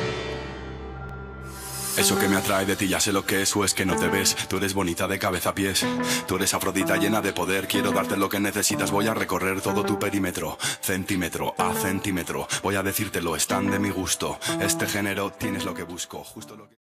Eso 1.97 2.19
que 2.19 2.27
me 2.27 2.35
atrae 2.35 2.67
de 2.67 2.75
ti 2.75 2.87
ya 2.87 2.99
sé 2.99 3.11
lo 3.11 3.25
que 3.25 3.41
es 3.41 3.55
o 3.55 3.65
es 3.65 3.73
que 3.73 3.87
no 3.87 3.95
te 3.95 4.07
ves. 4.07 4.35
Tú 4.47 4.57
eres 4.57 4.75
bonita 4.75 5.07
de 5.07 5.17
cabeza 5.17 5.49
a 5.49 5.55
pies. 5.55 5.83
Tú 6.27 6.35
eres 6.35 6.53
afrodita 6.53 6.97
llena 6.97 7.21
de 7.21 7.33
poder. 7.33 7.67
Quiero 7.67 7.91
darte 7.91 8.17
lo 8.17 8.29
que 8.29 8.39
necesitas. 8.39 8.91
Voy 8.91 9.07
a 9.07 9.15
recorrer 9.15 9.61
todo 9.61 9.83
tu 9.83 9.97
perímetro. 9.97 10.59
Centímetro 10.79 11.55
a 11.57 11.73
centímetro. 11.73 12.47
Voy 12.61 12.75
a 12.75 12.83
decírtelo, 12.83 13.35
están 13.35 13.71
de 13.71 13.79
mi 13.79 13.89
gusto. 13.89 14.37
Este 14.61 14.85
género 14.85 15.31
tienes 15.31 15.65
lo 15.65 15.73
que 15.73 15.81
busco. 15.81 16.23
Justo 16.23 16.55
lo 16.55 16.69
que... 16.69 16.84